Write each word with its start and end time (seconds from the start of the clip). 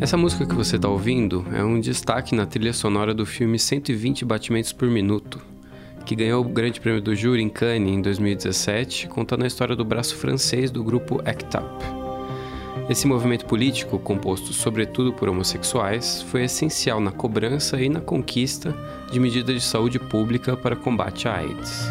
Essa 0.00 0.16
música 0.16 0.46
que 0.46 0.54
você 0.54 0.76
está 0.76 0.88
ouvindo 0.88 1.44
é 1.52 1.62
um 1.62 1.78
destaque 1.78 2.34
na 2.34 2.46
trilha 2.46 2.72
sonora 2.72 3.12
do 3.12 3.26
filme 3.26 3.58
120 3.58 4.24
Batimentos 4.24 4.72
por 4.72 4.88
Minuto, 4.88 5.38
que 6.06 6.16
ganhou 6.16 6.42
o 6.42 6.48
Grande 6.48 6.80
Prêmio 6.80 7.02
do 7.02 7.14
Júri 7.14 7.42
em 7.42 7.50
Cannes 7.50 7.92
em 7.92 8.00
2017, 8.00 9.08
contando 9.08 9.44
a 9.44 9.46
história 9.46 9.76
do 9.76 9.84
braço 9.84 10.16
francês 10.16 10.70
do 10.70 10.82
grupo 10.82 11.20
ACT 11.22 11.58
UP. 11.58 11.84
Esse 12.88 13.06
movimento 13.06 13.44
político, 13.44 13.98
composto 13.98 14.54
sobretudo 14.54 15.12
por 15.12 15.28
homossexuais, 15.28 16.22
foi 16.22 16.44
essencial 16.44 16.98
na 16.98 17.12
cobrança 17.12 17.78
e 17.78 17.90
na 17.90 18.00
conquista 18.00 18.74
de 19.12 19.20
medidas 19.20 19.54
de 19.54 19.60
saúde 19.60 19.98
pública 19.98 20.56
para 20.56 20.74
combate 20.74 21.28
à 21.28 21.36
AIDS. 21.36 21.90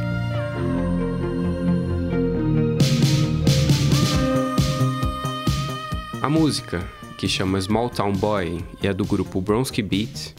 A 6.23 6.27
música, 6.27 6.83
que 7.19 7.27
chama 7.27 7.59
Small 7.59 7.89
Town 7.89 8.13
Boy 8.13 8.63
e 8.81 8.87
é 8.87 8.93
do 8.93 9.03
grupo 9.03 9.41
Bronski 9.41 9.81
Beat, 9.81 10.33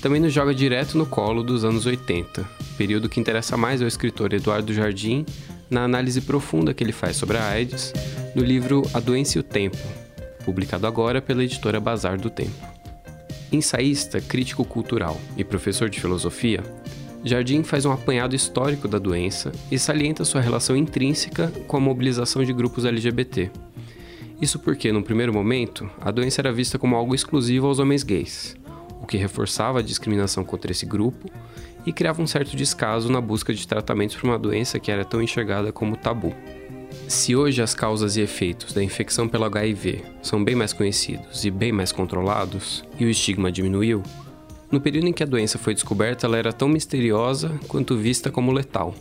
também 0.00 0.20
nos 0.20 0.32
joga 0.32 0.54
direto 0.54 0.96
no 0.96 1.04
colo 1.04 1.42
dos 1.42 1.64
anos 1.64 1.86
80, 1.86 2.48
período 2.78 3.08
que 3.08 3.18
interessa 3.18 3.56
mais 3.56 3.82
ao 3.82 3.88
escritor 3.88 4.32
Eduardo 4.32 4.72
Jardim 4.72 5.26
na 5.68 5.82
análise 5.82 6.20
profunda 6.20 6.72
que 6.72 6.84
ele 6.84 6.92
faz 6.92 7.16
sobre 7.16 7.36
a 7.36 7.48
AIDS 7.48 7.92
no 8.32 8.44
livro 8.44 8.88
A 8.94 9.00
Doença 9.00 9.38
e 9.38 9.40
o 9.40 9.42
Tempo, 9.42 9.76
publicado 10.44 10.86
agora 10.86 11.20
pela 11.20 11.42
editora 11.42 11.80
Bazar 11.80 12.16
do 12.16 12.30
Tempo. 12.30 12.64
Ensaísta, 13.50 14.20
crítico 14.20 14.64
cultural 14.64 15.20
e 15.36 15.42
professor 15.42 15.90
de 15.90 16.00
filosofia, 16.00 16.62
Jardim 17.24 17.64
faz 17.64 17.84
um 17.84 17.90
apanhado 17.90 18.36
histórico 18.36 18.86
da 18.86 18.98
doença 18.98 19.50
e 19.68 19.76
salienta 19.76 20.24
sua 20.24 20.40
relação 20.40 20.76
intrínseca 20.76 21.52
com 21.66 21.76
a 21.76 21.80
mobilização 21.80 22.44
de 22.44 22.52
grupos 22.52 22.84
LGBT 22.84 23.50
isso 24.40 24.58
porque, 24.58 24.90
no 24.90 25.02
primeiro 25.02 25.32
momento, 25.32 25.88
a 26.00 26.10
doença 26.10 26.40
era 26.40 26.52
vista 26.52 26.78
como 26.78 26.96
algo 26.96 27.14
exclusivo 27.14 27.66
aos 27.66 27.78
homens 27.78 28.02
gays, 28.02 28.56
o 29.00 29.06
que 29.06 29.16
reforçava 29.16 29.80
a 29.80 29.82
discriminação 29.82 30.44
contra 30.44 30.72
esse 30.72 30.86
grupo 30.86 31.30
e 31.84 31.92
criava 31.92 32.22
um 32.22 32.26
certo 32.26 32.56
descaso 32.56 33.10
na 33.10 33.20
busca 33.20 33.52
de 33.52 33.66
tratamentos 33.66 34.16
para 34.16 34.26
uma 34.26 34.38
doença 34.38 34.78
que 34.78 34.90
era 34.90 35.04
tão 35.04 35.20
enxergada 35.20 35.72
como 35.72 35.96
tabu. 35.96 36.34
Se 37.06 37.36
hoje 37.36 37.62
as 37.62 37.74
causas 37.74 38.16
e 38.16 38.20
efeitos 38.20 38.72
da 38.72 38.82
infecção 38.82 39.28
pelo 39.28 39.44
HIV 39.44 40.02
são 40.22 40.42
bem 40.42 40.54
mais 40.54 40.72
conhecidos 40.72 41.44
e 41.44 41.50
bem 41.50 41.72
mais 41.72 41.92
controlados, 41.92 42.84
e 42.98 43.04
o 43.04 43.10
estigma 43.10 43.52
diminuiu, 43.52 44.02
no 44.70 44.80
período 44.80 45.08
em 45.08 45.12
que 45.12 45.22
a 45.22 45.26
doença 45.26 45.58
foi 45.58 45.74
descoberta, 45.74 46.26
ela 46.26 46.38
era 46.38 46.52
tão 46.52 46.68
misteriosa 46.68 47.58
quanto 47.66 47.96
vista 47.96 48.30
como 48.30 48.52
letal. 48.52 48.94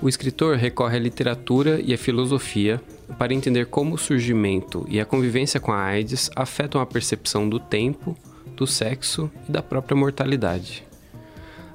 O 0.00 0.08
escritor 0.08 0.56
recorre 0.56 0.96
à 0.96 1.00
literatura 1.00 1.80
e 1.80 1.92
à 1.92 1.98
filosofia 1.98 2.80
para 3.18 3.34
entender 3.34 3.66
como 3.66 3.96
o 3.96 3.98
surgimento 3.98 4.86
e 4.88 5.00
a 5.00 5.04
convivência 5.04 5.58
com 5.58 5.72
a 5.72 5.82
AIDS 5.82 6.30
afetam 6.36 6.80
a 6.80 6.86
percepção 6.86 7.48
do 7.48 7.58
tempo, 7.58 8.16
do 8.54 8.66
sexo 8.66 9.28
e 9.48 9.52
da 9.52 9.60
própria 9.60 9.96
mortalidade. 9.96 10.84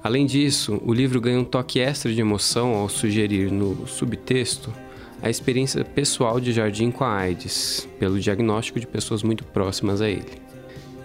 Além 0.02 0.26
disso, 0.26 0.82
o 0.86 0.94
livro 0.94 1.20
ganha 1.20 1.40
um 1.40 1.46
toque 1.46 1.80
extra 1.80 2.14
de 2.14 2.22
emoção 2.22 2.74
ao 2.76 2.88
sugerir 2.88 3.52
no 3.52 3.86
subtexto 3.88 4.74
a 5.22 5.30
experiência 5.30 5.84
pessoal 5.86 6.40
de 6.40 6.52
Jardim 6.52 6.92
com 6.92 7.06
a 7.06 7.16
AIDS, 7.16 7.88
pelo 7.98 8.20
diagnóstico 8.20 8.80
de 8.80 8.88
pessoas 8.88 9.24
muito 9.24 9.46
próximas 9.46 10.02
a 10.02 10.10
ele. 10.10 10.42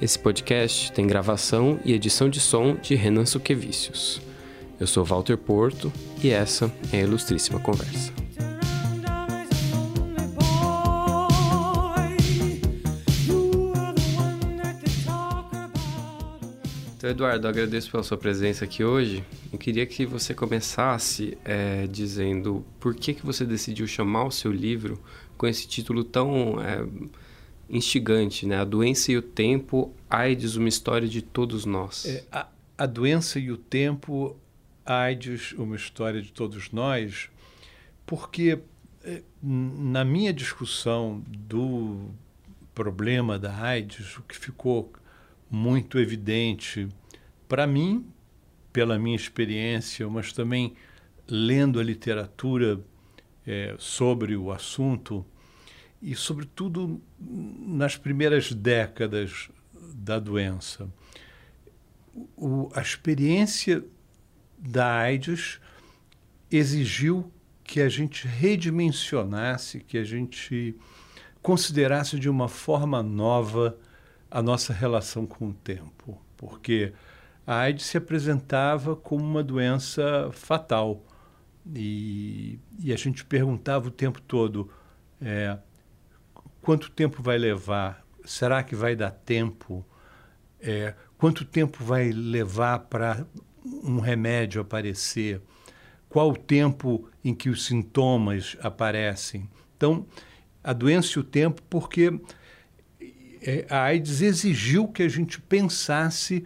Esse 0.02 0.19
podcast 0.19 0.92
tem 0.92 1.06
gravação 1.06 1.78
e 1.84 1.92
edição 1.92 2.28
de 2.28 2.41
som 2.41 2.74
de 2.74 2.96
Renan 2.96 3.27
Suquevicius. 3.27 4.20
Eu 4.80 4.86
sou 4.86 5.04
Walter 5.04 5.36
Porto 5.36 5.92
e 6.22 6.30
essa 6.30 6.72
é 6.92 6.98
a 6.98 7.02
Ilustríssima 7.02 7.58
Conversa. 7.58 8.12
Então, 16.96 17.10
Eduardo, 17.10 17.48
agradeço 17.48 17.90
pela 17.90 18.04
sua 18.04 18.16
presença 18.16 18.64
aqui 18.64 18.84
hoje. 18.84 19.24
Eu 19.52 19.58
queria 19.58 19.84
que 19.84 20.06
você 20.06 20.33
começasse 20.33 21.36
é, 21.44 21.88
dizendo 21.88 22.64
por 22.78 22.94
que, 22.94 23.14
que 23.14 23.27
você 23.27 23.44
decidiu 23.44 23.86
chamar 23.86 24.27
o 24.27 24.30
seu 24.30 24.52
livro 24.52 25.02
com 25.36 25.48
esse 25.48 25.67
título 25.67 26.05
tão 26.05 26.61
é, 26.61 26.86
instigante, 27.68 28.46
né? 28.46 28.58
A 28.58 28.64
Doença 28.64 29.11
e 29.11 29.17
o 29.17 29.22
Tempo, 29.22 29.92
AIDS, 30.08 30.55
uma 30.55 30.68
história 30.68 31.08
de 31.08 31.20
todos 31.20 31.64
nós. 31.64 32.05
É, 32.06 32.24
a, 32.30 32.46
a 32.77 32.86
Doença 32.86 33.40
e 33.40 33.50
o 33.50 33.56
Tempo, 33.56 34.36
AIDS, 34.88 35.52
uma 35.52 35.76
história 35.76 36.22
de 36.22 36.32
todos 36.32 36.70
nós, 36.70 37.28
porque 38.06 38.58
eh, 39.04 39.22
na 39.42 40.04
minha 40.04 40.32
discussão 40.32 41.22
do 41.28 42.10
problema 42.74 43.38
da 43.38 43.54
AIDS, 43.54 44.16
o 44.16 44.22
que 44.22 44.36
ficou 44.36 44.92
muito 45.50 45.98
evidente 45.98 46.88
para 47.48 47.66
mim, 47.66 48.06
pela 48.72 48.98
minha 48.98 49.16
experiência, 49.16 50.08
mas 50.08 50.32
também 50.32 50.74
lendo 51.28 51.80
a 51.80 51.82
literatura 51.82 52.80
é, 53.46 53.74
sobre 53.78 54.36
o 54.36 54.52
assunto, 54.52 55.24
e 56.00 56.14
sobretudo 56.14 57.00
nas 57.18 57.96
primeiras 57.96 58.52
décadas 58.52 59.50
da 59.94 60.18
doença. 60.18 60.88
O, 62.36 62.70
a 62.74 62.80
experiência 62.80 63.84
da 64.58 64.92
AIDS 64.92 65.61
exigiu 66.51 67.30
que 67.63 67.80
a 67.80 67.89
gente 67.89 68.27
redimensionasse, 68.27 69.80
que 69.80 69.98
a 69.98 70.05
gente 70.05 70.74
considerasse 71.42 72.19
de 72.19 72.29
uma 72.29 72.48
forma 72.48 73.02
nova 73.02 73.79
a 74.30 74.42
nossa 74.42 74.73
relação 74.73 75.27
com 75.27 75.48
o 75.48 75.52
tempo, 75.52 76.20
porque 76.36 76.92
a 77.47 77.61
AIDS 77.61 77.86
se 77.86 77.97
apresentava 77.97 78.97
como 78.97 79.24
uma 79.24 79.42
doença 79.42 80.30
fatal. 80.33 81.05
E, 81.74 82.58
e 82.79 82.92
a 82.92 82.97
gente 82.97 83.24
perguntava 83.24 83.89
o 83.89 83.91
tempo 83.91 84.20
todo 84.23 84.70
é, 85.20 85.58
quanto 86.63 86.91
tempo 86.91 87.23
vai 87.23 87.39
levar, 87.39 88.05
será 88.24 88.63
que 88.63 88.74
vai 88.74 88.95
dar 88.95 89.11
tempo, 89.11 89.85
é, 90.61 90.95
quanto 91.17 91.45
tempo 91.45 91.83
vai 91.83 92.11
levar 92.11 92.80
para 92.80 93.27
um 93.83 94.01
remédio 94.01 94.61
aparecer, 94.61 95.40
qual 96.08 96.30
o 96.30 96.36
tempo 96.36 97.08
em 97.24 97.34
que 97.34 97.51
os 97.51 97.67
sintomas 97.67 98.56
aparecem. 98.61 99.48
Então, 99.77 100.06
a 100.62 100.73
doença 100.73 101.18
e 101.18 101.20
o 101.20 101.24
tempo, 101.24 101.62
porque 101.68 102.18
é, 103.42 103.67
a 103.68 103.83
AIDS 103.84 104.23
exigiu 104.23 104.89
que 104.89 105.02
a 105.02 105.08
gente 105.08 105.40
pensasse 105.40 106.45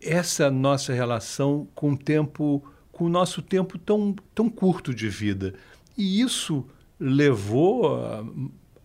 essa 0.00 0.50
nossa 0.50 0.92
relação 0.92 1.66
com 1.74 1.92
o 1.92 1.96
tempo, 1.96 2.62
com 2.92 3.04
o 3.04 3.08
nosso 3.08 3.42
tempo 3.42 3.78
tão, 3.78 4.14
tão 4.34 4.48
curto 4.48 4.94
de 4.94 5.08
vida. 5.08 5.54
E 5.96 6.20
isso 6.20 6.64
levou 7.00 8.24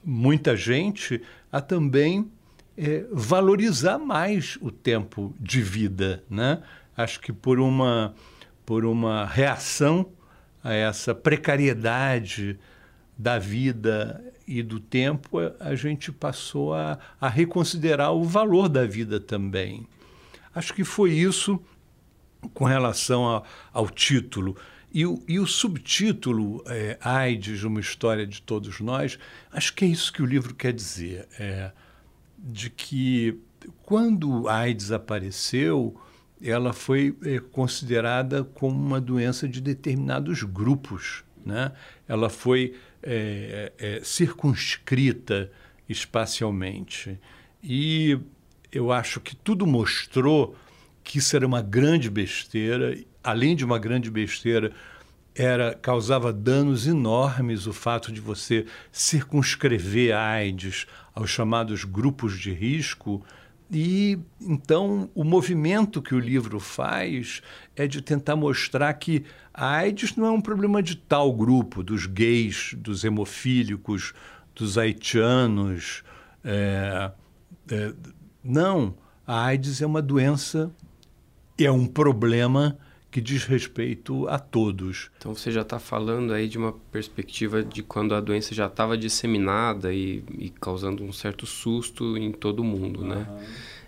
muita 0.04 0.56
gente 0.56 1.22
a 1.52 1.62
também 1.62 2.30
é, 2.78 3.06
valorizar 3.12 3.98
mais 3.98 4.58
o 4.62 4.72
tempo 4.72 5.34
de 5.40 5.62
vida, 5.62 6.24
né? 6.30 6.62
Acho 6.96 7.20
que 7.20 7.34
por 7.34 7.60
uma, 7.60 8.14
por 8.66 8.86
uma 8.86 9.26
reação 9.26 10.12
a 10.64 10.74
essa 10.74 11.14
precariedade 11.14 12.58
da 13.18 13.38
vida 13.38 14.24
e 14.48 14.62
do 14.62 14.80
tempo, 14.80 15.38
a 15.60 15.76
gente 15.76 16.12
passou 16.12 16.74
a, 16.74 16.98
a 17.20 17.28
reconsiderar 17.28 18.14
o 18.14 18.24
valor 18.24 18.68
da 18.68 18.86
vida 18.86 19.20
também. 19.20 19.88
Acho 20.54 20.74
que 20.74 20.84
foi 20.84 21.12
isso 21.12 21.60
com 22.54 22.66
relação 22.66 23.30
a, 23.30 23.44
ao 23.72 23.90
título. 23.90 24.56
E 24.94 25.06
o, 25.06 25.24
e 25.28 25.40
o 25.40 25.48
subtítulo, 25.48 26.64
é, 26.68 26.98
AIDS, 27.02 27.64
uma 27.64 27.80
história 27.80 28.28
de 28.28 28.42
todos 28.42 28.80
nós, 28.80 29.18
acho 29.52 29.74
que 29.74 29.86
é 29.86 29.88
isso 29.88 30.14
que 30.14 30.22
o 30.22 30.26
livro 30.26 30.54
quer 30.54 30.72
dizer. 30.72 31.28
É, 31.40 31.72
de 32.38 32.70
que 32.70 33.40
quando 33.82 34.48
AIDS 34.48 34.92
apareceu, 34.92 36.00
ela 36.44 36.74
foi 36.74 37.16
é, 37.24 37.40
considerada 37.40 38.44
como 38.44 38.76
uma 38.76 39.00
doença 39.00 39.48
de 39.48 39.62
determinados 39.62 40.44
grupos. 40.44 41.24
Né? 41.46 41.72
Ela 42.08 42.30
foi 42.30 42.76
é, 43.02 43.72
é, 43.78 44.02
circunscrita 44.04 45.50
espacialmente. 45.88 47.20
E 47.64 48.20
eu 48.72 48.92
acho 48.92 49.22
que 49.22 49.36
tudo 49.36 49.66
mostrou 49.66 50.56
que 51.04 51.20
isso 51.20 51.36
era 51.36 51.46
uma 51.46 51.62
grande 51.62 52.10
besteira, 52.10 52.98
além 53.24 53.56
de 53.56 53.64
uma 53.64 53.78
grande 53.78 54.10
besteira, 54.10 54.72
era 55.36 55.74
causava 55.74 56.32
danos 56.32 56.86
enormes 56.86 57.66
o 57.66 57.74
fato 57.74 58.12
de 58.12 58.22
você 58.22 58.66
circunscrever 58.92 60.16
a 60.16 60.22
AIDS 60.22 60.86
aos 61.14 61.30
chamados 61.30 61.84
grupos 61.84 62.40
de 62.40 62.52
risco 62.52 63.24
e 63.72 64.20
então 64.42 65.10
o 65.16 65.24
movimento 65.24 66.02
que 66.02 66.14
o 66.14 66.20
livro 66.20 66.60
faz 66.60 67.42
é 67.76 67.88
de 67.88 68.02
tentar 68.02 68.36
mostrar 68.36 68.94
que 68.94 69.24
a 69.54 69.78
AIDS 69.78 70.16
não 70.16 70.26
é 70.26 70.32
um 70.32 70.42
problema 70.42 70.82
de 70.82 70.96
tal 70.96 71.32
grupo, 71.34 71.84
dos 71.84 72.06
gays, 72.06 72.74
dos 72.78 73.04
hemofílicos, 73.04 74.14
dos 74.56 74.78
haitianos, 74.78 76.04
é, 76.44 77.12
é, 77.70 77.94
não, 78.44 78.96
a 79.26 79.46
AIDS 79.46 79.82
é 79.82 79.86
uma 79.86 80.02
doença, 80.02 80.72
é 81.58 81.72
um 81.72 81.86
problema 81.86 82.78
que 83.14 83.22
diz 83.22 83.46
respeito 83.46 84.28
a 84.28 84.40
todos. 84.40 85.12
Então 85.20 85.36
você 85.36 85.52
já 85.52 85.62
está 85.62 85.78
falando 85.78 86.34
aí 86.34 86.48
de 86.48 86.58
uma 86.58 86.74
perspectiva 86.92 87.64
de 87.64 87.84
quando 87.84 88.16
a 88.16 88.20
doença 88.20 88.56
já 88.56 88.66
estava 88.66 88.98
disseminada 88.98 89.94
e, 89.94 90.24
e, 90.36 90.50
causando 90.50 91.04
um 91.04 91.14
certo 91.14 91.46
susto 91.46 92.18
em 92.18 92.32
todo 92.32 92.64
mundo, 92.64 93.02
uhum. 93.02 93.10
né? 93.10 93.28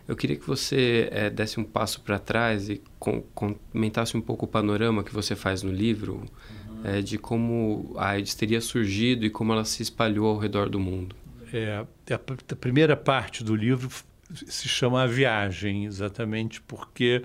Eu 0.08 0.16
queria 0.16 0.36
que 0.36 0.46
você 0.46 1.10
é, 1.12 1.32
desse 1.32 1.60
um 1.60 1.64
passo 1.64 2.02
para 2.02 2.20
trás 2.20 2.70
e 2.70 2.80
com, 3.00 3.24
comentasse 3.34 4.16
um 4.16 4.22
pouco 4.22 4.46
o 4.46 4.48
panorama 4.48 5.04
que 5.04 5.12
você 5.12 5.36
faz 5.36 5.64
no 5.64 5.72
livro 5.72 6.22
uhum. 6.70 6.82
é, 6.84 7.02
de 7.02 7.18
como 7.18 7.96
a 7.98 8.10
AIDS 8.10 8.36
teria 8.36 8.62
surgido 8.62 9.26
e 9.26 9.32
como 9.32 9.54
ela 9.54 9.66
se 9.66 9.82
espalhou 9.82 10.28
ao 10.28 10.38
redor 10.38 10.70
do 10.70 10.80
mundo. 10.80 11.16
É, 11.52 11.78
a, 11.78 12.14
a 12.14 12.56
primeira 12.56 12.96
parte 12.96 13.44
do 13.44 13.56
livro 13.56 13.90
se 14.32 14.68
chama 14.68 15.02
A 15.02 15.08
Viagem, 15.08 15.86
exatamente 15.86 16.62
porque 16.62 17.24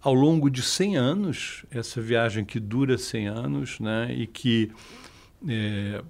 ao 0.00 0.14
longo 0.14 0.50
de 0.50 0.62
100 0.62 0.96
anos, 0.96 1.64
essa 1.70 2.00
viagem 2.00 2.44
que 2.44 2.58
dura 2.58 2.96
100 2.96 3.28
anos, 3.28 3.78
né, 3.78 4.12
e 4.12 4.26
que, 4.26 4.72
é, 5.46 6.02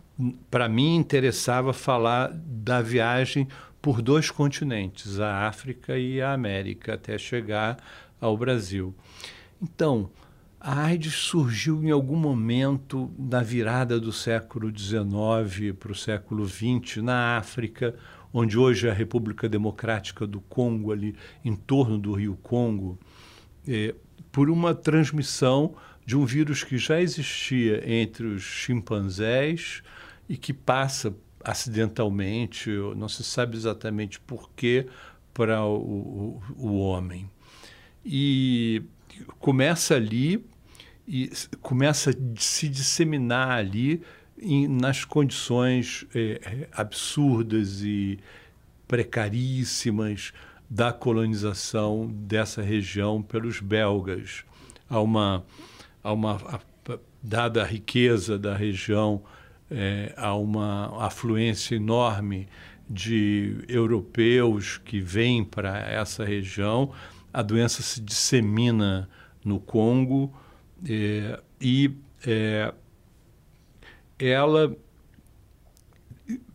para 0.50 0.69
mim, 0.69 0.94
interessava 0.94 1.72
falar 1.72 2.32
da 2.32 2.80
viagem 2.80 3.48
por 3.80 4.00
dois 4.00 4.30
continentes, 4.30 5.19
a 5.19 5.48
África 5.48 5.98
e 5.98 6.22
a 6.22 6.32
América, 6.32 6.94
até 6.94 7.19
chegar 7.19 7.76
ao 8.20 8.36
Brasil. 8.36 8.94
Então, 9.60 10.08
a 10.64 10.85
AIDS 10.85 11.14
surgiu 11.14 11.82
em 11.82 11.91
algum 11.91 12.14
momento 12.14 13.12
na 13.19 13.43
virada 13.43 13.99
do 13.99 14.12
século 14.12 14.70
XIX 14.70 15.75
para 15.76 15.91
o 15.91 15.94
século 15.94 16.49
XX 16.49 16.99
na 16.99 17.37
África, 17.37 17.97
onde 18.32 18.56
hoje 18.56 18.87
é 18.87 18.91
a 18.93 18.94
República 18.94 19.49
Democrática 19.49 20.25
do 20.25 20.41
Congo, 20.41 20.93
ali 20.93 21.17
em 21.44 21.56
torno 21.56 21.99
do 21.99 22.12
Rio 22.12 22.38
Congo, 22.41 22.97
é, 23.67 23.93
por 24.31 24.49
uma 24.49 24.73
transmissão 24.73 25.75
de 26.06 26.17
um 26.17 26.25
vírus 26.25 26.62
que 26.62 26.79
já 26.79 27.00
existia 27.00 27.82
entre 27.85 28.25
os 28.26 28.43
chimpanzés 28.43 29.82
e 30.29 30.37
que 30.37 30.53
passa 30.53 31.12
acidentalmente, 31.43 32.70
não 32.97 33.08
se 33.08 33.25
sabe 33.25 33.56
exatamente 33.56 34.20
porquê, 34.20 34.87
para 35.35 35.65
o, 35.65 35.75
o, 35.76 36.43
o 36.56 36.79
homem. 36.79 37.29
E 38.05 38.82
começa 39.41 39.97
ali 39.97 40.51
e 41.06 41.31
começa 41.60 42.10
a 42.10 42.14
se 42.37 42.69
disseminar 42.69 43.50
ali 43.50 44.02
em, 44.38 44.69
nas 44.69 45.04
condições 45.04 46.06
é, 46.14 46.69
absurdas 46.72 47.82
e 47.82 48.19
precaríssimas 48.87 50.32
da 50.69 50.93
colonização 50.93 52.10
dessa 52.12 52.62
região 52.62 53.22
pelos 53.22 53.60
belgas. 53.60 54.44
Há 54.88 55.00
uma, 55.00 55.44
há 56.02 56.12
uma 56.12 56.37
a, 56.37 56.60
dada 57.22 57.62
a 57.62 57.66
riqueza 57.66 58.38
da 58.38 58.56
região, 58.56 59.22
é, 59.70 60.12
há 60.16 60.34
uma 60.34 61.05
afluência 61.05 61.76
enorme 61.76 62.48
de 62.88 63.64
europeus 63.69 64.78
que 64.78 65.00
vêm 65.00 65.44
para 65.44 65.78
essa 65.78 66.25
região. 66.25 66.93
A 67.32 67.43
doença 67.43 67.82
se 67.82 68.00
dissemina 68.00 69.08
no 69.44 69.58
Congo 69.58 70.32
é, 70.88 71.40
e 71.61 71.90
é, 72.26 72.73
ela 74.19 74.76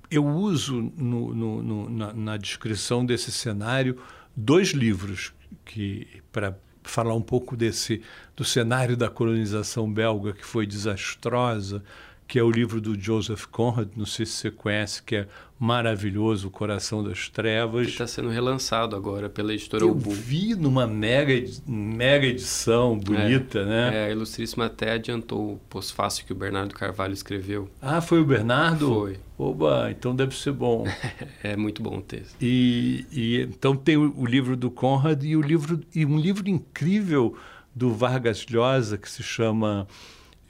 eu 0.09 0.25
uso 0.25 0.91
no, 0.95 1.33
no, 1.33 1.63
no, 1.63 1.89
na, 1.89 2.13
na, 2.13 2.37
descrição 2.37 3.05
desse 3.05 3.31
cenário 3.31 4.01
dois 4.35 4.69
livros 4.69 5.33
que 5.65 6.07
para 6.31 6.57
falar 6.83 7.13
um 7.13 7.21
pouco 7.21 7.57
desse 7.57 8.01
do 8.35 8.45
cenário 8.45 8.95
da 8.95 9.09
colonização 9.09 9.91
belga 9.91 10.33
que 10.33 10.45
foi 10.45 10.65
desastrosa 10.65 11.83
que 12.27 12.37
é 12.37 12.43
o 12.43 12.51
livro 12.51 12.81
do 12.81 12.99
Joseph 12.99 13.45
Conrad, 13.45 13.87
não 13.95 14.05
sei 14.05 14.25
se 14.25 14.33
você 14.33 14.51
conhece, 14.51 15.01
que 15.01 15.15
é 15.15 15.27
maravilhoso, 15.59 16.49
O 16.49 16.51
Coração 16.51 17.03
das 17.03 17.29
Trevas. 17.29 17.85
Que 17.85 17.93
está 17.93 18.05
sendo 18.05 18.29
relançado 18.29 18.95
agora 18.95 19.29
pela 19.29 19.53
editora 19.53 19.83
Eu 19.83 19.91
Ubu. 19.91 20.11
vi 20.11 20.53
numa 20.53 20.85
mega, 20.85 21.33
mega 21.65 22.27
edição 22.27 22.97
bonita, 22.97 23.59
é, 23.59 23.65
né? 23.65 23.91
É, 23.93 24.05
a 24.07 24.11
Ilustríssima 24.11 24.65
até 24.65 24.91
adiantou 24.91 25.53
o 25.53 25.57
pós-fácil 25.69 26.25
que 26.25 26.33
o 26.33 26.35
Bernardo 26.35 26.75
Carvalho 26.75 27.13
escreveu. 27.13 27.69
Ah, 27.81 28.01
foi 28.01 28.19
o 28.19 28.25
Bernardo? 28.25 28.87
Foi. 28.87 29.19
Oba, 29.37 29.89
então 29.91 30.15
deve 30.15 30.35
ser 30.35 30.51
bom. 30.51 30.85
é 31.41 31.55
muito 31.55 31.81
bom 31.81 31.97
o 31.97 32.01
texto. 32.01 32.35
E, 32.41 33.05
e 33.11 33.41
então 33.41 33.75
tem 33.75 33.95
o, 33.95 34.13
o, 34.17 34.25
livro 34.25 34.57
do 34.57 34.69
Conrad 34.69 35.23
e, 35.23 35.35
o 35.35 35.41
livro, 35.41 35.79
e 35.93 36.05
um 36.05 36.19
livro 36.19 36.49
incrível 36.49 37.37
do 37.73 37.93
Vargas 37.93 38.45
Llosa 38.47 38.97
que 38.97 39.09
se 39.09 39.23
chama 39.23 39.87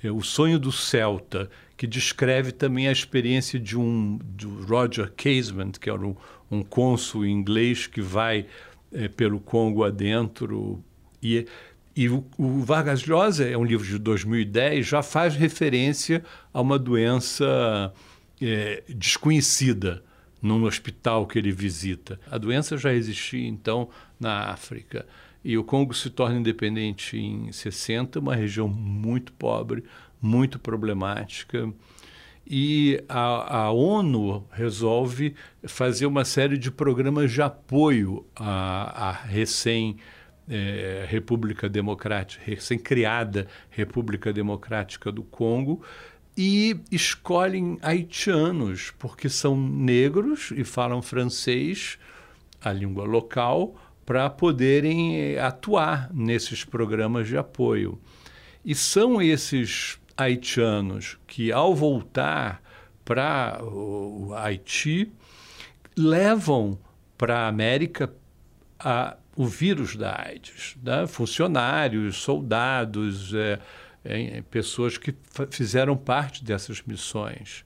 é, 0.02 0.10
O 0.12 0.22
Sonho 0.22 0.58
do 0.58 0.72
Celta, 0.72 1.50
que 1.78 1.86
descreve 1.86 2.52
também 2.52 2.88
a 2.88 2.92
experiência 2.92 3.60
de 3.60 3.78
um 3.78 4.20
Roger 4.68 5.14
Casement, 5.16 5.74
que 5.80 5.90
era 5.90 6.06
um, 6.06 6.16
um 6.50 6.64
cônsul 6.64 7.26
inglês 7.26 7.86
que 7.86 8.02
vai 8.02 8.48
é, 8.92 9.08
pelo 9.08 9.40
Congo 9.40 9.84
adentro. 9.84 10.84
E, 11.22 11.46
e 11.96 12.10
o, 12.10 12.26
o, 12.36 12.64
Vargas 12.64 13.06
Llosa, 13.06 13.48
é 13.48 13.56
um 13.56 13.64
livro 13.64 13.86
de 13.86 14.00
2010, 14.00 14.88
já 14.88 15.04
faz 15.04 15.36
referência 15.36 16.24
a 16.52 16.60
uma 16.62 16.80
doença 16.80 17.94
é, 18.42 18.84
desconhecida 18.90 20.04
num 20.42 20.64
hospital 20.64 21.28
que 21.28 21.38
ele 21.38 21.52
visita. 21.52 22.20
A 22.30 22.40
doença 22.40 22.76
já 22.76 22.92
existia, 22.92 23.48
então, 23.48 23.90
na 24.20 24.50
África. 24.50 25.06
E 25.44 25.58
o 25.58 25.64
Congo 25.64 25.94
se 25.94 26.10
torna 26.10 26.40
independente 26.40 27.18
em 27.18 27.52
60, 27.52 28.20
uma 28.20 28.36
região 28.36 28.68
muito 28.68 29.32
pobre, 29.34 29.84
muito 30.22 30.60
problemática. 30.60 31.72
E 32.50 33.04
a, 33.10 33.64
a, 33.64 33.72
ONU 33.72 34.48
resolve 34.52 35.36
fazer 35.66 36.06
uma 36.06 36.24
série 36.24 36.58
de 36.58 36.72
programas 36.72 37.32
de 37.32 37.42
apoio 37.42 38.26
à, 38.36 39.10
à 39.10 39.12
recém 39.12 39.98
é, 40.50 41.06
República 41.10 41.68
Democrática, 41.68 42.42
recém-criada 42.46 43.48
República 43.70 44.32
Democrática 44.32 45.12
do 45.12 45.24
Congo, 45.24 45.84
e 46.38 46.80
escolhem 46.90 47.78
haitianos, 47.82 48.94
porque 48.98 49.28
são 49.28 49.58
negros 49.60 50.54
e 50.56 50.64
falam 50.64 51.02
francês, 51.02 51.98
a 52.62 52.72
língua 52.72 53.04
local, 53.04 53.76
para 54.06 54.30
poderem 54.30 55.20
é, 55.20 55.42
atuar 55.42 56.10
nesses 56.14 56.64
programas 56.64 57.28
de 57.28 57.36
apoio. 57.36 58.00
E 58.64 58.74
são 58.74 59.22
esses 59.22 60.00
haitianos 60.18 61.18
que, 61.28 61.52
ao 61.52 61.76
voltar 61.76 62.62
para 63.06 63.60
o 63.64 64.34
Haiti, 64.34 65.12
levam 65.96 66.78
para 67.18 67.42
a 67.42 67.48
América 67.48 68.12
a, 68.80 69.16
o 69.36 69.46
vírus 69.46 69.96
da 69.96 70.20
AIDS. 70.20 70.76
Né? 70.84 71.08
Funcionários, 71.08 72.18
soldados, 72.18 73.34
é, 73.34 73.60
é, 74.04 74.42
pessoas 74.50 74.98
que 74.98 75.14
fizeram 75.52 75.96
parte 75.96 76.44
dessas 76.44 76.82
missões. 76.82 77.64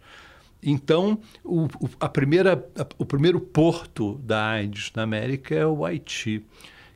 Então, 0.62 1.20
o, 1.44 1.64
o, 1.66 1.90
a 2.00 2.08
primeira, 2.08 2.54
a, 2.78 2.86
o 2.98 3.06
primeiro 3.06 3.40
porto 3.40 4.20
da 4.20 4.50
AIDS 4.50 4.92
na 4.96 5.04
América 5.04 5.56
é 5.56 5.66
o 5.66 5.84
Haiti, 5.84 6.46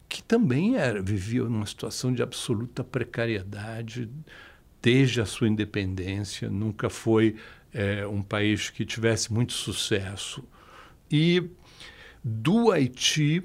que 0.07 0.21
também 0.21 0.77
era, 0.77 1.01
vivia 1.01 1.43
numa 1.43 1.65
situação 1.65 2.13
de 2.13 2.21
absoluta 2.21 2.83
precariedade, 2.83 4.09
desde 4.85 5.19
a 5.19 5.25
sua 5.25 5.47
independência, 5.47 6.47
nunca 6.47 6.91
foi 6.91 7.37
é, 7.73 8.05
um 8.05 8.21
país 8.21 8.69
que 8.69 8.85
tivesse 8.85 9.33
muito 9.33 9.51
sucesso. 9.51 10.43
E 11.09 11.49
do 12.23 12.71
Haiti, 12.71 13.41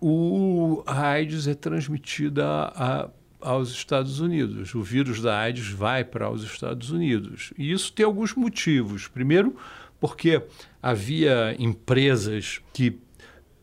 o, 0.00 0.84
a 0.86 1.08
AIDS 1.08 1.48
é 1.48 1.54
transmitida 1.54 2.46
a, 2.46 3.10
aos 3.40 3.70
Estados 3.70 4.20
Unidos. 4.20 4.72
O 4.72 4.84
vírus 4.84 5.20
da 5.20 5.36
AIDS 5.36 5.68
vai 5.68 6.04
para 6.04 6.30
os 6.30 6.44
Estados 6.44 6.90
Unidos. 6.90 7.52
E 7.58 7.72
isso 7.72 7.92
tem 7.92 8.06
alguns 8.06 8.32
motivos. 8.32 9.08
Primeiro, 9.08 9.56
porque 9.98 10.40
havia 10.80 11.56
empresas 11.58 12.60
que 12.72 13.00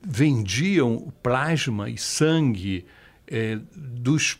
vendiam 0.01 1.13
plasma 1.23 1.89
e 1.89 1.97
sangue 1.97 2.83
é, 3.25 3.57
dos, 3.73 4.37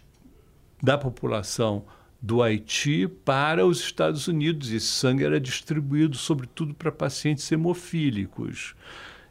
da 0.84 0.98
população 0.98 1.86
do 2.22 2.44
Haiti 2.44 3.08
para 3.08 3.66
os 3.66 3.80
Estados 3.80 4.28
Unidos. 4.28 4.72
Esse 4.72 4.88
sangue 4.88 5.24
era 5.24 5.40
distribuído, 5.40 6.16
sobretudo, 6.18 6.74
para 6.74 6.92
pacientes 6.92 7.52
hemofílicos. 7.52 8.76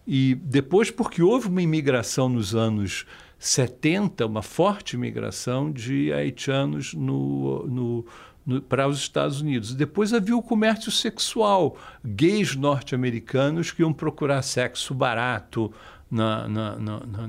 E 0.07 0.35
depois, 0.35 0.91
porque 0.91 1.23
houve 1.23 1.49
uma 1.49 1.63
imigração 1.63 2.29
nos 2.29 2.55
anos 2.55 3.07
70, 3.39 4.27
uma 4.27 4.43
forte 4.43 4.95
imigração 4.95 5.71
de 5.71 6.13
haitianos 6.13 6.93
no, 6.95 8.05
no, 8.47 8.63
para 8.63 8.89
os 8.89 8.99
Estados 8.99 9.41
Unidos. 9.41 9.75
Depois 9.75 10.13
havia 10.13 10.37
o 10.37 10.43
comércio 10.43 10.91
sexual, 10.91 11.79
gays 12.05 12.57
norte-americanos 12.57 13.71
que 13.71 13.83
iam 13.83 13.93
procurar 13.93 14.43
sexo 14.43 14.93
barato 14.95 15.73
na, 16.11 16.49
na, 16.49 16.77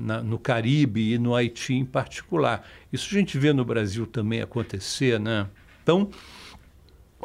na, 0.00 0.22
no 0.22 0.38
Caribe 0.38 1.12
e 1.12 1.18
no 1.18 1.34
Haiti 1.34 1.74
em 1.74 1.84
particular. 1.84 2.66
Isso 2.92 3.14
a 3.14 3.18
gente 3.18 3.38
vê 3.38 3.52
no 3.52 3.64
Brasil 3.64 4.06
também 4.06 4.40
acontecer, 4.40 5.20
né? 5.20 5.46
Então, 5.82 6.10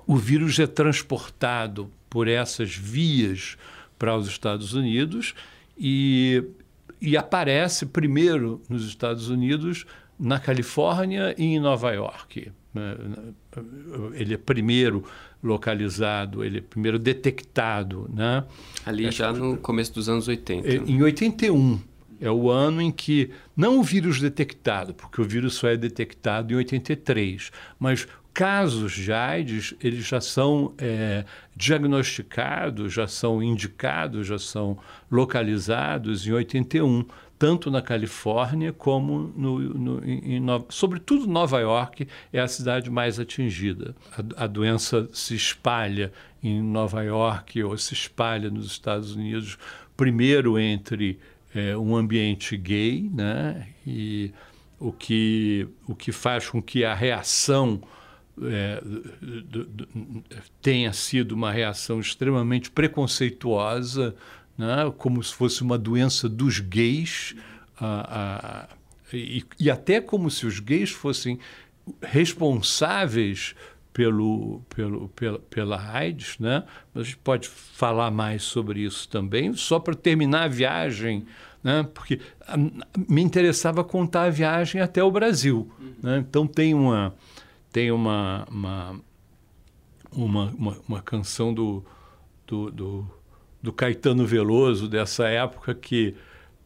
o 0.05 0.15
vírus 0.15 0.59
é 0.59 0.67
transportado 0.67 1.89
por 2.09 2.27
essas 2.27 2.75
vias 2.75 3.57
para 3.97 4.15
os 4.15 4.27
Estados 4.27 4.73
Unidos 4.73 5.33
e, 5.77 6.43
e 7.01 7.17
aparece 7.17 7.85
primeiro 7.85 8.61
nos 8.69 8.87
Estados 8.87 9.29
Unidos, 9.29 9.85
na 10.19 10.39
Califórnia 10.39 11.35
e 11.37 11.43
em 11.43 11.59
Nova 11.59 11.91
York. 11.91 12.51
Né? 12.73 12.95
Ele 14.13 14.35
é 14.35 14.37
primeiro 14.37 15.03
localizado, 15.43 16.43
ele 16.43 16.59
é 16.59 16.61
primeiro 16.61 16.97
detectado. 16.97 18.09
Né? 18.13 18.43
Ali 18.85 19.09
já 19.11 19.31
no 19.31 19.57
começo 19.57 19.93
dos 19.93 20.09
anos 20.09 20.27
80. 20.27 20.67
É, 20.67 20.75
em 20.75 21.01
81. 21.01 21.79
É 22.19 22.31
o 22.31 22.49
ano 22.49 22.81
em 22.81 22.91
que, 22.91 23.29
não 23.55 23.79
o 23.79 23.83
vírus 23.83 24.19
detectado, 24.19 24.91
porque 24.91 25.21
o 25.21 25.23
vírus 25.23 25.53
só 25.53 25.67
é 25.67 25.77
detectado 25.77 26.51
em 26.51 26.55
83, 26.55 27.51
mas 27.77 28.07
casos 28.33 28.91
de 28.93 29.11
AIDS, 29.11 29.73
eles 29.83 30.05
já 30.05 30.21
são 30.21 30.73
é, 30.77 31.25
diagnosticados, 31.55 32.93
já 32.93 33.07
são 33.07 33.41
indicados, 33.41 34.27
já 34.27 34.37
são 34.37 34.77
localizados 35.11 36.27
em 36.27 36.31
81, 36.31 37.03
tanto 37.39 37.69
na 37.69 37.81
Califórnia 37.81 38.73
como 38.73 39.31
no, 39.35 39.59
no, 39.59 40.05
em, 40.05 40.37
em 40.37 40.45
sobretudo 40.69 41.27
Nova 41.27 41.59
York 41.59 42.07
é 42.33 42.39
a 42.39 42.47
cidade 42.47 42.89
mais 42.89 43.19
atingida. 43.19 43.95
A, 44.11 44.45
a 44.45 44.47
doença 44.47 45.07
se 45.13 45.35
espalha 45.35 46.11
em 46.43 46.61
Nova 46.61 47.03
York 47.03 47.63
ou 47.63 47.77
se 47.77 47.93
espalha 47.93 48.49
nos 48.49 48.67
Estados 48.67 49.15
Unidos, 49.15 49.57
primeiro 49.95 50.59
entre 50.59 51.19
é, 51.53 51.77
um 51.77 51.95
ambiente 51.95 52.55
gay, 52.57 53.09
né, 53.13 53.67
e 53.85 54.31
o 54.79 54.91
que, 54.91 55.67
o 55.87 55.95
que 55.95 56.11
faz 56.11 56.49
com 56.49 56.61
que 56.61 56.85
a 56.85 56.93
reação 56.93 57.81
é, 58.43 58.81
tenha 60.61 60.93
sido 60.93 61.31
uma 61.31 61.51
reação 61.51 61.99
extremamente 61.99 62.69
preconceituosa, 62.69 64.15
né, 64.57 64.91
como 64.97 65.23
se 65.23 65.33
fosse 65.33 65.61
uma 65.61 65.77
doença 65.77 66.27
dos 66.27 66.59
gays, 66.59 67.35
a, 67.79 68.67
a, 68.69 68.75
e, 69.13 69.45
e, 69.59 69.69
até 69.69 70.01
como 70.01 70.29
se 70.29 70.45
os 70.45 70.59
gays 70.59 70.89
fossem 70.89 71.39
responsáveis 72.01 73.55
pelo, 73.93 74.61
pelo, 74.69 75.09
pela, 75.09 75.39
pela 75.39 75.91
AIDS. 75.91 76.37
Né? 76.39 76.63
A 76.93 77.03
gente 77.03 77.17
pode 77.17 77.47
falar 77.47 78.11
mais 78.11 78.43
sobre 78.43 78.81
isso 78.81 79.07
também, 79.07 79.53
só 79.53 79.79
para 79.79 79.95
terminar 79.95 80.43
a 80.43 80.47
viagem. 80.47 81.25
Né? 81.63 81.87
Porque 81.93 82.19
a, 82.47 82.57
me 82.57 83.21
interessava 83.21 83.83
contar 83.83 84.23
a 84.23 84.29
viagem 84.29 84.81
até 84.81 85.03
o 85.03 85.11
Brasil. 85.11 85.71
Né? 86.01 86.17
Então 86.17 86.45
tem 86.45 86.73
uma, 86.73 87.15
tem 87.71 87.91
uma, 87.91 88.45
uma, 88.51 89.01
uma, 90.11 90.45
uma, 90.51 90.77
uma 90.87 91.01
canção 91.01 91.53
do, 91.53 91.83
do, 92.45 92.71
do, 92.71 93.11
do, 93.61 93.73
Caetano 93.73 94.25
Veloso 94.25 94.87
dessa 94.87 95.27
época 95.27 95.73
que 95.73 96.15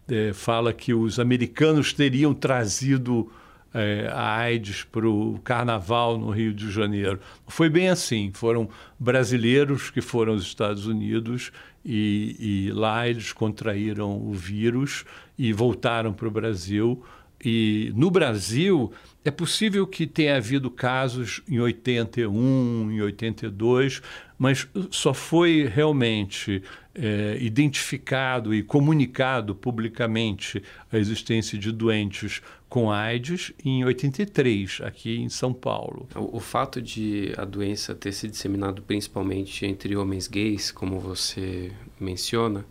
é, 0.07 0.33
fala 0.33 0.73
que 0.73 0.93
os 0.93 1.19
americanos 1.19 1.93
teriam 1.93 2.33
trazido 2.33 3.31
é, 3.73 4.09
a 4.11 4.37
AIDS 4.37 4.83
para 4.83 5.07
o 5.07 5.39
carnaval 5.43 6.17
no 6.17 6.29
Rio 6.29 6.53
de 6.53 6.69
Janeiro. 6.69 7.19
Foi 7.47 7.69
bem 7.69 7.89
assim, 7.89 8.31
foram 8.33 8.69
brasileiros 8.99 9.89
que 9.89 10.01
foram 10.01 10.33
aos 10.33 10.43
Estados 10.43 10.85
Unidos 10.85 11.51
e, 11.83 12.67
e 12.67 12.71
lá 12.71 13.07
eles 13.07 13.31
contraíram 13.31 14.17
o 14.17 14.33
vírus 14.33 15.05
e 15.37 15.53
voltaram 15.53 16.13
para 16.13 16.27
o 16.27 16.31
Brasil. 16.31 17.03
E 17.43 17.91
no 17.95 18.11
Brasil 18.11 18.91
é 19.25 19.31
possível 19.31 19.87
que 19.87 20.05
tenha 20.05 20.37
havido 20.37 20.69
casos 20.69 21.41
em 21.47 21.59
81, 21.59 22.91
em 22.91 23.01
82, 23.01 24.01
mas 24.37 24.67
só 24.91 25.13
foi 25.13 25.67
realmente 25.71 26.61
é, 26.93 27.37
identificado 27.39 28.53
e 28.53 28.61
comunicado 28.61 29.55
publicamente 29.55 30.61
a 30.91 30.97
existência 30.97 31.57
de 31.57 31.71
doentes 31.71 32.41
com 32.67 32.91
AIDS 32.91 33.51
em 33.63 33.83
83, 33.83 34.79
aqui 34.83 35.17
em 35.17 35.29
São 35.29 35.53
Paulo. 35.53 36.07
O, 36.15 36.37
o 36.37 36.39
fato 36.39 36.81
de 36.81 37.33
a 37.37 37.45
doença 37.45 37.93
ter 37.93 38.11
se 38.11 38.27
disseminado 38.27 38.81
principalmente 38.81 39.65
entre 39.65 39.95
homens 39.95 40.27
gays, 40.27 40.71
como 40.71 40.99
você 40.99 41.71
menciona, 41.99 42.65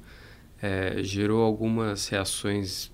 é, 0.62 1.02
gerou 1.02 1.42
algumas 1.42 2.08
reações 2.08 2.90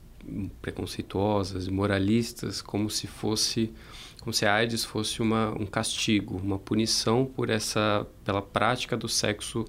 preconceituosas, 0.61 1.69
moralistas, 1.69 2.61
como 2.61 2.91
se 2.91 3.07
fosse 3.07 3.73
como 4.21 4.35
se 4.35 4.45
a 4.45 4.55
AIDS 4.55 4.85
fosse 4.85 5.23
uma, 5.23 5.51
um 5.51 5.65
castigo, 5.65 6.37
uma 6.43 6.59
punição 6.59 7.25
por 7.25 7.49
essa 7.49 8.05
pela 8.25 8.43
prática 8.43 8.97
do 8.97 9.09
sexo 9.09 9.65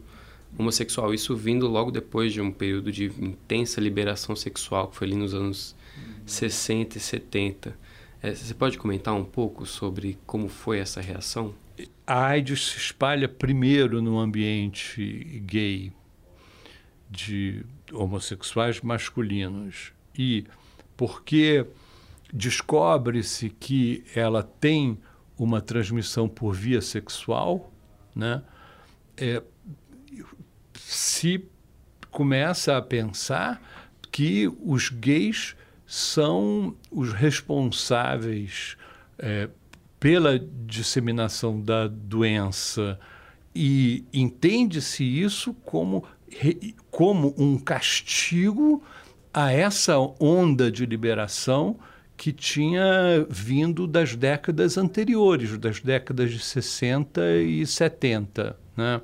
homossexual. 0.58 1.14
Isso 1.14 1.36
vindo 1.36 1.68
logo 1.68 1.92
depois 1.92 2.34
de 2.34 2.42
um 2.42 2.52
período 2.52 2.92
de 2.92 3.06
intensa 3.06 3.80
liberação 3.80 4.36
sexual, 4.36 4.88
que 4.88 4.96
foi 4.96 5.08
ali 5.08 5.16
nos 5.16 5.34
anos 5.34 5.76
uhum. 5.98 6.14
60 6.26 6.98
e 6.98 7.02
70. 7.02 7.78
É, 8.22 8.34
você 8.34 8.54
pode 8.54 8.78
comentar 8.78 9.14
um 9.14 9.24
pouco 9.24 9.66
sobre 9.66 10.18
como 10.26 10.48
foi 10.50 10.80
essa 10.80 11.00
reação? 11.00 11.54
A 12.06 12.26
AIDS 12.28 12.72
se 12.72 12.78
espalha 12.78 13.30
primeiro 13.30 14.02
no 14.02 14.18
ambiente 14.18 15.42
gay 15.46 15.92
de 17.10 17.64
homossexuais 17.92 18.82
masculinos 18.82 19.94
e 20.18 20.46
porque 20.96 21.66
descobre-se 22.34 23.50
que 23.50 24.04
ela 24.16 24.42
tem 24.42 24.98
uma 25.38 25.62
transmissão 25.62 26.28
por 26.28 26.56
via 26.56 26.82
sexual, 26.82 27.72
né? 28.16 28.42
É, 29.16 29.42
se 30.88 31.44
começa 32.10 32.78
a 32.78 32.82
pensar 32.82 33.62
que 34.10 34.50
os 34.64 34.88
gays 34.88 35.54
são 35.86 36.74
os 36.90 37.12
responsáveis 37.12 38.78
é, 39.20 39.50
pela 40.00 40.40
disseminação 40.40 41.62
da 41.62 41.88
doença 41.88 42.98
e 43.54 44.06
entende-se 44.14 45.04
isso 45.04 45.54
como, 45.56 46.06
como 46.90 47.36
um 47.38 47.60
castigo 47.60 48.82
a 49.34 49.52
essa 49.52 49.98
onda 50.22 50.72
de 50.72 50.86
liberação 50.86 51.78
que 52.16 52.32
tinha 52.32 53.28
vindo 53.30 53.86
das 53.86 54.16
décadas 54.16 54.78
anteriores, 54.78 55.58
das 55.58 55.82
décadas 55.82 56.32
de 56.32 56.40
60 56.40 57.42
e 57.42 57.66
70. 57.68 58.58
Né? 58.78 59.02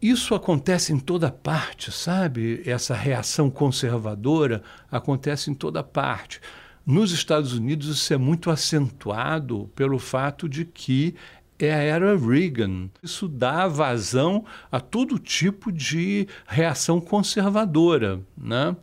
Isso 0.00 0.34
acontece 0.34 0.92
em 0.92 0.98
toda 0.98 1.30
parte, 1.30 1.90
sabe? 1.90 2.62
Essa 2.64 2.94
reação 2.94 3.50
conservadora 3.50 4.62
acontece 4.90 5.50
em 5.50 5.54
toda 5.54 5.82
parte. 5.82 6.40
Nos 6.86 7.10
Estados 7.10 7.52
Unidos, 7.52 7.88
isso 7.88 8.14
é 8.14 8.16
muito 8.16 8.48
acentuado 8.48 9.70
pelo 9.74 9.98
fato 9.98 10.48
de 10.48 10.64
que 10.64 11.16
é 11.58 11.74
a 11.74 11.78
era 11.78 12.16
Reagan. 12.16 12.88
Isso 13.02 13.26
dá 13.26 13.66
vazão 13.66 14.44
a 14.70 14.80
todo 14.80 15.18
tipo 15.18 15.72
de 15.72 16.28
reação 16.46 17.00
conservadora. 17.00 18.20
Né? 18.36 18.76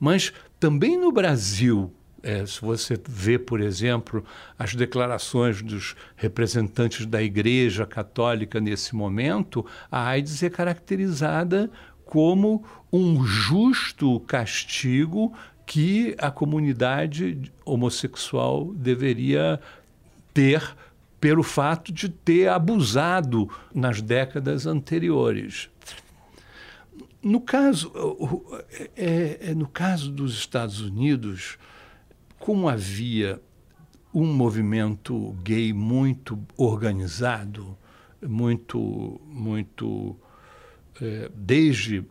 Mas 0.00 0.32
também 0.58 0.98
no 0.98 1.12
Brasil, 1.12 1.92
é, 2.24 2.46
se 2.46 2.58
você 2.60 2.98
vê, 3.06 3.38
por 3.38 3.60
exemplo, 3.60 4.24
as 4.58 4.74
declarações 4.74 5.60
dos 5.60 5.94
representantes 6.16 7.04
da 7.04 7.22
Igreja 7.22 7.84
Católica 7.84 8.58
nesse 8.60 8.96
momento, 8.96 9.64
a 9.92 10.06
AIDS 10.06 10.42
é 10.42 10.48
caracterizada 10.48 11.70
como 12.06 12.64
um 12.90 13.22
justo 13.24 14.18
castigo 14.20 15.34
que 15.66 16.16
a 16.18 16.30
comunidade 16.30 17.52
homossexual 17.62 18.72
deveria 18.74 19.60
ter 20.32 20.74
pelo 21.20 21.42
fato 21.42 21.92
de 21.92 22.08
ter 22.08 22.48
abusado 22.48 23.50
nas 23.74 24.00
décadas 24.00 24.66
anteriores. 24.66 25.68
No 27.22 27.40
caso, 27.40 27.92
é, 28.96 29.38
é, 29.40 29.54
no 29.54 29.66
caso 29.66 30.10
dos 30.10 30.34
Estados 30.34 30.80
Unidos, 30.80 31.58
como 32.44 32.68
havia 32.68 33.40
um 34.12 34.26
movimento 34.26 35.34
gay 35.42 35.72
muito 35.72 36.38
organizado, 36.58 37.74
muito, 38.20 39.18
muito 39.26 40.14
é, 41.00 41.30
desde 41.34 42.04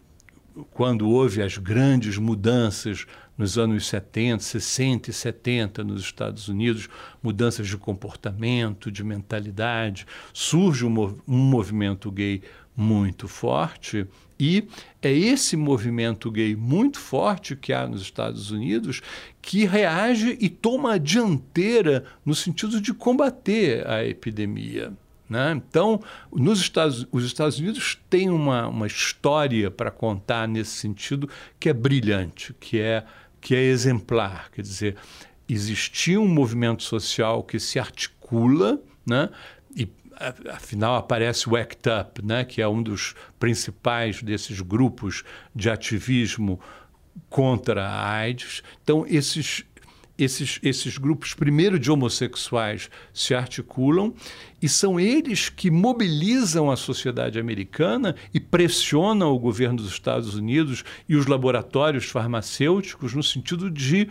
quando 0.71 1.07
houve 1.07 1.39
as 1.39 1.59
grandes 1.59 2.17
mudanças 2.17 3.05
nos 3.37 3.59
anos 3.59 3.85
70, 3.85 4.41
60 4.41 5.11
e 5.11 5.13
70 5.13 5.83
nos 5.83 6.01
Estados 6.01 6.47
Unidos, 6.47 6.89
mudanças 7.21 7.67
de 7.67 7.77
comportamento, 7.77 8.91
de 8.91 9.03
mentalidade, 9.03 10.07
surge 10.33 10.83
um, 10.83 11.15
um 11.27 11.37
movimento 11.37 12.11
gay 12.11 12.41
muito 12.75 13.27
forte 13.27 14.07
e 14.39 14.67
é 15.01 15.11
esse 15.11 15.55
movimento 15.55 16.31
gay 16.31 16.55
muito 16.55 16.99
forte 16.99 17.55
que 17.55 17.71
há 17.71 17.87
nos 17.87 18.01
Estados 18.01 18.51
Unidos 18.51 19.01
que 19.41 19.65
reage 19.65 20.37
e 20.41 20.49
toma 20.49 20.93
a 20.93 20.97
dianteira 20.97 22.03
no 22.25 22.33
sentido 22.33 22.81
de 22.81 22.93
combater 22.93 23.87
a 23.87 24.03
epidemia. 24.03 24.91
Né? 25.29 25.53
Então, 25.53 26.01
nos 26.31 26.59
Estados, 26.59 27.07
os 27.11 27.25
Estados 27.25 27.57
Unidos 27.59 27.99
têm 28.09 28.29
uma, 28.29 28.67
uma 28.67 28.87
história 28.87 29.71
para 29.71 29.89
contar 29.89 30.47
nesse 30.47 30.71
sentido 30.71 31.29
que 31.59 31.69
é 31.69 31.73
brilhante, 31.73 32.53
que 32.59 32.79
é, 32.79 33.03
que 33.39 33.55
é 33.55 33.61
exemplar. 33.63 34.51
Quer 34.51 34.61
dizer, 34.61 34.95
existia 35.47 36.19
um 36.19 36.27
movimento 36.27 36.83
social 36.83 37.43
que 37.43 37.59
se 37.59 37.79
articula, 37.79 38.79
né? 39.05 39.29
Afinal 40.51 40.95
aparece 40.95 41.49
o 41.49 41.55
ACT 41.55 41.89
UP, 41.89 42.25
né? 42.25 42.43
que 42.45 42.61
é 42.61 42.67
um 42.67 42.81
dos 42.81 43.15
principais 43.39 44.21
desses 44.21 44.61
grupos 44.61 45.23
de 45.55 45.69
ativismo 45.69 46.59
contra 47.29 47.87
a 47.87 48.09
AIDS. 48.09 48.63
Então, 48.83 49.05
esses, 49.07 49.63
esses, 50.17 50.59
esses 50.63 50.97
grupos, 50.97 51.33
primeiro 51.33 51.77
de 51.79 51.91
homossexuais, 51.91 52.89
se 53.13 53.35
articulam 53.35 54.13
e 54.61 54.69
são 54.69 54.99
eles 54.99 55.49
que 55.49 55.69
mobilizam 55.69 56.71
a 56.71 56.75
sociedade 56.75 57.39
americana 57.39 58.15
e 58.33 58.39
pressionam 58.39 59.31
o 59.31 59.39
governo 59.39 59.77
dos 59.77 59.91
Estados 59.91 60.35
Unidos 60.35 60.83
e 61.07 61.15
os 61.15 61.25
laboratórios 61.25 62.05
farmacêuticos 62.05 63.13
no 63.13 63.23
sentido 63.23 63.69
de 63.69 64.07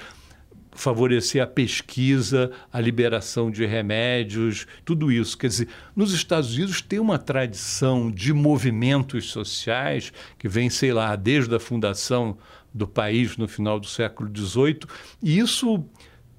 favorecer 0.73 1.43
a 1.43 1.47
pesquisa, 1.47 2.51
a 2.73 2.81
liberação 2.81 3.51
de 3.51 3.65
remédios, 3.67 4.67
tudo 4.85 5.13
isso. 5.13 5.37
Quer 5.37 5.49
dizer, 5.49 5.69
nos 5.95 6.13
Estados 6.13 6.55
Unidos 6.55 6.81
tem 6.81 6.99
uma 6.99 7.19
tradição 7.19 8.11
de 8.11 8.33
movimentos 8.33 9.31
sociais 9.31 10.13
que 10.39 10.49
vem, 10.49 10.71
sei 10.71 10.93
lá, 10.93 11.15
desde 11.15 11.55
a 11.55 11.61
fundação 11.61 12.39
do 12.73 12.87
país 12.87 13.37
no 13.37 13.47
final 13.47 13.79
do 13.79 13.87
século 13.87 14.31
XVIII, 14.35 14.81
e 15.23 15.39
isso 15.39 15.85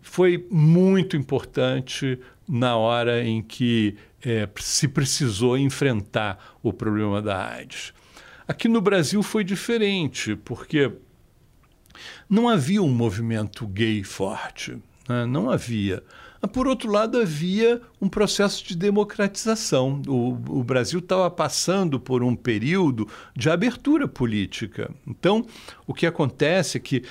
foi 0.02 0.46
muito 0.50 1.16
importante 1.16 2.20
na 2.48 2.76
hora 2.76 3.24
em 3.24 3.42
que 3.42 3.96
é, 4.26 4.50
se 4.58 4.88
precisou 4.88 5.58
enfrentar 5.58 6.58
o 6.62 6.74
problema 6.74 7.22
da 7.22 7.50
AIDS. 7.54 7.94
Aqui 8.48 8.68
no 8.68 8.82
Brasil 8.82 9.24
foi 9.24 9.44
diferente, 9.44 10.36
porque 10.36 10.92
não 12.30 12.50
havia 12.50 12.82
um 12.82 12.90
movimento 12.90 13.68
gay 13.68 14.04
forte, 14.04 14.78
né? 15.08 15.26
não 15.26 15.50
havia. 15.50 16.04
Por 16.52 16.68
outro 16.68 16.92
lado, 16.92 17.18
havia 17.18 17.82
um 18.02 18.10
processo 18.10 18.66
de 18.68 18.76
democratização. 18.76 20.02
O, 20.06 20.60
o 20.60 20.64
Brasil 20.64 21.00
estava 21.00 21.30
passando 21.32 22.00
por 22.00 22.22
um 22.22 22.36
período 22.36 23.08
de 23.36 23.50
abertura 23.50 24.10
política. 24.10 24.92
Então, 25.08 25.46
o 25.88 25.94
que 25.94 26.06
acontece 26.06 26.78
é 26.78 26.82
que, 26.82 27.04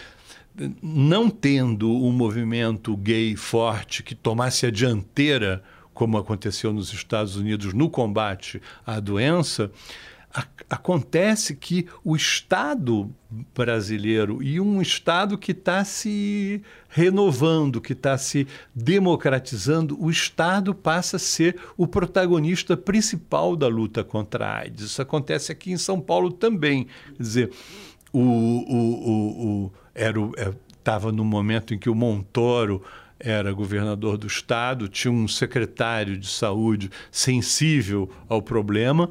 não 0.83 1.31
tendo 1.31 1.91
um 1.91 2.13
movimento 2.13 2.95
gay 2.95 3.35
forte 3.35 4.03
que 4.03 4.15
tomasse 4.15 4.67
a 4.67 4.71
dianteira, 4.71 5.63
como 5.95 6.19
aconteceu 6.19 6.71
nos 6.71 6.93
Estados 6.93 7.37
Unidos 7.37 7.73
no 7.73 7.89
combate 7.89 8.61
à 8.87 9.01
doença, 9.01 9.71
acontece 10.71 11.55
que 11.55 11.87
o 12.03 12.17
Estado 12.17 13.11
brasileiro 13.55 14.43
e 14.43 14.59
um 14.59 14.81
Estado 14.81 15.37
que 15.37 15.53
está 15.53 15.85
se 15.85 16.63
renovando, 16.89 17.81
que 17.81 17.93
está 17.93 18.17
se 18.17 18.47
democratizando, 18.75 20.03
o 20.03 20.11
Estado 20.11 20.75
passa 20.75 21.17
a 21.17 21.21
ser 21.21 21.57
o 21.77 21.87
protagonista 21.87 22.77
principal 22.77 23.55
da 23.55 23.69
luta 23.69 24.03
contra 24.03 24.47
a 24.47 24.59
AIDS. 24.61 24.85
Isso 24.85 25.03
acontece 25.03 25.53
aqui 25.53 25.73
em 25.73 25.77
São 25.77 26.01
Paulo 26.01 26.33
também. 26.33 26.87
Quer 27.17 27.23
dizer, 27.23 27.51
o, 28.13 28.21
o, 28.21 29.11
o, 29.11 29.65
o 29.67 29.73
era 29.95 30.19
estava 30.79 31.11
é, 31.11 31.13
no 31.13 31.25
momento 31.25 31.75
em 31.75 31.79
que 31.79 31.91
o 31.91 31.95
Montoro 31.95 32.83
era 33.21 33.53
governador 33.53 34.19
do 34.19 34.27
estado, 34.27 34.89
tinha 34.89 35.13
um 35.13 35.29
secretário 35.29 36.17
de 36.17 36.27
saúde 36.27 36.91
sensível 37.11 38.11
ao 38.29 38.43
problema 38.43 39.09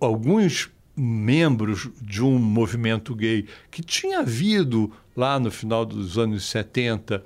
alguns 0.00 0.70
membros 0.96 1.88
de 2.00 2.22
um 2.22 2.38
movimento 2.38 3.14
gay 3.14 3.46
que 3.70 3.82
tinha 3.82 4.20
havido 4.20 4.92
lá 5.16 5.38
no 5.40 5.50
final 5.50 5.84
dos 5.84 6.18
anos 6.18 6.44
70 6.44 7.22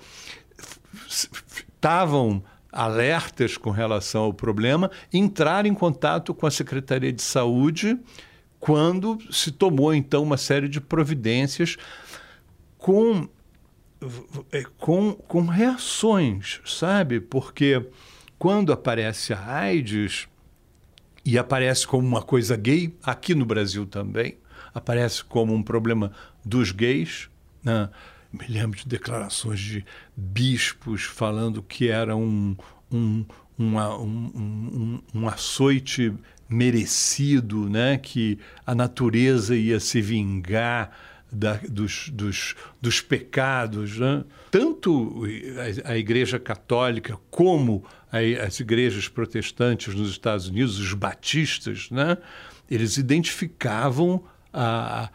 estavam 1.06 2.42
alertas 2.72 3.56
com 3.56 3.70
relação 3.70 4.22
ao 4.22 4.32
problema, 4.32 4.90
entraram 5.12 5.68
em 5.68 5.74
contato 5.74 6.34
com 6.34 6.46
a 6.46 6.50
Secretaria 6.50 7.12
de 7.12 7.22
Saúde 7.22 7.98
quando 8.60 9.18
se 9.30 9.50
tomou 9.52 9.94
então 9.94 10.22
uma 10.22 10.36
série 10.36 10.68
de 10.68 10.80
providências 10.80 11.76
com 12.76 13.28
é, 14.52 14.62
com, 14.78 15.12
com 15.12 15.42
reações, 15.42 16.60
sabe? 16.64 17.20
Porque 17.20 17.84
quando 18.38 18.72
aparece 18.72 19.32
a 19.32 19.56
AIDS, 19.56 20.28
e 21.28 21.36
aparece 21.36 21.86
como 21.86 22.08
uma 22.08 22.22
coisa 22.22 22.56
gay, 22.56 22.90
aqui 23.04 23.34
no 23.34 23.44
Brasil 23.44 23.84
também, 23.84 24.38
aparece 24.72 25.22
como 25.22 25.52
um 25.52 25.62
problema 25.62 26.10
dos 26.42 26.72
gays. 26.72 27.28
Né? 27.62 27.90
Me 28.32 28.46
lembro 28.48 28.78
de 28.78 28.88
declarações 28.88 29.60
de 29.60 29.84
bispos 30.16 31.02
falando 31.02 31.62
que 31.62 31.90
era 31.90 32.16
um, 32.16 32.56
um, 32.90 33.26
um, 33.58 33.78
um, 33.78 35.02
um 35.14 35.28
açoite 35.28 36.14
merecido, 36.48 37.68
né? 37.68 37.98
que 37.98 38.38
a 38.66 38.74
natureza 38.74 39.54
ia 39.54 39.78
se 39.80 40.00
vingar 40.00 40.90
da, 41.30 41.60
dos, 41.68 42.08
dos, 42.10 42.54
dos 42.80 43.00
pecados. 43.00 43.98
Né? 43.98 44.24
Tanto 44.50 45.24
a, 45.84 45.92
a 45.92 45.98
Igreja 45.98 46.38
Católica 46.38 47.18
como 47.30 47.84
a, 48.10 48.18
as 48.46 48.60
igrejas 48.60 49.08
protestantes 49.08 49.94
nos 49.94 50.10
Estados 50.10 50.48
Unidos, 50.48 50.78
os 50.78 50.92
batistas, 50.94 51.90
né? 51.90 52.18
eles 52.70 52.96
identificavam 52.96 54.22
a, 54.52 55.10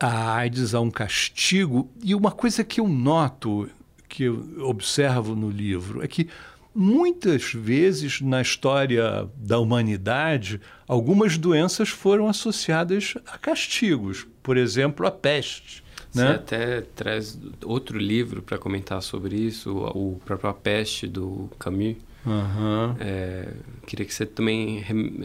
a 0.00 0.34
AIDS 0.36 0.74
a 0.74 0.80
um 0.80 0.90
castigo. 0.90 1.90
E 2.02 2.14
uma 2.14 2.30
coisa 2.30 2.64
que 2.64 2.80
eu 2.80 2.88
noto, 2.88 3.68
que 4.08 4.24
eu 4.24 4.64
observo 4.64 5.34
no 5.34 5.50
livro, 5.50 6.02
é 6.02 6.08
que 6.08 6.28
muitas 6.74 7.52
vezes 7.52 8.20
na 8.20 8.40
história 8.40 9.28
da 9.36 9.58
humanidade, 9.58 10.60
algumas 10.86 11.36
doenças 11.36 11.88
foram 11.88 12.28
associadas 12.28 13.14
a 13.26 13.36
castigos. 13.36 14.26
Por 14.48 14.56
exemplo, 14.56 15.06
a 15.06 15.10
peste. 15.10 15.84
Você 16.10 16.24
né? 16.24 16.30
até 16.36 16.80
traz 16.80 17.38
outro 17.62 17.98
livro 17.98 18.40
para 18.40 18.56
comentar 18.56 19.02
sobre 19.02 19.36
isso, 19.36 19.76
o 19.94 20.18
próprio 20.24 20.48
A 20.48 20.54
Peste, 20.54 21.06
do 21.06 21.50
Camus. 21.58 21.96
Uhum. 22.24 22.96
É, 22.98 23.52
queria 23.86 24.06
que 24.06 24.14
você 24.14 24.24
também 24.24 24.82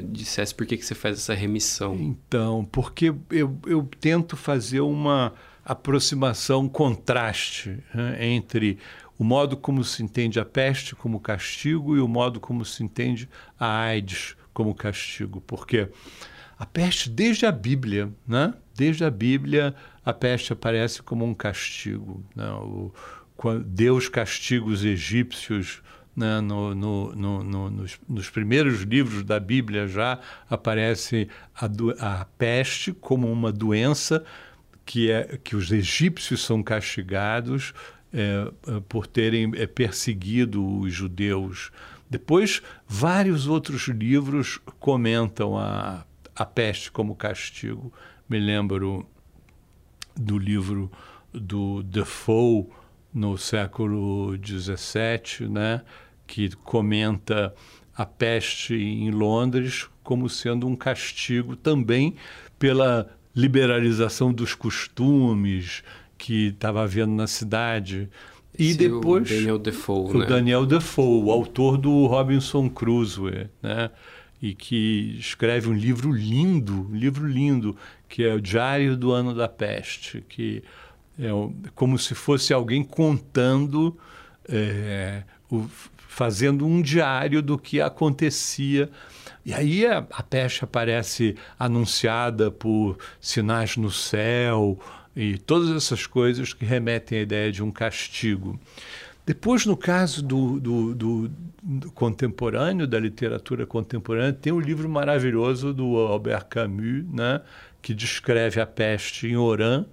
dissesse 0.09 0.53
por 0.53 0.65
que, 0.65 0.75
que 0.75 0.85
você 0.85 0.93
faz 0.93 1.19
essa 1.19 1.33
remissão. 1.33 1.95
Então, 1.95 2.67
porque 2.69 3.13
eu, 3.31 3.57
eu 3.65 3.89
tento 3.97 4.35
fazer 4.35 4.81
uma 4.81 5.31
aproximação, 5.63 6.67
contraste 6.67 7.81
né, 7.95 8.27
entre 8.27 8.77
o 9.17 9.23
modo 9.23 9.55
como 9.55 9.85
se 9.85 10.03
entende 10.03 10.37
a 10.37 10.43
peste 10.43 10.97
como 10.97 11.17
castigo 11.17 11.95
e 11.95 12.01
o 12.01 12.09
modo 12.09 12.41
como 12.41 12.65
se 12.65 12.83
entende 12.83 13.29
a 13.57 13.83
AIDS 13.83 14.35
como 14.53 14.75
castigo. 14.75 15.39
Porque 15.47 15.87
a 16.59 16.65
peste, 16.65 17.09
desde 17.09 17.45
a 17.45 17.53
Bíblia, 17.53 18.11
né? 18.27 18.53
Desde 18.73 19.03
a 19.03 19.09
Bíblia, 19.09 19.75
a 20.03 20.13
peste 20.13 20.53
aparece 20.53 21.01
como 21.01 21.25
um 21.25 21.33
castigo. 21.33 22.23
Né? 22.35 22.49
O, 22.51 22.91
Deus 23.65 24.07
castiga 24.07 24.65
os 24.65 24.85
egípcios 24.85 25.81
né? 26.15 26.39
no, 26.41 26.73
no, 26.73 27.15
no, 27.15 27.69
nos, 27.69 27.99
nos, 28.07 28.29
primeiros 28.29 28.81
livros 28.81 29.23
da 29.23 29.39
Bíblia 29.39 29.87
já 29.87 30.19
aparece 30.49 31.27
a, 31.55 31.65
a 31.99 32.25
peste 32.37 32.93
como 32.93 33.31
uma 33.31 33.51
doença 33.51 34.23
que, 34.85 35.09
é, 35.09 35.39
que 35.43 35.55
os 35.55 35.71
egípcios 35.71 36.43
são 36.43 36.61
castigados 36.61 37.73
é, 38.13 38.51
é, 38.67 38.79
por 38.87 39.07
terem 39.07 39.51
é, 39.55 39.65
perseguido 39.65 40.65
os 40.79 40.93
judeus. 40.93 41.71
Depois, 42.09 42.61
vários 42.87 43.47
outros 43.47 43.87
livros 43.87 44.59
comentam 44.79 45.57
a, 45.57 46.05
a 46.35 46.45
peste 46.45 46.91
como 46.91 47.15
castigo. 47.15 47.91
Me 48.27 48.39
lembro 48.39 49.05
do 50.15 50.37
livro 50.37 50.91
do 51.33 51.83
Defoe, 51.83 52.67
no 53.13 53.37
século 53.37 54.35
XVII, 54.35 55.47
né, 55.47 55.81
que 56.25 56.49
comenta 56.57 57.53
a 57.95 58.05
peste 58.05 58.73
em 58.73 59.11
Londres 59.11 59.87
como 60.03 60.27
sendo 60.27 60.67
um 60.67 60.75
castigo 60.75 61.55
também 61.55 62.15
pela 62.57 63.09
liberalização 63.35 64.33
dos 64.33 64.55
costumes 64.55 65.83
que 66.17 66.47
estava 66.47 66.83
havendo 66.83 67.13
na 67.13 67.27
cidade. 67.27 68.09
E 68.57 68.69
Esse 68.69 68.77
depois. 68.77 69.29
O 69.29 69.33
Daniel 69.33 69.59
Defoe, 69.59 70.15
o 70.15 70.19
né? 70.19 70.25
Daniel 70.25 70.65
Defoe, 70.65 71.23
o 71.23 71.31
autor 71.31 71.77
do 71.77 72.05
Robinson 72.05 72.69
Crusoe, 72.69 73.49
né? 73.61 73.89
E 74.41 74.53
que 74.53 75.15
escreve 75.17 75.69
um 75.69 75.73
livro 75.73 76.11
lindo, 76.11 76.87
um 76.89 76.95
livro 76.95 77.25
lindo, 77.25 77.77
que 78.13 78.23
é 78.23 78.31
o 78.31 78.39
Diário 78.39 78.95
do 78.95 79.11
Ano 79.11 79.33
da 79.33 79.47
Peste, 79.47 80.23
que 80.29 80.63
é 81.17 81.29
como 81.73 81.97
se 81.97 82.13
fosse 82.13 82.53
alguém 82.53 82.83
contando, 82.83 83.97
é, 84.47 85.23
o, 85.49 85.65
fazendo 85.97 86.63
um 86.63 86.79
diário 86.79 87.41
do 87.41 87.57
que 87.57 87.81
acontecia. 87.81 88.87
E 89.43 89.51
aí 89.51 89.87
a, 89.87 90.05
a 90.11 90.21
peste 90.21 90.63
aparece 90.63 91.35
anunciada 91.57 92.51
por 92.51 92.99
sinais 93.19 93.77
no 93.77 93.89
céu 93.89 94.79
e 95.15 95.39
todas 95.39 95.75
essas 95.75 96.05
coisas 96.05 96.53
que 96.53 96.63
remetem 96.63 97.17
à 97.17 97.21
ideia 97.23 97.51
de 97.51 97.63
um 97.63 97.71
castigo. 97.71 98.59
Depois, 99.25 99.65
no 99.65 99.75
caso 99.75 100.21
do, 100.21 100.59
do, 100.59 100.93
do, 100.93 101.31
do, 101.63 101.91
contemporâneo, 101.93 102.85
da 102.85 102.99
literatura 102.99 103.65
contemporânea, 103.65 104.33
tem 104.33 104.53
um 104.53 104.59
livro 104.59 104.87
maravilhoso 104.87 105.73
do 105.73 105.97
Albert 105.97 106.45
Camus, 106.45 107.05
né, 107.11 107.41
que 107.83 107.93
descreve 107.93 108.59
a 108.59 108.65
peste 108.65 109.27
em 109.27 109.37
Oran, 109.37 109.85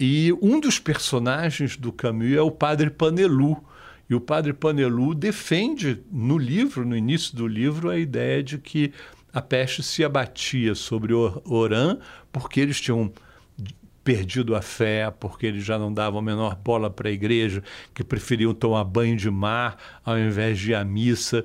e 0.00 0.32
um 0.40 0.58
dos 0.58 0.78
personagens 0.78 1.76
do 1.76 1.92
Camus 1.92 2.32
é 2.32 2.40
o 2.40 2.50
padre 2.50 2.88
Panelu. 2.88 3.62
E 4.08 4.14
o 4.14 4.20
padre 4.20 4.54
Panelu 4.54 5.14
defende 5.14 6.02
no 6.10 6.38
livro, 6.38 6.86
no 6.86 6.96
início 6.96 7.36
do 7.36 7.46
livro, 7.46 7.90
a 7.90 7.98
ideia 7.98 8.42
de 8.42 8.56
que 8.56 8.92
a 9.30 9.42
peste 9.42 9.82
se 9.82 10.02
abatia 10.02 10.74
sobre 10.74 11.12
Oran 11.12 11.98
porque 12.32 12.60
eles 12.60 12.80
tinham 12.80 13.12
perdido 14.02 14.56
a 14.56 14.62
fé, 14.62 15.10
porque 15.10 15.46
eles 15.46 15.62
já 15.62 15.78
não 15.78 15.92
davam 15.92 16.18
a 16.18 16.22
menor 16.22 16.56
bola 16.56 16.88
para 16.88 17.10
a 17.10 17.12
igreja, 17.12 17.62
que 17.92 18.02
preferiam 18.02 18.54
tomar 18.54 18.82
banho 18.84 19.16
de 19.16 19.30
mar 19.30 19.76
ao 20.02 20.18
invés 20.18 20.58
de 20.58 20.70
ir 20.70 20.74
à 20.74 20.82
missa. 20.82 21.44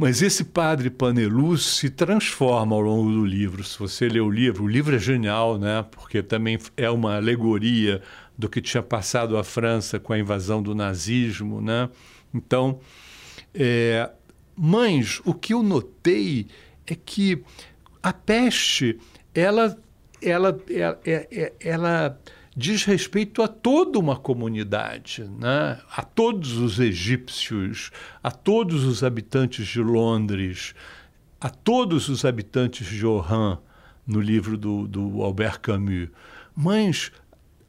Mas 0.00 0.22
esse 0.22 0.44
padre 0.44 0.88
Panelus 0.88 1.76
se 1.76 1.90
transforma 1.90 2.74
ao 2.74 2.80
longo 2.80 3.10
do 3.10 3.22
livro. 3.22 3.62
Se 3.62 3.78
você 3.78 4.08
lê 4.08 4.18
o 4.18 4.30
livro, 4.30 4.64
o 4.64 4.66
livro 4.66 4.96
é 4.96 4.98
genial, 4.98 5.58
né? 5.58 5.84
porque 5.90 6.22
também 6.22 6.58
é 6.74 6.88
uma 6.88 7.16
alegoria 7.16 8.00
do 8.38 8.48
que 8.48 8.62
tinha 8.62 8.82
passado 8.82 9.36
a 9.36 9.44
França 9.44 10.00
com 10.00 10.14
a 10.14 10.18
invasão 10.18 10.62
do 10.62 10.74
nazismo. 10.74 11.60
Né? 11.60 11.86
Então, 12.32 12.80
é... 13.52 14.10
mas 14.56 15.20
o 15.22 15.34
que 15.34 15.52
eu 15.52 15.62
notei 15.62 16.46
é 16.86 16.94
que 16.94 17.44
a 18.02 18.10
peste, 18.10 18.98
ela, 19.34 19.76
ela, 20.22 20.58
ela, 20.70 20.98
ela, 21.04 21.52
ela 21.60 22.20
diz 22.60 22.84
respeito 22.84 23.42
a 23.42 23.48
toda 23.48 23.98
uma 23.98 24.16
comunidade, 24.16 25.24
né? 25.24 25.80
a 25.96 26.02
todos 26.02 26.58
os 26.58 26.78
egípcios, 26.78 27.90
a 28.22 28.30
todos 28.30 28.84
os 28.84 29.02
habitantes 29.02 29.66
de 29.66 29.80
Londres, 29.80 30.74
a 31.40 31.48
todos 31.48 32.10
os 32.10 32.22
habitantes 32.22 32.86
de 32.86 33.06
Oran, 33.06 33.58
no 34.06 34.20
livro 34.20 34.58
do, 34.58 34.86
do 34.86 35.22
Albert 35.22 35.60
Camus. 35.60 36.10
Mas 36.54 37.10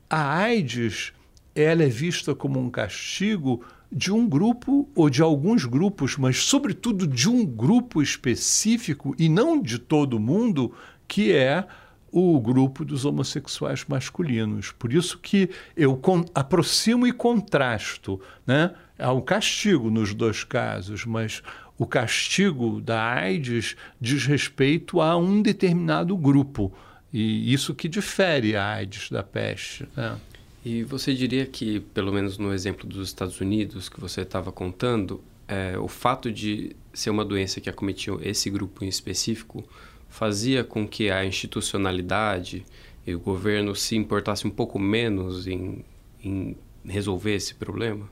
a 0.10 0.39
AIDS 0.39 1.13
ela 1.56 1.84
é 1.84 1.88
vista 1.88 2.36
como 2.36 2.60
um 2.60 2.69
castigo 2.69 3.63
de 3.89 4.12
um 4.12 4.27
grupo 4.27 4.89
ou 4.93 5.10
de 5.10 5.21
alguns 5.21 5.63
grupos, 5.63 6.17
mas 6.17 6.38
sobretudo 6.43 7.08
de 7.08 7.30
um 7.30 7.45
grupo 7.45 8.01
específico 8.01 9.15
e 9.17 9.30
não 9.30 9.62
de 9.62 9.80
todo 9.80 10.19
mundo, 10.19 10.73
que 11.08 11.32
é 11.32 11.65
o 12.12 12.39
grupo 12.39 12.84
dos 12.84 13.06
homossexuais 13.06 13.86
masculinos. 13.88 14.71
Por 14.71 14.91
isso 14.91 15.17
que 15.17 15.50
eu 15.76 16.00
aproximo 16.36 17.08
e 17.08 17.12
contrasto. 17.12 18.19
Né? 18.45 18.74
Há 19.00 19.13
um 19.13 19.21
castigo 19.21 19.89
nos 19.89 20.13
dois 20.13 20.43
casos, 20.43 21.06
mas 21.06 21.41
o 21.78 21.86
castigo 21.86 22.82
da 22.82 23.02
AIDS 23.02 23.76
diz 24.00 24.26
respeito 24.26 25.00
a 25.00 25.15
um 25.15 25.41
determinado 25.41 26.15
grupo. 26.17 26.71
E 27.13 27.54
isso 27.54 27.74
que 27.74 27.88
difere 27.88 28.56
a 28.56 28.74
AIDS 28.74 29.10
da 29.10 29.24
peste. 29.24 29.88
Né? 29.95 30.17
E 30.63 30.84
você 30.84 31.13
diria 31.13 31.45
que, 31.45 31.80
pelo 31.80 32.13
menos 32.13 32.38
no 32.38 32.54
exemplo 32.54 32.88
dos 32.88 33.08
Estados 33.08 33.39
Unidos 33.41 33.89
que 33.89 34.00
você 34.00 34.21
estava 34.21 34.52
contando, 34.52 35.24
é, 35.47 35.78
o 35.78 35.88
fato 35.88 36.32
de 36.32 36.76
ser 36.93 37.10
uma 37.10 37.26
doença 37.26 37.60
que 37.60 37.69
acometia 37.69 38.13
esse 38.21 38.50
grupo 38.50 38.86
em 38.86 38.88
específico 38.88 39.67
fazia 40.12 40.63
com 40.63 40.88
que 40.88 41.10
a 41.10 41.26
institucionalidade 41.26 42.65
e 43.08 43.15
o 43.15 43.19
governo 43.19 43.74
se 43.74 43.95
importasse 43.95 44.45
um 44.45 44.52
pouco 44.52 44.78
menos 44.78 45.47
em, 45.47 45.84
em 46.24 46.56
resolver 46.86 47.34
esse 47.34 47.56
problema? 47.56 48.08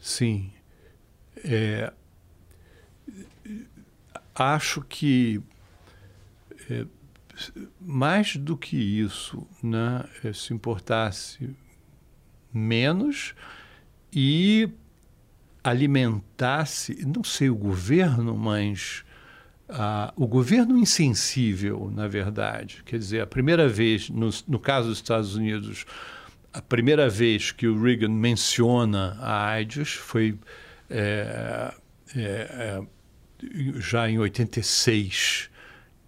Sim. 0.00 0.52
É, 1.42 1.92
acho 4.34 4.82
que 4.82 5.40
é, 6.68 6.86
mais 7.80 8.36
do 8.36 8.56
que 8.56 8.76
isso, 8.76 9.46
né, 9.62 10.04
é, 10.22 10.32
se 10.34 10.52
importasse 10.52 11.50
menos 12.52 13.34
e 14.12 14.68
alimentasse, 15.64 17.04
não 17.06 17.24
sei 17.24 17.48
o 17.48 17.54
governo, 17.54 18.36
mas 18.36 19.04
ah, 19.72 20.12
o 20.16 20.26
governo 20.26 20.76
insensível, 20.76 21.90
na 21.94 22.08
verdade, 22.08 22.82
quer 22.84 22.98
dizer, 22.98 23.20
a 23.20 23.26
primeira 23.26 23.68
vez, 23.68 24.08
no, 24.10 24.30
no 24.48 24.58
caso 24.58 24.88
dos 24.88 24.98
Estados 24.98 25.34
Unidos, 25.34 25.84
a 26.52 26.60
primeira 26.60 27.08
vez 27.08 27.52
que 27.52 27.66
o 27.66 27.80
Reagan 27.80 28.08
menciona 28.08 29.16
a 29.20 29.46
AIDS 29.46 29.92
foi 29.92 30.36
é, 30.88 31.72
é, 32.16 32.20
é, 32.20 32.82
já 33.76 34.10
em 34.10 34.18
86. 34.18 35.48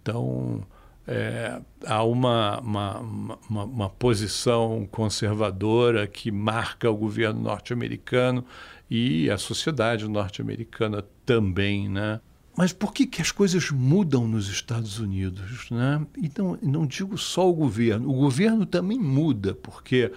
Então, 0.01 0.65
é, 1.07 1.61
há 1.85 2.03
uma, 2.03 2.59
uma, 2.59 2.99
uma, 2.99 3.63
uma, 3.63 3.89
posição 3.89 4.87
conservadora 4.91 6.07
que 6.07 6.31
marca 6.31 6.89
o 6.89 6.95
governo 6.95 7.41
norte-americano 7.41 8.45
e 8.89 9.29
a 9.29 9.37
sociedade 9.37 10.07
norte-americana 10.07 11.03
também, 11.25 11.89
né? 11.89 12.19
Mas 12.55 12.71
por 12.71 12.93
que, 12.93 13.07
que 13.07 13.21
as 13.21 13.31
coisas 13.31 13.71
mudam 13.71 14.27
nos 14.27 14.47
Estados 14.47 14.99
Unidos? 14.99 15.69
Né? 15.71 16.05
Então, 16.17 16.57
não 16.61 16.85
digo 16.85 17.17
só 17.17 17.49
o 17.49 17.53
governo, 17.53 18.09
o 18.09 18.13
governo 18.13 18.65
também 18.65 18.99
muda, 18.99 19.55
porque 19.55 20.11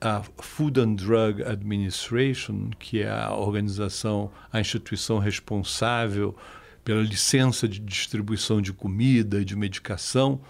a 0.00 0.22
Food 0.38 0.80
and 0.80 0.94
Drug 0.94 1.42
Administration, 1.42 2.70
que 2.78 3.00
é 3.00 3.10
a 3.10 3.34
organização, 3.34 4.30
a 4.52 4.60
instituição 4.60 5.18
responsável 5.18 6.36
pela 6.84 7.02
licença 7.02 7.66
de 7.66 7.78
distribuição 7.78 8.60
de 8.60 8.72
comida 8.72 9.40
e 9.40 9.44
de 9.44 9.56
medicação, 9.56 10.40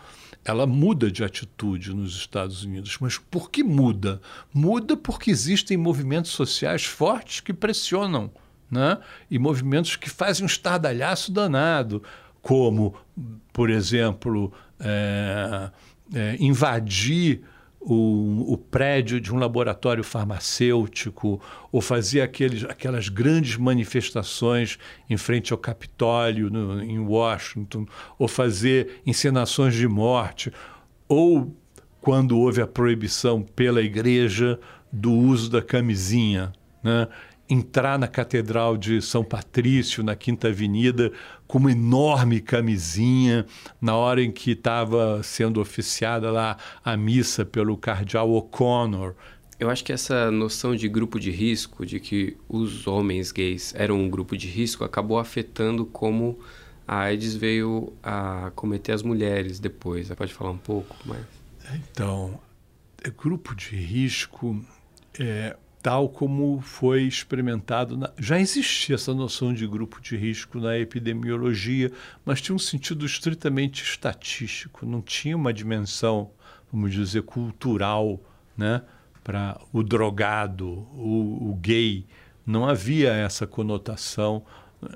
ela 0.45 0.67
muda 0.67 1.11
de 1.11 1.23
atitude 1.23 1.95
nos 1.95 2.17
Estados 2.17 2.65
Unidos. 2.65 2.97
Mas 3.01 3.19
por 3.19 3.51
que 3.51 3.63
muda? 3.63 4.21
Muda 4.53 4.97
porque 4.97 5.31
existem 5.31 5.77
movimentos 5.77 6.31
sociais 6.31 6.85
fortes 6.85 7.41
que 7.41 7.53
pressionam 7.53 8.31
né? 8.71 8.99
e 9.31 9.39
movimentos 9.39 9.97
que 9.97 10.09
fazem 10.09 10.45
um 10.45 10.47
estardalhaço 10.47 11.33
danado, 11.33 12.03
como, 12.41 12.95
por 13.53 13.69
exemplo, 13.69 14.53
é, 14.79 15.71
é, 16.15 16.37
invadir 16.39 17.43
o, 17.81 18.53
o, 18.53 18.59
prédio 18.59 19.21
de 19.21 19.33
um 19.33 19.39
laboratório 19.39 20.05
farmacêutico, 20.05 21.41
ou 21.73 21.81
fazer 21.81 22.21
aqueles, 22.21 22.65
aquelas 22.65 23.09
grandes 23.09 23.57
manifestações 23.57 24.79
em 25.09 25.17
frente 25.17 25.53
ao 25.53 25.59
Capitólio, 25.59 26.51
no, 26.51 26.83
em 26.83 26.99
Washington, 26.99 27.87
ou 28.19 28.29
fazer 28.29 29.01
encenações 29.07 29.75
de 29.75 29.89
morte, 29.89 30.53
ou 31.09 31.55
quando 32.01 32.39
houve 32.39 32.61
a 32.61 32.67
proibição 32.67 33.43
pela 33.43 33.81
igreja 33.81 34.59
do 34.93 35.13
uso 35.13 35.51
da 35.51 35.63
camisinha. 35.63 36.53
Né? 36.83 37.09
Entrar 37.51 37.99
na 37.99 38.07
Catedral 38.07 38.77
de 38.77 39.03
São 39.03 39.25
Patrício, 39.25 40.05
na 40.05 40.15
Quinta 40.15 40.49
Avenida, 40.49 41.13
com 41.49 41.59
uma 41.59 41.73
enorme 41.73 42.41
camisinha, 42.41 43.45
na 43.81 43.97
hora 43.97 44.23
em 44.23 44.31
que 44.31 44.53
estava 44.53 45.21
sendo 45.25 45.61
oficiada 45.61 46.31
lá 46.31 46.57
a 46.85 46.97
missa 46.97 47.45
pelo 47.45 47.77
cardeal 47.77 48.31
O'Connor. 48.31 49.15
Eu 49.59 49.69
acho 49.69 49.85
que 49.85 49.93
essa 49.93 50.31
noção 50.31 50.77
de 50.77 50.89
grupo 50.89 51.19
de 51.19 51.33
risco, 51.33 51.85
de 51.85 51.99
que 51.99 52.37
os 52.49 52.87
homens 52.87 53.33
gays 53.33 53.75
eram 53.77 53.99
um 53.99 54.09
grupo 54.09 54.37
de 54.37 54.47
risco, 54.47 54.85
acabou 54.85 55.19
afetando 55.19 55.85
como 55.85 56.39
a 56.87 57.01
AIDS 57.01 57.35
veio 57.35 57.93
a 58.03 58.53
cometer 58.55 58.93
as 58.93 59.03
mulheres 59.03 59.59
depois. 59.59 60.07
Você 60.07 60.15
pode 60.15 60.33
falar 60.33 60.51
um 60.51 60.59
pouco 60.59 60.97
mais? 61.05 61.25
Então, 61.75 62.41
é 63.03 63.11
grupo 63.11 63.55
de 63.55 63.77
risco 63.77 64.65
é, 65.19 65.57
tal 65.83 66.09
como 66.09 66.61
foi 66.61 67.03
experimentado. 67.03 67.97
Na... 67.97 68.11
Já 68.19 68.39
existia 68.39 68.95
essa 68.95 69.15
noção 69.15 69.53
de 69.55 69.67
grupo 69.67 70.01
de 70.01 70.17
risco 70.17 70.59
na 70.59 70.79
epidemiologia, 70.79 71.91
mas 72.25 72.41
tinha 72.41 72.55
um 72.55 72.59
sentido 72.59 73.07
estritamente 73.07 73.83
estatístico, 73.83 74.85
não 74.87 75.01
tinha 75.01 75.37
uma 75.37 75.53
dimensão, 75.53 76.31
vamos 76.73 76.93
dizer, 76.93 77.23
cultural, 77.23 78.21
né? 78.57 78.83
para 79.23 79.61
o 79.73 79.83
drogado, 79.83 80.67
o, 80.69 81.51
o 81.51 81.59
gay. 81.61 82.07
Não 82.45 82.67
havia 82.67 83.13
essa 83.13 83.47
conotação 83.47 84.45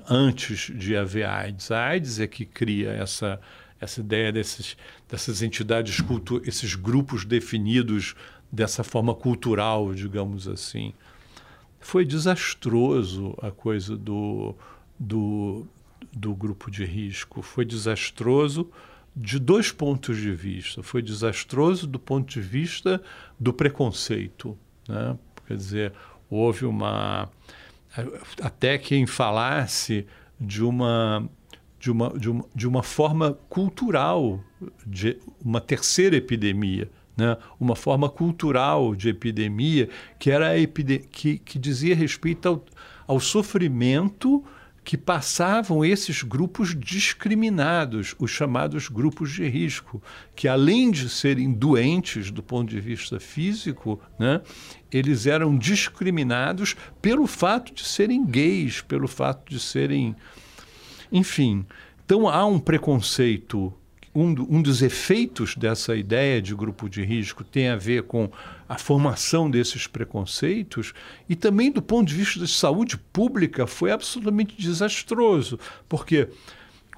antes 0.09 0.71
de 0.75 0.95
haver 0.95 1.25
AIDS. 1.25 1.71
A 1.71 1.85
AIDS 1.85 2.19
é 2.19 2.27
que 2.27 2.43
cria 2.43 2.91
essa, 2.91 3.39
essa 3.79 3.99
ideia 4.01 4.31
desses, 4.31 4.75
dessas 5.09 5.41
entidades, 5.41 6.01
cultu 6.01 6.41
esses 6.45 6.75
grupos 6.75 7.23
definidos 7.23 8.15
dessa 8.51 8.83
forma 8.83 9.13
cultural, 9.13 9.93
digamos 9.93 10.47
assim. 10.47 10.93
Foi 11.79 12.03
desastroso 12.03 13.35
a 13.41 13.51
coisa 13.51 13.95
do, 13.95 14.55
do, 14.99 15.67
do 16.11 16.33
grupo 16.33 16.71
de 16.71 16.83
risco. 16.83 17.41
Foi 17.41 17.63
desastroso 17.63 18.69
de 19.15 19.39
dois 19.39 19.71
pontos 19.71 20.17
de 20.17 20.31
vista. 20.31 20.81
Foi 20.81 21.01
desastroso 21.01 21.87
do 21.87 21.99
ponto 21.99 22.31
de 22.31 22.41
vista 22.41 23.01
do 23.39 23.53
preconceito. 23.53 24.57
Né? 24.87 25.17
Quer 25.47 25.57
dizer, 25.57 25.93
houve 26.29 26.65
uma. 26.65 27.29
Até 28.41 28.77
quem 28.77 29.05
falasse 29.05 30.05
de 30.39 30.63
uma, 30.63 31.29
de 31.79 31.91
uma, 31.91 32.09
de 32.17 32.29
uma, 32.29 32.45
de 32.53 32.67
uma 32.67 32.83
forma 32.83 33.37
cultural, 33.47 34.43
de 34.85 35.17
uma 35.43 35.61
terceira 35.61 36.15
epidemia. 36.15 36.89
Né? 37.17 37.37
uma 37.57 37.77
forma 37.77 38.09
cultural 38.09 38.93
de 38.93 39.07
epidemia 39.07 39.87
que 40.19 40.29
era 40.29 40.49
que, 41.09 41.37
que 41.37 41.57
dizia 41.57 41.95
respeito 41.95 42.49
ao, 42.49 42.65
ao 43.07 43.19
sofrimento 43.21 44.43
que 44.85 44.95
passavam 44.95 45.83
esses 45.83 46.21
grupos 46.21 46.75
discriminados, 46.77 48.15
os 48.19 48.29
chamados 48.29 48.87
grupos 48.87 49.31
de 49.31 49.43
risco, 49.49 50.01
que 50.35 50.47
além 50.47 50.91
de 50.91 51.09
serem 51.09 51.51
doentes 51.51 52.29
do 52.29 52.43
ponto 52.43 52.69
de 52.69 52.79
vista 52.79 53.19
físico, 53.19 53.99
né, 54.19 54.41
eles 54.91 55.25
eram 55.25 55.57
discriminados 55.57 56.75
pelo 57.01 57.25
fato 57.25 57.73
de 57.73 57.83
serem 57.83 58.23
gays, 58.23 58.79
pelo 58.79 59.07
fato 59.07 59.49
de 59.49 59.59
serem. 59.59 60.15
Enfim. 61.11 61.65
Então 62.05 62.29
há 62.29 62.45
um 62.45 62.59
preconceito 62.59 63.73
um, 64.15 64.29
um, 64.29 64.61
dos 64.61 64.81
efeitos 64.81 65.55
dessa 65.55 65.95
ideia 65.95 66.41
de 66.41 66.55
grupo 66.55 66.87
de 66.89 67.03
risco 67.03 67.43
tem 67.43 67.67
a 67.67 67.75
ver 67.75 68.03
com 68.03 68.31
a 68.67 68.77
formação 68.77 69.51
desses 69.51 69.85
preconceitos 69.85 70.93
e 71.27 71.35
também 71.35 71.69
do 71.69 71.81
ponto 71.81 72.07
de 72.07 72.15
vista 72.15 72.39
de 72.39 72.47
saúde 72.47 72.97
pública 72.97 73.67
foi 73.67 73.91
absolutamente 73.91 74.55
desastroso, 74.57 75.59
porque 75.89 76.29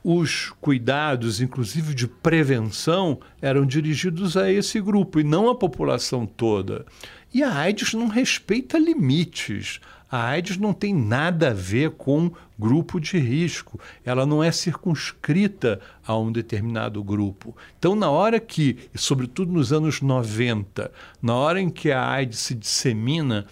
os 0.03 0.53
cuidados, 0.61 1.41
inclusive 1.41 1.93
de 1.93 2.07
prevenção, 2.07 3.19
eram 3.41 3.65
dirigidos 3.65 4.37
a 4.37 4.49
esse 4.49 4.79
grupo 4.79 5.19
e 5.19 5.23
não 5.23 5.49
à 5.49 5.55
população 5.55 6.25
toda. 6.25 6.85
E 7.33 7.43
a 7.43 7.53
AIDS 7.53 7.93
não 7.93 8.07
respeita 8.07 8.77
limites. 8.77 9.79
A 10.09 10.23
AIDS 10.27 10.57
não 10.57 10.73
tem 10.73 10.93
nada 10.93 11.49
a 11.49 11.53
ver 11.53 11.91
com 11.91 12.31
grupo 12.57 12.99
de 12.99 13.17
risco. 13.17 13.79
Ela 14.05 14.25
não 14.25 14.41
é 14.41 14.51
circunscrita 14.51 15.81
a 16.05 16.17
um 16.17 16.31
determinado 16.31 17.03
grupo. 17.03 17.55
Então, 17.77 17.95
na 17.95 18.09
hora 18.09 18.39
que, 18.39 18.89
sobretudo 18.95 19.51
nos 19.51 19.73
anos 19.73 20.01
90, 20.01 20.91
na 21.21 21.35
hora 21.35 21.59
em 21.59 21.69
que 21.69 21.91
a 21.91 22.07
AIDS 22.07 22.39
se 22.39 22.55
dissemina 22.55 23.45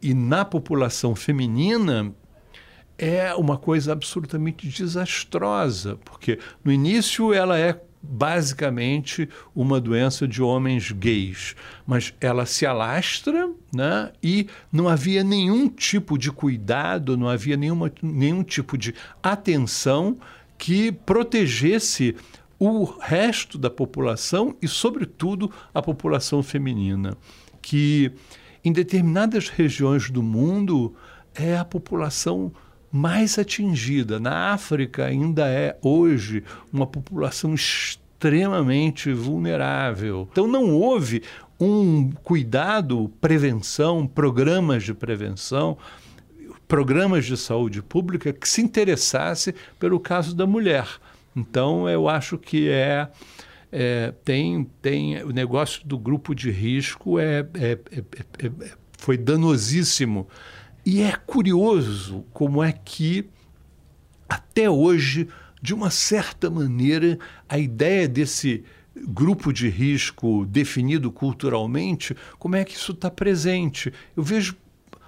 e 0.00 0.14
na 0.14 0.44
população 0.44 1.14
feminina, 1.14 2.14
é 2.96 3.34
uma 3.34 3.58
coisa 3.58 3.92
absolutamente 3.92 4.66
desastrosa, 4.66 5.96
porque 6.04 6.38
no 6.64 6.72
início 6.72 7.32
ela 7.32 7.58
é 7.58 7.80
basicamente 8.02 9.28
uma 9.54 9.80
doença 9.80 10.26
de 10.26 10.42
homens 10.42 10.92
gays, 10.92 11.54
mas 11.86 12.14
ela 12.20 12.46
se 12.46 12.64
alastra 12.64 13.50
né? 13.72 14.12
e 14.22 14.46
não 14.72 14.88
havia 14.88 15.24
nenhum 15.24 15.68
tipo 15.68 16.16
de 16.16 16.30
cuidado, 16.30 17.16
não 17.16 17.28
havia 17.28 17.56
nenhuma, 17.56 17.92
nenhum 18.02 18.42
tipo 18.42 18.78
de 18.78 18.94
atenção 19.22 20.16
que 20.56 20.92
protegesse 20.92 22.16
o 22.58 22.84
resto 22.84 23.56
da 23.56 23.70
população 23.70 24.56
e, 24.60 24.66
sobretudo, 24.66 25.50
a 25.72 25.80
população 25.80 26.42
feminina, 26.42 27.16
que 27.62 28.12
em 28.64 28.72
determinadas 28.72 29.48
regiões 29.48 30.10
do 30.10 30.22
mundo 30.22 30.94
é 31.34 31.56
a 31.56 31.64
população 31.64 32.52
mais 32.90 33.38
atingida. 33.38 34.18
Na 34.18 34.52
África 34.52 35.04
ainda 35.04 35.48
é 35.48 35.76
hoje 35.82 36.42
uma 36.72 36.86
população 36.86 37.54
extremamente 37.54 39.12
vulnerável. 39.12 40.28
Então 40.32 40.46
não 40.46 40.74
houve 40.74 41.22
um 41.60 42.10
cuidado, 42.22 43.10
prevenção, 43.20 44.06
programas 44.06 44.84
de 44.84 44.94
prevenção, 44.94 45.76
programas 46.66 47.24
de 47.24 47.36
saúde 47.36 47.82
pública 47.82 48.32
que 48.32 48.48
se 48.48 48.60
interessasse 48.60 49.54
pelo 49.78 49.98
caso 49.98 50.34
da 50.34 50.46
mulher. 50.46 50.86
Então 51.36 51.88
eu 51.88 52.08
acho 52.08 52.38
que 52.38 52.68
é, 52.68 53.08
é 53.72 54.12
tem 54.24 54.68
tem 54.80 55.22
o 55.22 55.30
negócio 55.30 55.86
do 55.86 55.98
grupo 55.98 56.34
de 56.34 56.50
risco 56.50 57.18
é, 57.18 57.46
é, 57.54 57.78
é, 57.90 57.98
é, 58.38 58.46
é 58.46 58.70
foi 58.98 59.16
danosíssimo 59.16 60.26
e 60.90 61.02
é 61.02 61.12
curioso 61.12 62.24
como 62.32 62.64
é 62.64 62.72
que, 62.72 63.28
até 64.26 64.70
hoje, 64.70 65.28
de 65.60 65.74
uma 65.74 65.90
certa 65.90 66.48
maneira, 66.48 67.18
a 67.46 67.58
ideia 67.58 68.08
desse 68.08 68.64
grupo 68.96 69.52
de 69.52 69.68
risco 69.68 70.46
definido 70.46 71.12
culturalmente, 71.12 72.16
como 72.38 72.56
é 72.56 72.64
que 72.64 72.74
isso 72.74 72.92
está 72.92 73.10
presente? 73.10 73.92
Eu 74.16 74.22
vejo 74.22 74.56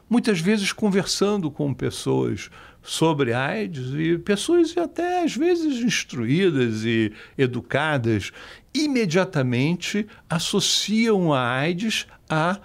muitas 0.07 0.39
vezes 0.39 0.71
conversando 0.71 1.51
com 1.51 1.73
pessoas 1.73 2.51
sobre 2.83 3.33
AIDS 3.33 3.95
e 3.95 4.19
pessoas 4.19 4.77
até 4.77 5.25
às 5.25 5.35
vezes 5.35 5.83
instruídas 5.83 6.85
e 6.85 7.11
educadas 7.39 8.33
imediatamente 8.75 10.07
associam 10.29 11.33
a 11.33 11.41
AIDS 11.41 12.07
a 12.29 12.61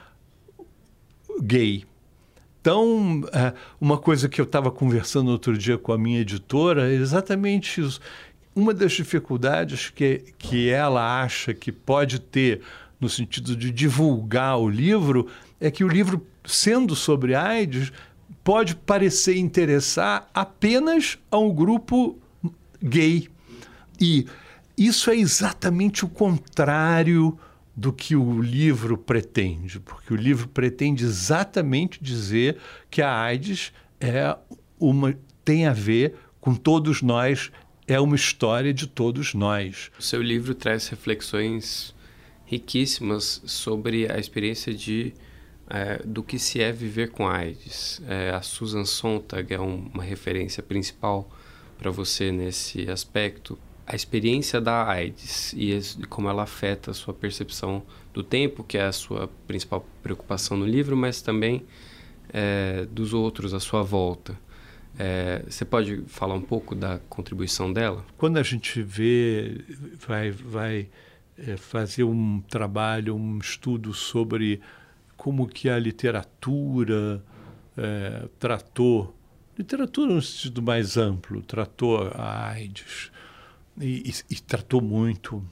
gay 1.41 1.85
então, 2.65 3.21
é, 3.31 3.53
uma 3.79 3.95
coisa 3.95 4.27
que 4.27 4.41
eu 4.41 4.45
estava 4.45 4.71
conversando 4.71 5.29
outro 5.29 5.55
dia 5.55 5.77
com 5.77 5.93
a 5.93 5.99
minha 5.99 6.21
editora 6.21 6.91
é 6.91 6.95
exatamente 6.95 7.79
isso. 7.79 8.01
Uma 8.55 8.73
das 8.73 8.93
dificuldades 8.93 9.91
que, 9.91 10.33
que 10.35 10.71
ela 10.71 11.21
acha 11.21 11.53
que 11.53 11.71
pode 11.71 12.17
ter 12.17 12.61
no 12.99 13.07
sentido 13.07 13.55
de 13.55 13.69
divulgar 13.69 14.57
o 14.57 14.67
livro 14.67 15.27
é 15.61 15.69
que 15.69 15.83
o 15.83 15.87
livro, 15.87 16.25
sendo 16.43 16.95
sobre 16.95 17.35
AIDS, 17.35 17.93
pode 18.43 18.75
parecer 18.75 19.37
interessar 19.37 20.27
apenas 20.33 21.19
a 21.29 21.37
um 21.37 21.53
grupo 21.53 22.17
gay. 22.81 23.29
E 24.01 24.25
isso 24.75 25.11
é 25.11 25.15
exatamente 25.15 26.03
o 26.03 26.09
contrário 26.09 27.37
do 27.75 27.91
que 27.91 28.15
o 28.15 28.41
livro 28.41 28.97
pretende, 28.97 29.79
porque 29.79 30.13
o 30.13 30.15
livro 30.15 30.47
pretende 30.47 31.03
exatamente 31.03 32.01
dizer 32.01 32.57
que 32.89 33.01
a 33.01 33.13
AIDS 33.13 33.73
é 33.99 34.37
uma 34.79 35.17
tem 35.43 35.67
a 35.67 35.73
ver 35.73 36.15
com 36.39 36.55
todos 36.55 37.01
nós, 37.01 37.51
é 37.87 37.99
uma 37.99 38.15
história 38.15 38.73
de 38.73 38.87
todos 38.87 39.33
nós. 39.33 39.91
O 39.99 40.01
seu 40.01 40.21
livro 40.21 40.55
traz 40.55 40.87
reflexões 40.87 41.93
riquíssimas 42.45 43.41
sobre 43.45 44.11
a 44.11 44.17
experiência 44.17 44.73
de 44.73 45.13
é, 45.67 46.01
do 46.05 46.21
que 46.21 46.37
se 46.37 46.61
é 46.61 46.71
viver 46.71 47.09
com 47.09 47.27
AIDS. 47.27 48.01
É, 48.07 48.29
a 48.29 48.41
Susan 48.41 48.85
Sontag 48.85 49.53
é 49.53 49.59
um, 49.59 49.89
uma 49.93 50.03
referência 50.03 50.61
principal 50.61 51.29
para 51.77 51.89
você 51.91 52.31
nesse 52.31 52.89
aspecto 52.89 53.57
a 53.87 53.95
experiência 53.95 54.59
da 54.59 54.87
AIDS 54.87 55.53
e 55.53 55.79
como 56.09 56.27
ela 56.27 56.43
afeta 56.43 56.91
a 56.91 56.93
sua 56.93 57.13
percepção 57.13 57.83
do 58.13 58.23
tempo, 58.23 58.63
que 58.63 58.77
é 58.77 58.85
a 58.85 58.91
sua 58.91 59.29
principal 59.47 59.85
preocupação 60.01 60.57
no 60.57 60.65
livro, 60.65 60.97
mas 60.97 61.21
também 61.21 61.63
é, 62.33 62.85
dos 62.85 63.13
outros 63.13 63.53
à 63.53 63.59
sua 63.59 63.83
volta. 63.83 64.37
É, 64.97 65.43
você 65.47 65.65
pode 65.65 66.03
falar 66.07 66.33
um 66.35 66.41
pouco 66.41 66.73
da 66.73 66.99
contribuição 67.09 67.71
dela? 67.71 68.03
Quando 68.17 68.37
a 68.37 68.43
gente 68.43 68.81
vê, 68.81 69.61
vai, 70.07 70.31
vai 70.31 70.89
é, 71.37 71.57
fazer 71.57 72.05
um 72.05 72.41
trabalho, 72.41 73.15
um 73.15 73.37
estudo 73.37 73.93
sobre 73.93 74.61
como 75.17 75.47
que 75.47 75.69
a 75.69 75.77
literatura 75.77 77.23
é, 77.77 78.27
tratou, 78.39 79.15
literatura 79.57 80.13
no 80.13 80.21
sentido 80.21 80.61
mais 80.61 80.97
amplo, 80.97 81.41
tratou 81.41 82.09
a 82.13 82.49
AIDS, 82.49 83.11
e, 83.79 84.09
e, 84.09 84.35
e 84.35 84.35
tratou 84.41 84.81
muito, 84.81 85.43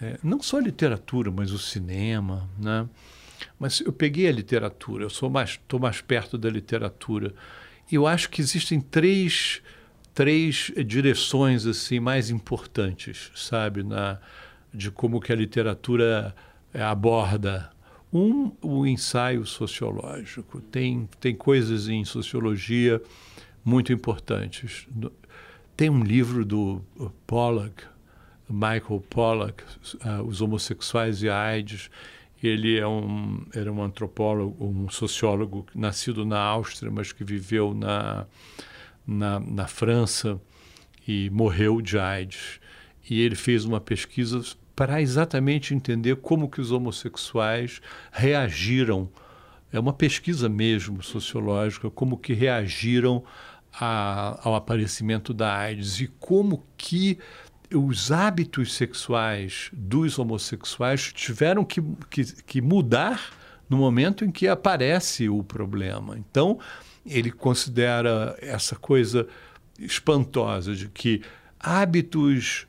é, 0.00 0.18
não 0.22 0.40
só 0.40 0.58
a 0.58 0.60
literatura, 0.60 1.30
mas 1.30 1.50
o 1.50 1.58
cinema, 1.58 2.48
né? 2.58 2.88
mas 3.58 3.80
eu 3.80 3.92
peguei 3.92 4.28
a 4.28 4.32
literatura, 4.32 5.04
eu 5.04 5.10
sou 5.10 5.30
mais, 5.30 5.50
estou 5.50 5.80
mais 5.80 6.00
perto 6.00 6.36
da 6.36 6.48
literatura. 6.50 7.34
Eu 7.90 8.06
acho 8.06 8.28
que 8.30 8.40
existem 8.40 8.80
três, 8.80 9.62
três 10.14 10.72
direções 10.86 11.66
assim 11.66 12.00
mais 12.00 12.30
importantes, 12.30 13.30
sabe, 13.34 13.82
na, 13.82 14.18
de 14.72 14.90
como 14.90 15.20
que 15.20 15.32
a 15.32 15.36
literatura 15.36 16.34
eh, 16.72 16.82
aborda 16.82 17.70
um, 18.12 18.52
o 18.62 18.86
ensaio 18.86 19.44
sociológico. 19.46 20.60
Tem, 20.60 21.08
tem 21.20 21.34
coisas 21.34 21.88
em 21.88 22.04
sociologia 22.04 23.00
muito 23.64 23.92
importantes. 23.92 24.86
Tem 25.78 25.88
um 25.88 26.02
livro 26.02 26.44
do 26.44 26.82
Pollack, 27.24 27.84
Michael 28.50 29.00
Pollack, 29.08 29.62
uh, 30.04 30.24
Os 30.26 30.40
Homossexuais 30.40 31.22
e 31.22 31.28
a 31.28 31.40
AIDS. 31.40 31.88
Ele 32.42 32.76
é 32.76 32.84
um, 32.84 33.46
era 33.54 33.72
um 33.72 33.80
antropólogo, 33.80 34.56
um 34.66 34.90
sociólogo 34.90 35.64
nascido 35.72 36.26
na 36.26 36.40
Áustria, 36.40 36.90
mas 36.90 37.12
que 37.12 37.22
viveu 37.22 37.74
na, 37.74 38.26
na, 39.06 39.38
na 39.38 39.68
França 39.68 40.40
e 41.06 41.30
morreu 41.30 41.80
de 41.80 41.96
AIDS. 41.96 42.58
E 43.08 43.22
ele 43.22 43.36
fez 43.36 43.64
uma 43.64 43.80
pesquisa 43.80 44.42
para 44.74 45.00
exatamente 45.00 45.76
entender 45.76 46.16
como 46.16 46.50
que 46.50 46.60
os 46.60 46.72
homossexuais 46.72 47.80
reagiram. 48.10 49.08
É 49.72 49.78
uma 49.78 49.92
pesquisa 49.92 50.48
mesmo 50.48 51.04
sociológica, 51.04 51.88
como 51.88 52.18
que 52.18 52.32
reagiram 52.32 53.22
a, 53.80 54.38
ao 54.42 54.54
aparecimento 54.54 55.32
da 55.32 55.54
AIDS 55.54 56.00
e 56.00 56.06
como 56.18 56.64
que 56.76 57.18
os 57.74 58.10
hábitos 58.10 58.74
sexuais 58.74 59.70
dos 59.72 60.18
homossexuais 60.18 61.12
tiveram 61.12 61.64
que, 61.64 61.82
que, 62.10 62.24
que 62.42 62.60
mudar 62.60 63.32
no 63.68 63.76
momento 63.76 64.24
em 64.24 64.30
que 64.30 64.48
aparece 64.48 65.28
o 65.28 65.42
problema. 65.42 66.16
Então, 66.18 66.58
ele 67.04 67.30
considera 67.30 68.36
essa 68.40 68.74
coisa 68.74 69.26
espantosa 69.78 70.74
de 70.74 70.88
que 70.88 71.20
hábitos 71.60 72.66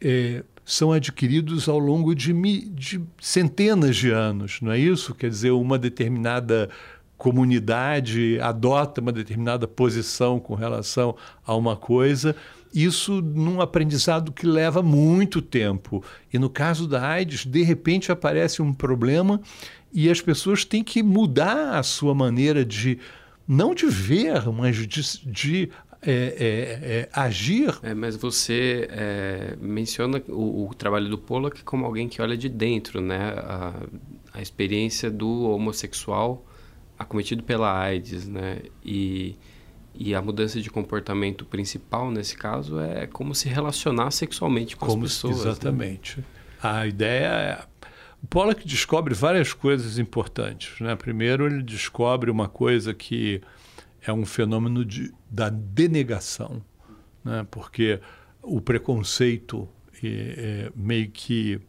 é, 0.00 0.42
são 0.64 0.92
adquiridos 0.92 1.68
ao 1.68 1.78
longo 1.78 2.14
de, 2.14 2.32
de, 2.70 3.00
centenas 3.20 3.96
de 3.96 4.10
anos, 4.10 4.60
não 4.60 4.72
é 4.72 4.78
isso? 4.78 5.14
Quer 5.14 5.30
dizer, 5.30 5.50
uma 5.50 5.78
determinada 5.78 6.68
comunidade 7.16 8.38
adota 8.40 9.00
uma 9.00 9.12
determinada 9.12 9.66
posição 9.66 10.38
com 10.38 10.54
relação 10.54 11.16
a 11.44 11.54
uma 11.54 11.76
coisa, 11.76 12.36
isso 12.74 13.22
num 13.22 13.60
aprendizado 13.60 14.32
que 14.32 14.46
leva 14.46 14.82
muito 14.82 15.40
tempo. 15.40 16.04
E 16.32 16.38
no 16.38 16.50
caso 16.50 16.86
da 16.86 17.06
AIDS, 17.06 17.46
de 17.46 17.62
repente 17.62 18.12
aparece 18.12 18.60
um 18.60 18.72
problema 18.72 19.40
e 19.92 20.10
as 20.10 20.20
pessoas 20.20 20.64
têm 20.64 20.84
que 20.84 21.02
mudar 21.02 21.78
a 21.78 21.82
sua 21.82 22.14
maneira 22.14 22.64
de 22.64 22.98
não 23.48 23.74
de 23.74 23.86
ver, 23.86 24.44
mas 24.52 24.76
de, 24.76 25.02
de 25.24 25.70
é, 26.02 26.12
é, 26.12 26.98
é, 26.98 27.08
agir. 27.12 27.74
É, 27.82 27.94
mas 27.94 28.16
você 28.16 28.88
é, 28.90 29.56
menciona 29.60 30.22
o, 30.28 30.68
o, 30.68 30.74
trabalho 30.74 31.08
do 31.08 31.16
Pollack 31.16 31.64
como 31.64 31.86
alguém 31.86 32.08
que 32.08 32.20
olha 32.20 32.36
de 32.36 32.48
dentro, 32.48 33.00
né? 33.00 33.34
A, 33.38 33.74
a 34.34 34.42
experiência 34.42 35.10
do 35.10 35.50
homossexual 35.50 36.45
acometido 36.98 37.42
pela 37.42 37.78
AIDS, 37.78 38.26
né? 38.26 38.60
E, 38.84 39.36
e 39.94 40.14
a 40.14 40.22
mudança 40.22 40.60
de 40.60 40.70
comportamento 40.70 41.44
principal 41.44 42.10
nesse 42.10 42.36
caso 42.36 42.78
é 42.80 43.06
como 43.06 43.34
se 43.34 43.48
relacionar 43.48 44.10
sexualmente 44.10 44.76
com 44.76 44.86
como 44.86 45.04
as 45.04 45.12
pessoas. 45.12 45.44
Né? 45.44 45.50
Exatamente. 45.50 46.18
Né? 46.18 46.24
A 46.62 46.86
ideia 46.86 47.26
é 47.26 47.64
o 48.22 48.26
Pollack 48.26 48.66
descobre 48.66 49.14
várias 49.14 49.52
coisas 49.52 49.98
importantes. 49.98 50.80
Né? 50.80 50.96
Primeiro, 50.96 51.46
ele 51.46 51.62
descobre 51.62 52.30
uma 52.30 52.48
coisa 52.48 52.94
que 52.94 53.40
é 54.02 54.12
um 54.12 54.24
fenômeno 54.24 54.84
de, 54.84 55.12
da 55.30 55.48
denegação, 55.48 56.62
né? 57.24 57.46
porque 57.50 58.00
o 58.42 58.60
preconceito 58.60 59.68
é, 60.02 60.68
é 60.68 60.72
meio 60.74 61.10
que. 61.10 61.60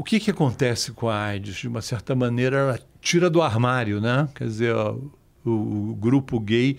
O 0.00 0.02
que, 0.02 0.18
que 0.18 0.30
acontece 0.30 0.92
com 0.92 1.10
a 1.10 1.24
AIDS? 1.24 1.56
De 1.56 1.68
uma 1.68 1.82
certa 1.82 2.14
maneira, 2.14 2.56
ela 2.56 2.80
tira 3.02 3.28
do 3.28 3.42
armário, 3.42 4.00
né? 4.00 4.26
Quer 4.34 4.44
dizer, 4.44 4.74
o, 4.74 5.12
o, 5.44 5.94
grupo 5.94 6.40
gay, 6.40 6.78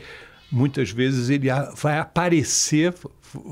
muitas 0.52 0.90
vezes, 0.90 1.30
ele 1.30 1.48
vai 1.76 2.00
aparecer 2.00 2.96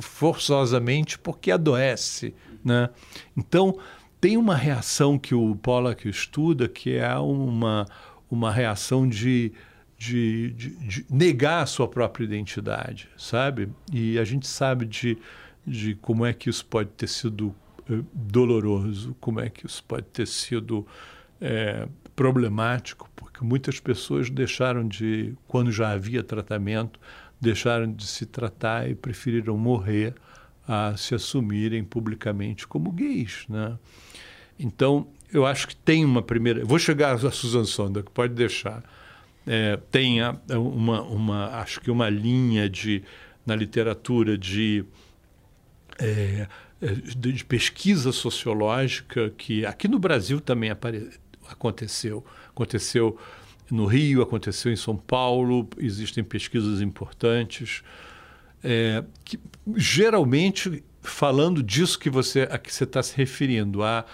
forçosamente 0.02 1.20
porque 1.20 1.52
adoece, 1.52 2.34
né? 2.66 2.90
Então, 3.38 3.78
tem 4.20 4.38
uma 4.38 4.56
reação 4.56 5.20
que 5.20 5.36
o 5.36 5.56
Pollack 5.56 6.10
estuda 6.10 6.68
que 6.68 6.96
é 6.96 7.16
uma, 7.20 7.86
uma 8.28 8.52
reação 8.52 9.08
de 9.08 9.54
de, 9.96 10.50
de, 10.54 10.70
de, 10.78 11.06
negar 11.08 11.62
a 11.62 11.68
sua 11.68 11.88
própria 11.88 12.24
identidade, 12.24 13.08
sabe? 13.16 13.70
E 13.94 14.18
a 14.18 14.24
gente 14.24 14.48
sabe 14.48 14.88
de, 14.88 15.16
de 15.68 15.94
como 15.94 16.26
é 16.26 16.34
que 16.34 16.50
isso 16.50 16.66
pode 16.66 16.90
ter 16.90 17.08
sido 17.08 17.54
doloroso, 18.14 19.16
como 19.20 19.40
é 19.40 19.50
que 19.50 19.66
isso 19.66 19.84
pode 19.84 20.08
ter 20.08 20.28
sido 20.28 20.86
é, 21.42 21.88
problemático, 22.16 23.10
porque 23.16 23.44
muitas 23.44 23.80
pessoas 23.80 24.30
deixaram 24.30 24.88
de, 24.88 25.34
quando 25.48 25.72
já 25.72 25.92
havia 25.92 26.24
tratamento, 26.24 27.00
deixaram 27.40 27.92
de 27.92 28.06
se 28.06 28.26
tratar 28.26 28.90
e 28.90 28.96
preferiram 28.96 29.58
morrer 29.58 30.14
a 30.68 30.96
se 30.98 31.16
assumirem 31.16 31.84
publicamente 31.84 32.68
como 32.68 32.92
gays, 32.92 33.46
né? 33.50 33.78
Então, 34.60 35.08
eu 35.32 35.46
acho 35.46 35.68
que 35.68 35.76
tem 35.76 36.04
uma 36.04 36.22
primeira. 36.22 36.66
Vou 36.66 36.78
chegar 36.78 37.14
a 37.14 37.32
Susan 37.32 37.64
Sonda, 37.64 38.04
que 38.04 38.12
pode 38.12 38.34
deixar 38.34 38.84
é, 39.50 39.78
tenha 39.90 40.40
uma, 40.50 41.02
uma, 41.02 41.48
acho 41.56 41.82
que 41.82 41.90
uma 41.90 42.08
linha 42.08 42.70
de, 42.70 43.04
na 43.44 43.56
literatura 43.56 44.38
de, 44.38 44.86
é, 45.98 46.48
de, 46.82 47.44
pesquisa 47.44 48.12
sociológica 48.12 49.30
que 49.38 49.66
aqui 49.66 49.88
no 49.88 50.00
Brasil 50.00 50.40
também 50.40 50.70
apare, 50.70 51.10
aconteceu. 51.50 52.26
Aconteceu 52.50 53.18
no 53.70 53.86
Rio, 53.86 54.22
aconteceu 54.22 54.72
em 54.72 54.76
São 54.76 54.96
Paulo, 54.96 55.68
existem 55.78 56.24
pesquisas 56.24 56.82
importantes. 56.82 57.84
É, 58.64 59.04
que, 59.24 59.40
geralmente 59.76 60.84
falando 61.02 61.64
disso 61.64 61.98
que 61.98 62.10
você 62.10 62.42
a 62.52 62.58
que 62.58 62.74
você 62.74 62.84
está 62.84 63.02
se 63.02 63.16
referindo 63.16 63.84
a, 63.84 64.06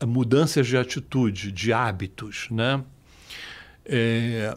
a, 0.00 0.06
mudanças 0.06 0.66
de 0.66 0.76
atitude, 0.76 1.52
de 1.52 1.72
hábitos, 1.72 2.48
né? 2.50 2.82
É, 3.84 4.56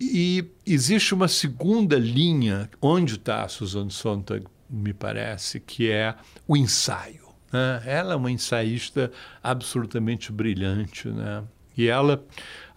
e 0.00 0.44
existe 0.64 1.12
uma 1.12 1.26
segunda 1.26 1.98
linha, 1.98 2.70
onde 2.80 3.16
está 3.16 3.42
a 3.42 3.48
Susan 3.48 3.90
Sontag, 3.90 4.46
me 4.68 4.92
parece, 4.92 5.60
que 5.60 5.90
é 5.90 6.14
o 6.46 6.56
ensaio. 6.56 7.28
Né? 7.52 7.82
Ela 7.86 8.14
é 8.14 8.16
uma 8.16 8.30
ensaísta 8.30 9.10
absolutamente 9.42 10.30
brilhante. 10.32 11.08
Né? 11.08 11.42
E 11.76 11.88
ela, 11.88 12.24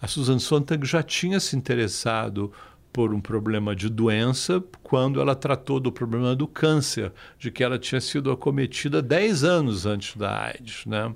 a 0.02 0.08
Susan 0.08 0.40
Sontag 0.40 0.86
já 0.86 1.04
tinha 1.04 1.40
se 1.40 1.56
interessado 1.56 2.52
por 2.94 3.14
um 3.14 3.22
problema 3.22 3.76
de 3.76 3.90
doença 3.90 4.62
quando 4.84 5.22
ela 5.22 5.36
tratou 5.36 5.80
do 5.80 5.92
problema 5.92 6.36
do 6.36 6.48
câncer, 6.48 7.12
de 7.40 7.50
que 7.50 7.64
ela 7.64 7.80
tinha 7.80 8.02
sido 8.02 8.32
acometida 8.32 9.02
10 9.02 9.44
anos 9.44 9.86
antes 9.86 10.16
da 10.18 10.46
AIDS. 10.46 10.86
Né? 10.86 11.16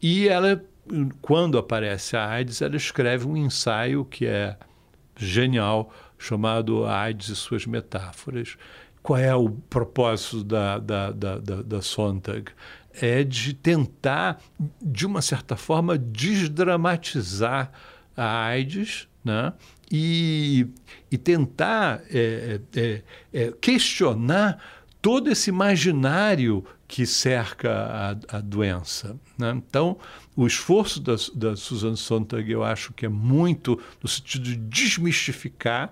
E 0.00 0.28
ela, 0.28 0.62
quando 1.20 1.58
aparece 1.58 2.16
a 2.16 2.26
AIDS, 2.26 2.62
ela 2.62 2.76
escreve 2.76 3.26
um 3.26 3.36
ensaio 3.36 4.04
que 4.04 4.26
é 4.26 4.56
genial 5.16 5.92
chamado 6.18 6.86
AIDS 6.86 7.28
e 7.28 7.36
suas 7.36 7.66
metáforas. 7.66 8.56
Qual 9.02 9.18
é 9.18 9.34
o 9.34 9.50
propósito 9.50 10.44
da, 10.44 10.78
da, 10.78 11.10
da, 11.10 11.38
da, 11.38 11.62
da 11.62 11.82
Sontag? 11.82 12.52
É 13.00 13.24
de 13.24 13.54
tentar, 13.54 14.40
de 14.80 15.06
uma 15.06 15.22
certa 15.22 15.56
forma, 15.56 15.98
desdramatizar 15.98 17.72
a 18.16 18.44
AIDS 18.44 19.08
né? 19.24 19.52
e, 19.90 20.66
e 21.10 21.18
tentar 21.18 22.02
é, 22.10 22.60
é, 22.76 23.02
é, 23.32 23.52
questionar 23.60 24.62
todo 25.00 25.30
esse 25.30 25.50
imaginário 25.50 26.64
que 26.86 27.06
cerca 27.06 28.16
a, 28.30 28.36
a 28.36 28.40
doença. 28.40 29.16
Né? 29.38 29.50
Então, 29.56 29.98
o 30.36 30.46
esforço 30.46 31.00
da, 31.00 31.14
da 31.34 31.56
Susan 31.56 31.96
Sontag, 31.96 32.50
eu 32.50 32.62
acho 32.62 32.92
que 32.92 33.06
é 33.06 33.08
muito 33.08 33.80
no 34.02 34.08
sentido 34.08 34.44
de 34.44 34.56
desmistificar 34.56 35.90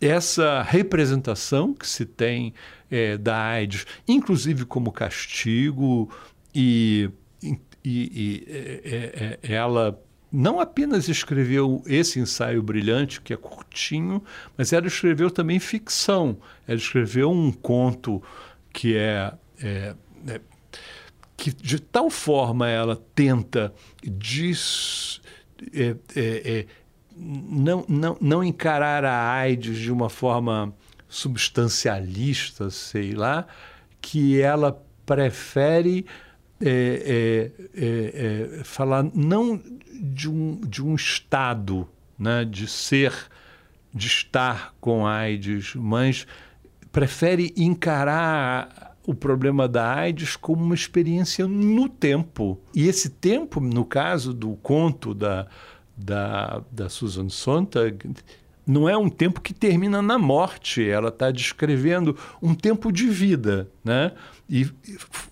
essa 0.00 0.62
representação 0.62 1.74
que 1.74 1.86
se 1.86 2.04
tem 2.04 2.54
é, 2.90 3.16
da 3.16 3.36
AIDS, 3.36 3.86
inclusive 4.06 4.64
como 4.64 4.92
castigo, 4.92 6.10
e, 6.54 7.10
e, 7.42 7.58
e 7.84 8.44
é, 8.48 9.38
é, 9.42 9.52
ela 9.54 10.00
não 10.30 10.60
apenas 10.60 11.08
escreveu 11.08 11.82
esse 11.86 12.20
ensaio 12.20 12.62
brilhante, 12.62 13.20
que 13.20 13.32
é 13.32 13.36
curtinho, 13.36 14.22
mas 14.56 14.72
ela 14.72 14.86
escreveu 14.86 15.30
também 15.30 15.58
ficção. 15.58 16.36
Ela 16.66 16.78
escreveu 16.78 17.30
um 17.30 17.50
conto 17.50 18.22
que 18.72 18.94
é, 18.96 19.32
é, 19.62 19.94
é 20.26 20.40
que 21.36 21.52
de 21.52 21.80
tal 21.80 22.10
forma 22.10 22.68
ela 22.68 22.96
tenta 23.14 23.72
des, 24.02 25.20
é, 25.72 25.96
é, 26.14 26.58
é, 26.58 26.66
não, 27.18 27.84
não, 27.88 28.16
não 28.20 28.44
encarar 28.44 29.04
a 29.04 29.32
AIDS 29.32 29.78
de 29.78 29.90
uma 29.90 30.08
forma 30.08 30.74
substancialista, 31.08 32.70
sei 32.70 33.12
lá, 33.12 33.46
que 34.00 34.40
ela 34.40 34.80
prefere 35.04 36.06
é, 36.60 37.52
é, 37.74 38.60
é, 38.60 38.64
falar 38.64 39.04
não 39.14 39.60
de 39.92 40.28
um, 40.28 40.60
de 40.60 40.84
um 40.84 40.94
estado, 40.94 41.88
né, 42.18 42.44
de 42.44 42.66
ser, 42.66 43.12
de 43.92 44.06
estar 44.06 44.74
com 44.80 45.06
AIDS, 45.06 45.74
mas 45.74 46.26
prefere 46.92 47.54
encarar 47.56 48.96
o 49.06 49.14
problema 49.14 49.66
da 49.66 49.94
AIDS 49.94 50.36
como 50.36 50.62
uma 50.62 50.74
experiência 50.74 51.46
no 51.48 51.88
tempo. 51.88 52.60
E 52.74 52.86
esse 52.86 53.08
tempo, 53.08 53.60
no 53.60 53.84
caso 53.84 54.34
do 54.34 54.50
conto 54.56 55.14
da, 55.14 55.46
da, 55.98 56.62
da 56.70 56.88
Susan 56.88 57.28
Sontag, 57.28 58.14
não 58.66 58.88
é 58.88 58.96
um 58.96 59.08
tempo 59.08 59.40
que 59.40 59.54
termina 59.54 60.02
na 60.02 60.18
morte, 60.18 60.86
ela 60.86 61.08
está 61.08 61.30
descrevendo 61.30 62.16
um 62.40 62.54
tempo 62.54 62.92
de 62.92 63.06
vida. 63.08 63.68
Né? 63.82 64.12
E 64.48 64.70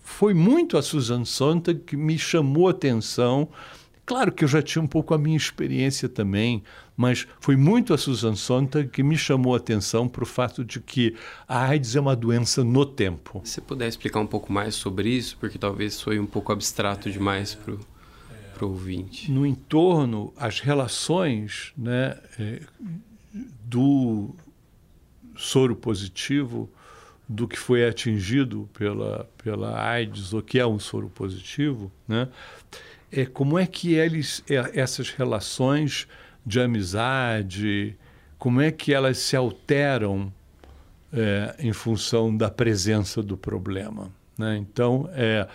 foi 0.03 0.33
muito 0.33 0.79
a 0.79 0.83
Susan 0.83 1.25
Sontag 1.25 1.81
que 1.81 1.97
me 1.97 2.19
chamou 2.19 2.67
a 2.67 2.71
atenção. 2.71 3.49
Claro 4.07 4.33
que 4.33 4.43
eu 4.43 4.49
já 4.49 4.63
tinha 4.63 4.83
um 4.83 4.87
pouco 4.87 5.13
a 5.13 5.19
minha 5.19 5.37
experiência 5.37 6.09
também, 6.09 6.63
mas 6.97 7.27
foi 7.39 7.57
muito 7.57 7.93
a 7.93 7.99
Susan 7.99 8.35
Sontag 8.35 8.89
que 8.89 9.03
me 9.03 9.19
chamou 9.19 9.53
a 9.53 9.59
atenção 9.59 10.09
para 10.09 10.23
o 10.23 10.27
fato 10.27 10.65
de 10.65 10.81
que 10.81 11.15
a 11.47 11.67
AIDS 11.67 11.95
é 11.95 12.01
uma 12.01 12.17
doença 12.17 12.65
no 12.65 12.87
tempo. 12.87 13.43
Se 13.45 13.61
puder 13.61 13.87
explicar 13.87 14.21
um 14.21 14.27
pouco 14.27 14.51
mais 14.51 14.75
sobre 14.75 15.11
isso, 15.11 15.37
porque 15.39 15.59
talvez 15.59 16.01
foi 16.01 16.19
um 16.19 16.27
pouco 16.27 16.53
abstrato 16.53 17.11
demais 17.11 17.55
para 17.55 17.75
o 17.75 17.79
para 18.57 18.65
o 18.65 18.71
ouvinte. 18.71 19.31
No 19.31 19.45
entorno, 19.45 20.33
as 20.35 20.61
relações 20.61 21.73
né, 21.77 22.17
é, 22.39 22.63
do 23.65 24.35
soro 25.37 25.77
positivo, 25.77 26.69
do 27.29 27.47
que 27.47 27.59
foi 27.59 27.87
atingido 27.87 28.69
pela, 28.73 29.29
pela 29.37 29.79
AIDS, 29.79 30.33
ou 30.33 30.41
que 30.41 30.59
é 30.59 30.67
um 30.67 30.79
soro 30.79 31.11
positivo, 31.11 31.93
né, 32.09 32.29
é 33.13 33.27
como 33.27 33.59
é 33.59 33.67
que 33.67 33.95
eles, 33.95 34.43
é, 34.49 34.81
essas 34.81 35.11
relações 35.11 36.09
de 36.45 36.59
amizade, 36.59 37.95
como 38.39 38.61
é 38.61 38.71
que 38.71 38.95
elas 38.95 39.19
se 39.19 39.37
alteram 39.37 40.33
é, 41.13 41.57
em 41.59 41.73
função 41.73 42.35
da 42.35 42.51
presença 42.51 43.23
do 43.23 43.37
problema. 43.37 44.11
Né? 44.39 44.57
Então, 44.59 45.09
é, 45.13 45.47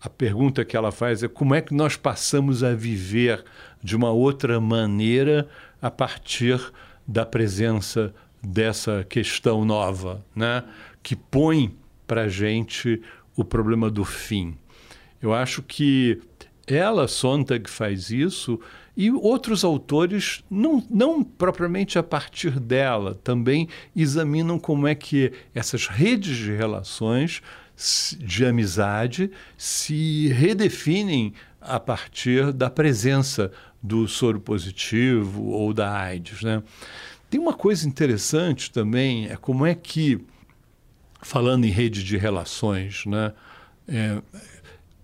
a 0.00 0.08
pergunta 0.08 0.64
que 0.64 0.76
ela 0.76 0.90
faz 0.90 1.22
é 1.22 1.28
como 1.28 1.54
é 1.54 1.60
que 1.60 1.74
nós 1.74 1.96
passamos 1.96 2.62
a 2.62 2.74
viver 2.74 3.44
de 3.82 3.94
uma 3.94 4.10
outra 4.10 4.60
maneira 4.60 5.48
a 5.80 5.90
partir 5.90 6.60
da 7.06 7.26
presença 7.26 8.14
dessa 8.42 9.04
questão 9.08 9.64
nova, 9.64 10.24
né? 10.34 10.64
que 11.02 11.14
põe 11.14 11.76
para 12.06 12.22
a 12.22 12.28
gente 12.28 13.02
o 13.36 13.44
problema 13.44 13.90
do 13.90 14.04
fim. 14.04 14.56
Eu 15.20 15.32
acho 15.32 15.62
que 15.62 16.20
ela, 16.66 17.08
Sontag, 17.08 17.68
faz 17.68 18.10
isso 18.10 18.58
e 18.96 19.10
outros 19.10 19.64
autores, 19.64 20.44
não, 20.50 20.84
não 20.90 21.24
propriamente 21.24 21.98
a 21.98 22.02
partir 22.02 22.60
dela, 22.60 23.18
também 23.24 23.68
examinam 23.96 24.58
como 24.58 24.86
é 24.86 24.94
que 24.94 25.32
essas 25.54 25.86
redes 25.86 26.36
de 26.36 26.52
relações 26.52 27.42
de 28.18 28.44
amizade 28.44 29.30
se 29.56 30.28
redefinem 30.28 31.34
a 31.60 31.78
partir 31.78 32.52
da 32.52 32.68
presença 32.70 33.50
do 33.82 34.06
soro 34.06 34.40
positivo 34.40 35.44
ou 35.44 35.72
da 35.72 35.90
AIDS. 35.92 36.42
Né? 36.42 36.62
Tem 37.28 37.40
uma 37.40 37.54
coisa 37.54 37.86
interessante 37.88 38.70
também, 38.70 39.26
é 39.28 39.36
como 39.36 39.66
é 39.66 39.74
que, 39.74 40.24
falando 41.20 41.64
em 41.64 41.70
rede 41.70 42.04
de 42.04 42.16
relações, 42.16 43.04
né, 43.06 43.32
é, 43.88 44.22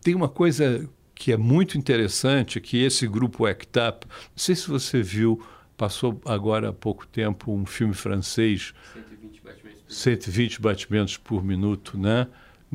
tem 0.02 0.14
uma 0.14 0.28
coisa 0.28 0.88
que 1.14 1.32
é 1.32 1.36
muito 1.36 1.76
interessante, 1.76 2.60
que 2.60 2.82
esse 2.82 3.06
grupo 3.08 3.44
ACT 3.44 3.78
UP, 3.78 4.06
não 4.06 4.12
sei 4.36 4.54
se 4.54 4.68
você 4.68 5.02
viu, 5.02 5.42
passou 5.76 6.20
agora 6.24 6.68
há 6.68 6.72
pouco 6.72 7.06
tempo 7.06 7.52
um 7.52 7.66
filme 7.66 7.94
francês, 7.94 8.72
120 8.94 9.42
batimentos 9.42 9.82
por, 9.82 9.92
120 9.92 10.60
batimentos 10.60 11.16
por 11.16 11.44
minuto, 11.44 11.98
né? 11.98 12.28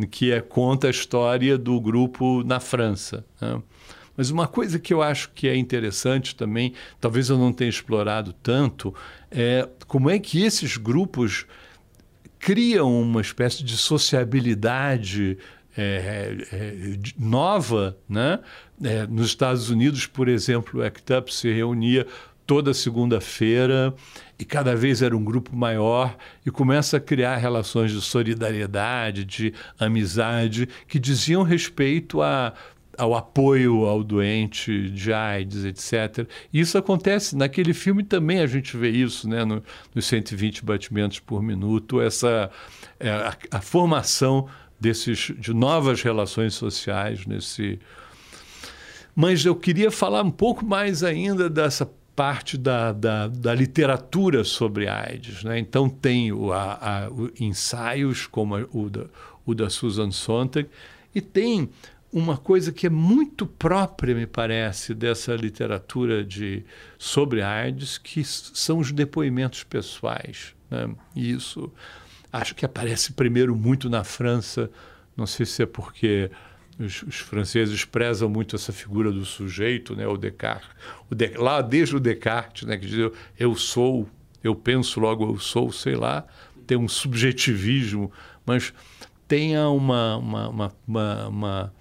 Que 0.09 0.31
é, 0.31 0.41
conta 0.41 0.87
a 0.87 0.89
história 0.89 1.57
do 1.57 1.79
grupo 1.79 2.43
na 2.43 2.59
França. 2.59 3.25
Né? 3.39 3.61
Mas 4.15 4.29
uma 4.29 4.47
coisa 4.47 4.79
que 4.79 4.93
eu 4.93 5.01
acho 5.01 5.31
que 5.31 5.47
é 5.47 5.55
interessante 5.55 6.35
também, 6.35 6.73
talvez 6.99 7.29
eu 7.29 7.37
não 7.37 7.51
tenha 7.51 7.69
explorado 7.69 8.33
tanto, 8.33 8.93
é 9.31 9.67
como 9.87 10.09
é 10.09 10.19
que 10.19 10.43
esses 10.43 10.77
grupos 10.77 11.45
criam 12.37 13.01
uma 13.01 13.21
espécie 13.21 13.63
de 13.63 13.77
sociabilidade 13.77 15.37
é, 15.75 16.35
é, 16.51 16.99
nova. 17.17 17.97
Né? 18.07 18.39
É, 18.83 19.07
nos 19.07 19.27
Estados 19.27 19.69
Unidos, 19.69 20.05
por 20.05 20.27
exemplo, 20.27 20.79
o 20.79 20.83
ACT 20.83 21.13
UP 21.13 21.33
se 21.33 21.51
reunia 21.51 22.05
toda 22.45 22.73
segunda-feira 22.73 23.93
e 24.37 24.45
cada 24.45 24.75
vez 24.75 25.01
era 25.01 25.15
um 25.15 25.23
grupo 25.23 25.55
maior 25.55 26.15
e 26.45 26.51
começa 26.51 26.97
a 26.97 26.99
criar 26.99 27.37
relações 27.37 27.91
de 27.91 28.01
solidariedade, 28.01 29.23
de 29.23 29.53
amizade 29.79 30.67
que 30.87 30.99
diziam 30.99 31.43
respeito 31.43 32.21
a 32.21 32.53
ao 32.97 33.15
apoio 33.15 33.85
ao 33.85 34.03
doente 34.03 34.89
de 34.89 35.11
AIDS, 35.11 35.65
etc. 35.65 36.27
Isso 36.53 36.77
acontece 36.77 37.35
naquele 37.35 37.73
filme 37.73 38.03
também 38.03 38.39
a 38.39 38.47
gente 38.47 38.77
vê 38.77 38.89
isso, 38.89 39.27
né, 39.27 39.43
no, 39.43 39.63
nos 39.93 40.05
120 40.05 40.63
batimentos 40.63 41.19
por 41.19 41.41
minuto, 41.41 41.99
essa 41.99 42.51
é, 42.99 43.09
a, 43.09 43.35
a, 43.51 43.61
formação 43.61 44.47
desses 44.79 45.31
de 45.37 45.53
novas 45.53 46.01
relações 46.01 46.53
sociais 46.53 47.25
nesse. 47.25 47.79
Mas 49.15 49.45
eu 49.45 49.55
queria 49.55 49.91
falar 49.91 50.23
um 50.23 50.31
pouco 50.31 50.65
mais 50.65 51.03
ainda 51.03 51.49
dessa 51.49 51.89
parte 52.16 52.57
da, 52.57 52.91
da, 52.91 53.28
da, 53.28 53.53
literatura 53.53 54.43
sobre 54.43 54.88
AIDS. 54.88 55.43
Né? 55.43 55.59
Então, 55.59 55.89
tem 55.89 56.32
o, 56.32 56.53
a, 56.53 56.74
a, 57.05 57.09
o 57.09 57.32
ensaios, 57.39 58.28
como 58.28 58.55
o 58.72 58.89
da, 58.89 59.05
o 59.45 59.55
da 59.55 59.70
Susan 59.70 60.11
Sontag, 60.11 60.70
e 61.14 61.22
tem 61.22 61.70
uma 62.11 62.38
coisa 62.38 62.72
que 62.72 62.86
é 62.86 62.89
muito 62.89 63.47
própria, 63.47 64.14
me 64.14 64.28
parece, 64.28 64.93
dessa 64.93 65.36
literatura 65.36 66.24
de, 66.24 66.64
sobre 66.97 67.41
AIDS, 67.41 67.97
que 67.97 68.24
são 68.24 68.78
os 68.78 68.91
depoimentos 68.91 69.64
pessoais. 69.64 70.53
Né? 70.70 70.89
E 71.16 71.32
isso 71.32 71.72
acho 72.32 72.53
que 72.53 72.66
aparece 72.66 73.14
primeiro 73.14 73.55
muito 73.55 73.89
na 73.89 74.03
França, 74.03 74.70
não 75.18 75.26
sei 75.26 75.45
se 75.45 75.64
é 75.64 75.66
porque 75.66 76.30
os, 76.80 77.03
os, 77.03 77.15
franceses 77.15 77.86
prezam 77.86 78.30
muito 78.30 78.55
essa 78.55 78.71
figura 78.71 79.11
do 79.11 79.26
sujeito, 79.26 79.95
né, 79.95 80.07
o 80.07 80.17
Descartes. 80.17 80.69
O 81.09 81.15
de, 81.15 81.30
lá 81.38 81.61
desde 81.61 81.95
o 81.95 81.99
Descartes, 81.99 82.67
né, 82.67 82.78
que 82.78 82.86
diz 82.86 82.97
eu, 82.97 83.13
eu 83.39 83.55
sou, 83.55 84.07
eu 84.43 84.55
penso, 84.55 84.99
logo 84.99 85.26
eu 85.26 85.39
sou, 85.39 85.71
sei 85.71 85.95
lá, 85.95 86.26
tem 86.65 86.78
um 86.78 86.88
subjetivismo, 86.88 88.11
mas 88.45 88.74
tenha 89.28 89.69
uma, 89.69 90.17
uma, 90.17 90.49
uma, 90.49 90.74
uma, 90.88 91.74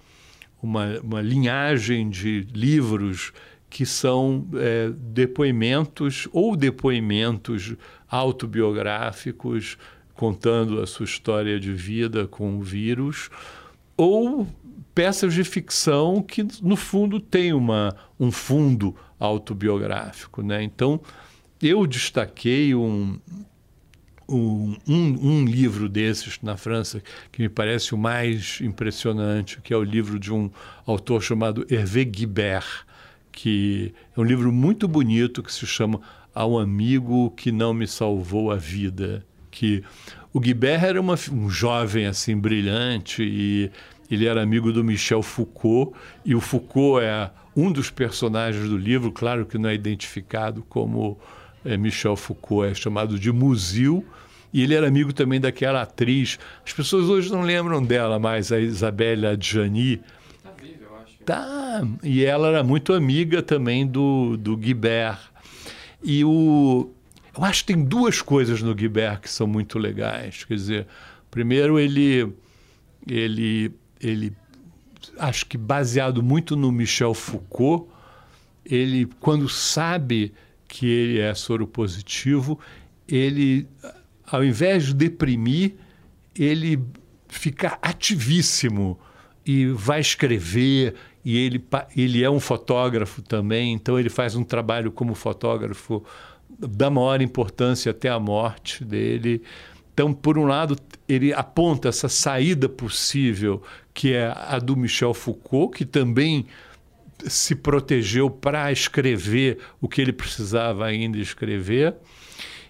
uma, 0.61 0.99
uma 0.99 1.21
linhagem 1.21 2.09
de 2.09 2.47
livros 2.53 3.33
que 3.69 3.85
são 3.85 4.47
é, 4.55 4.91
depoimentos 4.95 6.27
ou 6.31 6.55
depoimentos 6.55 7.75
autobiográficos 8.07 9.77
contando 10.13 10.79
a 10.79 10.85
sua 10.85 11.05
história 11.05 11.59
de 11.59 11.73
vida 11.73 12.27
com 12.27 12.57
o 12.57 12.61
vírus, 12.61 13.29
ou 13.97 14.47
peças 14.93 15.33
de 15.33 15.43
ficção 15.43 16.21
que, 16.21 16.45
no 16.61 16.75
fundo, 16.75 17.19
têm 17.19 17.53
uma, 17.53 17.95
um 18.19 18.31
fundo 18.31 18.95
autobiográfico. 19.19 20.41
Né? 20.41 20.63
Então, 20.63 21.01
eu 21.61 21.87
destaquei 21.87 22.75
um, 22.75 23.19
um, 24.27 24.75
um, 24.87 25.45
livro 25.45 25.89
desses 25.89 26.39
na 26.41 26.57
França 26.57 27.01
que 27.31 27.41
me 27.41 27.49
parece 27.49 27.93
o 27.93 27.97
mais 27.97 28.59
impressionante, 28.61 29.59
que 29.61 29.73
é 29.73 29.77
o 29.77 29.83
livro 29.83 30.19
de 30.19 30.31
um 30.31 30.49
autor 30.85 31.21
chamado 31.21 31.65
Hervé 31.69 32.03
Guibert, 32.03 32.85
que 33.31 33.93
é 34.15 34.19
um 34.19 34.23
livro 34.23 34.51
muito 34.51 34.87
bonito 34.87 35.41
que 35.41 35.51
se 35.51 35.65
chama 35.65 36.01
Ao 36.33 36.59
Amigo 36.59 37.31
que 37.31 37.51
Não 37.51 37.73
Me 37.73 37.87
Salvou 37.87 38.51
a 38.51 38.55
Vida. 38.55 39.25
Que 39.49 39.83
o 40.33 40.39
Guibert 40.39 40.83
era 40.83 40.99
uma, 40.99 41.15
um 41.31 41.49
jovem 41.49 42.05
assim 42.07 42.37
brilhante 42.37 43.23
e 43.23 43.71
ele 44.09 44.25
era 44.25 44.41
amigo 44.41 44.71
do 44.71 44.83
Michel 44.83 45.21
Foucault, 45.21 45.93
e 46.25 46.35
o 46.35 46.41
Foucault 46.41 47.03
é 47.03 47.29
um 47.55 47.71
dos 47.71 47.89
personagens 47.89 48.67
do 48.67 48.77
livro, 48.77 49.11
claro 49.11 49.45
que 49.45 49.57
não 49.57 49.69
é 49.69 49.75
identificado 49.75 50.63
como 50.67 51.19
é, 51.63 51.77
Michel 51.77 52.15
Foucault, 52.15 52.71
é 52.71 52.73
chamado 52.73 53.17
de 53.19 53.31
Musil, 53.31 54.05
e 54.51 54.61
ele 54.61 54.75
era 54.75 54.87
amigo 54.87 55.11
também 55.11 55.39
daquela 55.39 55.81
atriz. 55.81 56.37
As 56.65 56.73
pessoas 56.73 57.09
hoje 57.09 57.31
não 57.31 57.41
lembram 57.41 57.83
dela 57.83 58.19
mais, 58.19 58.51
a 58.51 58.59
Isabelle 58.59 59.25
Adjani. 59.25 60.01
Está 60.37 60.51
viva, 60.61 60.83
eu 60.83 60.95
acho. 60.97 61.17
Tá, 61.25 61.81
e 62.03 62.23
ela 62.23 62.49
era 62.49 62.63
muito 62.63 62.93
amiga 62.93 63.41
também 63.41 63.85
do, 63.87 64.37
do 64.37 64.55
Guibert. 64.55 65.19
E 66.03 66.23
o, 66.23 66.91
eu 67.35 67.43
acho 67.43 67.65
que 67.65 67.73
tem 67.73 67.83
duas 67.83 68.21
coisas 68.21 68.61
no 68.61 68.75
Guibert 68.75 69.21
que 69.21 69.29
são 69.29 69.47
muito 69.47 69.79
legais. 69.79 70.43
Quer 70.43 70.53
dizer, 70.53 70.87
primeiro 71.31 71.79
ele, 71.79 72.31
ele, 73.07 73.71
ele 74.03 74.35
acho 75.17 75.45
que 75.45 75.57
baseado 75.57 76.21
muito 76.21 76.55
no 76.55 76.71
Michel 76.71 77.13
Foucault, 77.13 77.89
ele 78.65 79.07
quando 79.19 79.47
sabe 79.49 80.33
que 80.67 80.85
ele 80.87 81.19
é 81.19 81.33
soropositivo, 81.33 82.59
ele 83.07 83.67
ao 84.25 84.43
invés 84.43 84.87
de 84.87 84.93
deprimir, 84.93 85.75
ele 86.35 86.79
fica 87.27 87.77
ativíssimo 87.81 88.99
e 89.45 89.67
vai 89.67 89.99
escrever 89.99 90.95
e 91.23 91.37
ele, 91.37 91.63
ele 91.95 92.23
é 92.23 92.29
um 92.29 92.39
fotógrafo 92.39 93.21
também, 93.21 93.73
então 93.73 93.99
ele 93.99 94.09
faz 94.09 94.35
um 94.35 94.43
trabalho 94.43 94.91
como 94.91 95.15
fotógrafo 95.15 96.03
da 96.59 96.89
maior 96.89 97.21
importância 97.21 97.91
até 97.91 98.09
a 98.09 98.19
morte 98.19 98.83
dele. 98.83 99.41
Então, 99.93 100.11
por 100.11 100.39
um 100.39 100.45
lado, 100.45 100.75
ele 101.07 101.31
aponta 101.31 101.89
essa 101.89 102.09
saída 102.09 102.67
possível, 102.67 103.61
que 103.93 104.13
é 104.13 104.33
a 104.35 104.57
do 104.57 104.75
Michel 104.75 105.13
Foucault, 105.13 105.77
que 105.77 105.85
também 105.85 106.47
se 107.27 107.55
protegeu 107.55 108.29
para 108.29 108.71
escrever 108.71 109.59
o 109.79 109.87
que 109.87 110.01
ele 110.01 110.11
precisava 110.11 110.85
ainda 110.85 111.17
escrever. 111.19 111.95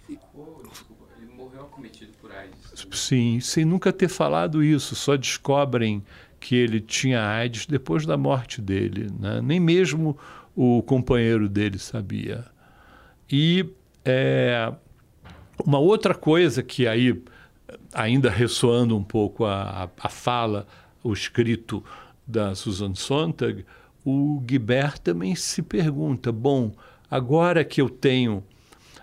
Ele 0.10 0.20
morreu 1.36 1.62
acometido 1.62 2.12
por 2.22 2.30
AIDS. 2.32 2.88
Sim, 2.92 3.40
sem 3.40 3.64
nunca 3.64 3.94
ter 3.94 4.10
falado 4.10 4.62
isso, 4.62 4.94
só 4.94 5.16
descobrem 5.16 6.04
que 6.42 6.56
ele 6.56 6.82
tinha 6.82 7.26
AIDS 7.26 7.66
depois 7.66 8.06
da 8.06 8.18
morte 8.18 8.62
dele. 8.62 9.08
Né? 9.18 9.40
Nem 9.42 9.62
mesmo 9.62 10.18
o 10.54 10.84
companheiro 10.84 11.48
dele 11.48 11.80
sabia. 11.80 12.46
E 13.32 13.66
é, 14.04 14.74
uma 15.66 15.80
outra 15.80 16.16
coisa 16.16 16.64
que 16.64 16.88
aí, 16.88 17.22
ainda 17.94 18.30
ressoando 18.30 18.98
um 18.98 19.04
pouco 19.04 19.46
a, 19.46 19.90
a 20.00 20.10
fala, 20.10 20.68
o 21.04 21.14
escrito 21.14 21.84
da 22.26 22.56
Susan 22.56 22.96
Sontag, 22.96 23.66
o 24.06 24.40
Guibert 24.42 25.00
também 25.00 25.36
se 25.36 25.62
pergunta: 25.62 26.32
bom, 26.32 26.74
agora 27.10 27.64
que 27.64 27.82
eu 27.82 27.90
tenho, 27.90 28.44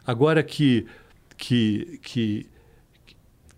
agora 0.06 0.42
que, 0.42 0.86
que, 1.36 1.98
que, 2.02 2.46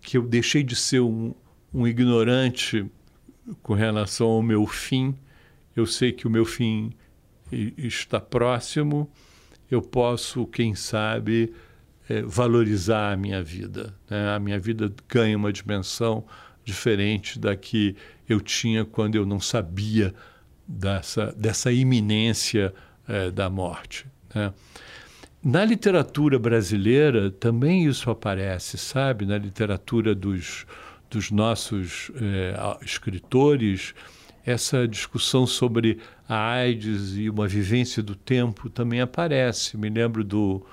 que 0.01 0.17
eu 0.17 0.23
deixei 0.23 0.63
de 0.63 0.75
ser 0.75 1.01
um, 1.01 1.33
um 1.73 1.87
ignorante 1.87 2.85
com 3.61 3.73
relação 3.73 4.27
ao 4.27 4.41
meu 4.41 4.65
fim, 4.65 5.15
eu 5.75 5.85
sei 5.85 6.11
que 6.11 6.27
o 6.27 6.29
meu 6.29 6.45
fim 6.45 6.93
está 7.51 8.19
próximo, 8.19 9.09
eu 9.69 9.81
posso, 9.81 10.45
quem 10.47 10.75
sabe, 10.75 11.53
valorizar 12.21 13.13
a 13.13 13.17
minha 13.17 13.43
vida. 13.43 13.93
Né? 14.09 14.35
A 14.35 14.39
minha 14.39 14.59
vida 14.59 14.93
ganha 15.09 15.37
uma 15.37 15.51
dimensão 15.51 16.25
diferente 16.63 17.39
da 17.39 17.55
que 17.55 17.95
eu 18.27 18.39
tinha 18.39 18.85
quando 18.85 19.15
eu 19.15 19.25
não 19.25 19.39
sabia 19.39 20.13
dessa, 20.67 21.33
dessa 21.37 21.71
iminência 21.71 22.73
é, 23.07 23.29
da 23.31 23.49
morte. 23.49 24.05
Né? 24.33 24.53
Na 25.43 25.65
literatura 25.65 26.39
brasileira 26.39 27.29
também 27.29 27.85
isso 27.85 28.09
aparece, 28.09 28.77
sabe? 28.77 29.25
Na 29.25 29.37
literatura 29.37 30.15
dos, 30.15 30.65
dos 31.09 31.31
nossos 31.31 32.09
é, 32.15 32.55
escritores, 32.81 33.93
essa 34.45 34.87
discussão 34.87 35.45
sobre 35.45 35.99
a 36.29 36.51
AIDS 36.51 37.17
e 37.17 37.29
uma 37.29 37.45
vivência 37.45 38.01
do 38.01 38.15
tempo 38.15 38.69
também 38.69 39.01
aparece. 39.01 39.75
Me 39.75 39.89
lembro 39.89 40.23
do, 40.23 40.65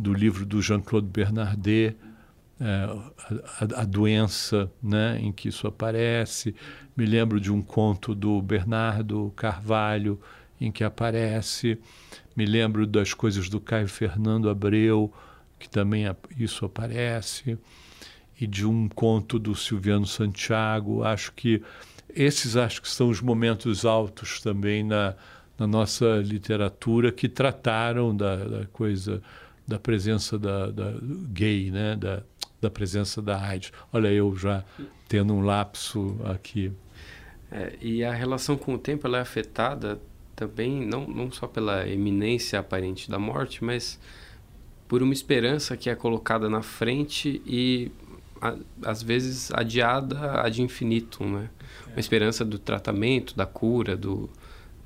do 0.00 0.14
livro 0.14 0.46
do 0.46 0.62
Jean-Claude 0.62 1.06
Bernardet, 1.06 1.94
é, 2.58 2.64
a, 3.60 3.82
a, 3.82 3.84
doença 3.84 4.70
né, 4.82 5.18
em 5.20 5.30
que 5.30 5.48
isso 5.48 5.66
aparece. 5.66 6.54
Me 6.96 7.04
lembro 7.04 7.38
de 7.38 7.52
um 7.52 7.60
conto 7.60 8.14
do 8.14 8.40
Bernardo 8.40 9.32
Carvalho, 9.36 10.18
em 10.58 10.72
que 10.72 10.82
aparece. 10.82 11.78
Me 12.34 12.46
lembro 12.46 12.86
das 12.86 13.12
coisas 13.12 13.48
do 13.48 13.60
Caio 13.60 13.88
Fernando 13.88 14.48
Abreu, 14.48 15.12
que 15.58 15.68
também 15.68 16.04
isso 16.38 16.64
aparece 16.64 17.58
e 18.40 18.46
de 18.46 18.66
um 18.66 18.88
conto 18.88 19.38
do 19.38 19.54
Silviano 19.54 20.06
Santiago. 20.06 21.04
Acho 21.04 21.32
que 21.32 21.62
esses 22.08 22.56
acho 22.56 22.80
que 22.80 22.88
são 22.88 23.10
os 23.10 23.20
momentos 23.20 23.84
altos 23.84 24.40
também 24.40 24.82
na, 24.82 25.14
na 25.58 25.66
nossa 25.66 26.16
literatura 26.16 27.12
que 27.12 27.28
trataram 27.28 28.16
da, 28.16 28.36
da 28.36 28.66
coisa 28.66 29.22
da 29.70 29.78
presença 29.78 30.36
da, 30.36 30.68
da, 30.68 30.94
gay, 31.32 31.70
né? 31.70 31.94
da, 31.94 32.24
da 32.60 32.68
presença 32.68 33.22
da 33.22 33.40
AIDS. 33.40 33.72
Olha, 33.92 34.08
eu 34.08 34.34
já 34.36 34.64
tendo 35.08 35.32
um 35.32 35.42
lapso 35.42 36.16
aqui. 36.24 36.72
É, 37.52 37.76
e 37.80 38.02
a 38.02 38.12
relação 38.12 38.56
com 38.56 38.74
o 38.74 38.78
tempo 38.78 39.06
ela 39.06 39.18
é 39.18 39.20
afetada 39.20 40.00
também 40.34 40.84
não, 40.84 41.06
não 41.06 41.30
só 41.30 41.46
pela 41.46 41.88
eminência 41.88 42.58
aparente 42.58 43.08
da 43.08 43.18
morte, 43.18 43.62
mas 43.62 44.00
por 44.88 45.04
uma 45.04 45.12
esperança 45.12 45.76
que 45.76 45.88
é 45.88 45.94
colocada 45.94 46.48
na 46.48 46.62
frente 46.62 47.40
e 47.46 47.92
às 48.82 49.02
vezes 49.04 49.52
adiada 49.52 50.40
ad 50.40 50.60
infinitum, 50.60 51.30
né? 51.30 51.50
É. 51.86 51.90
Uma 51.90 52.00
esperança 52.00 52.44
do 52.44 52.58
tratamento, 52.58 53.36
da 53.36 53.46
cura, 53.46 53.96
do, 53.96 54.28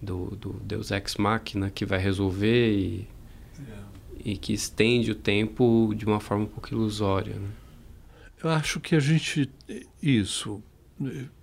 do, 0.03 0.37
do 0.37 0.53
Deus 0.63 0.91
ex 0.91 1.17
machina 1.17 1.71
que 1.71 1.87
vai 1.87 1.99
resolver 1.99 2.73
e, 2.73 3.09
é. 3.59 3.94
E 4.25 4.37
que 4.37 4.53
estende 4.53 5.11
o 5.11 5.15
tempo 5.15 5.93
de 5.95 6.07
uma 6.07 6.19
forma 6.19 6.45
um 6.45 6.49
pouco 6.49 6.73
ilusória, 6.73 7.35
né? 7.35 7.51
Eu 8.43 8.51
acho 8.51 8.81
que 8.81 8.95
a 8.95 9.01
gente 9.01 9.51
isso 10.03 10.63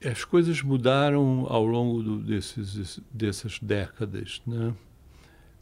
as 0.06 0.24
coisas 0.24 0.62
mudaram 0.62 1.46
ao 1.50 1.66
longo 1.66 2.02
do, 2.02 2.20
desses, 2.20 3.00
dessas 3.12 3.60
décadas, 3.60 4.42
né? 4.48 4.74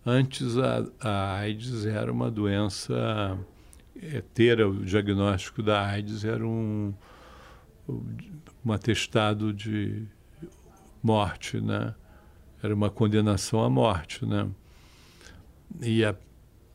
Antes 0.06 0.58
a, 0.58 0.86
a 1.00 1.34
AIDS 1.40 1.86
era 1.86 2.12
uma 2.12 2.30
doença 2.30 3.38
é, 4.02 4.22
ter 4.34 4.62
o 4.62 4.86
diagnóstico 4.86 5.62
da 5.62 5.86
AIDS 5.86 6.24
era 6.24 6.46
um, 6.46 6.94
um 7.88 8.72
atestado 8.72 9.54
de 9.54 10.06
morte, 11.02 11.60
né? 11.60 11.96
Era 12.62 12.74
uma 12.74 12.90
condenação 12.90 13.64
à 13.64 13.70
morte, 13.70 14.26
né? 14.26 14.50
E 15.82 16.04
a, 16.04 16.16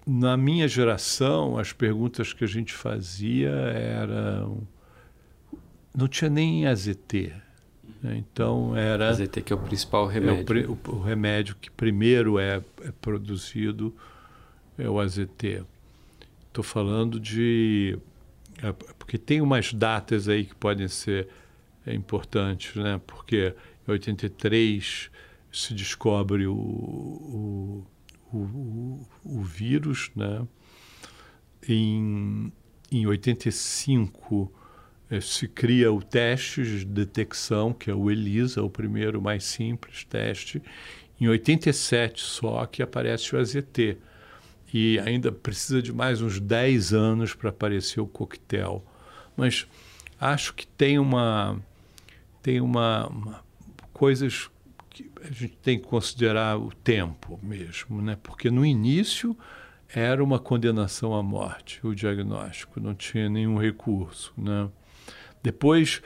na 0.06 0.36
minha 0.36 0.68
geração, 0.68 1.58
as 1.58 1.72
perguntas 1.72 2.32
que 2.32 2.44
a 2.44 2.48
gente 2.48 2.72
fazia 2.72 3.50
eram... 3.50 4.66
Não 5.96 6.08
tinha 6.08 6.28
nem 6.28 6.66
AZT. 6.66 7.32
Né? 8.02 8.16
Então 8.16 8.76
era... 8.76 9.08
AZT 9.08 9.42
que 9.42 9.52
é 9.52 9.56
o 9.56 9.60
principal 9.60 10.06
remédio. 10.06 10.58
É 10.58 10.66
o, 10.66 10.72
o, 10.72 10.96
o 10.96 11.02
remédio 11.02 11.56
que 11.60 11.70
primeiro 11.70 12.38
é, 12.38 12.62
é 12.82 12.92
produzido 13.00 13.94
é 14.76 14.88
o 14.88 15.00
AZT. 15.00 15.64
Estou 16.54 16.64
falando 16.64 17.18
de. 17.18 17.98
É, 18.62 18.72
porque 18.72 19.18
tem 19.18 19.40
umas 19.40 19.72
datas 19.72 20.28
aí 20.28 20.44
que 20.44 20.54
podem 20.54 20.86
ser 20.88 21.28
é, 21.86 21.94
importantes, 21.94 22.76
né? 22.76 23.00
Porque 23.06 23.54
em 23.86 23.90
83 23.90 25.10
se 25.52 25.74
descobre 25.74 26.46
o, 26.46 26.54
o, 26.54 27.86
o, 28.38 29.06
o 29.24 29.42
vírus, 29.42 30.10
né? 30.14 30.46
Em, 31.66 32.52
em 32.90 33.06
85 33.06 34.52
é, 35.10 35.20
se 35.20 35.46
cria 35.48 35.92
o 35.92 36.02
teste 36.02 36.62
de 36.62 36.84
detecção, 36.84 37.72
que 37.72 37.90
é 37.90 37.94
o 37.94 38.10
ELISA, 38.10 38.62
o 38.62 38.70
primeiro 38.70 39.20
mais 39.20 39.44
simples 39.44 40.04
teste. 40.04 40.62
Em 41.20 41.28
87 41.28 42.20
só 42.20 42.66
que 42.66 42.82
aparece 42.82 43.34
o 43.34 43.38
AZT 43.38 43.96
e 44.72 44.98
ainda 44.98 45.30
precisa 45.30 45.80
de 45.80 45.92
mais 45.92 46.20
uns 46.20 46.40
10 46.40 46.92
anos 46.92 47.34
para 47.34 47.50
aparecer 47.50 48.00
o 48.00 48.06
coquetel. 48.06 48.84
Mas 49.36 49.66
acho 50.20 50.54
que 50.54 50.66
tem 50.66 50.98
uma 50.98 51.60
tem 52.42 52.60
uma, 52.60 53.06
uma, 53.06 53.44
coisas 53.92 54.50
a 55.24 55.32
gente 55.32 55.56
tem 55.56 55.78
que 55.78 55.86
considerar 55.86 56.58
o 56.58 56.70
tempo 56.70 57.38
mesmo, 57.42 58.00
né? 58.02 58.16
Porque 58.22 58.50
no 58.50 58.64
início 58.64 59.36
era 59.88 60.22
uma 60.22 60.38
condenação 60.38 61.14
à 61.14 61.22
morte, 61.22 61.80
o 61.86 61.94
diagnóstico, 61.94 62.80
não 62.80 62.94
tinha 62.94 63.28
nenhum 63.28 63.58
recurso, 63.58 64.32
né? 64.36 64.68
Depois 65.42 66.02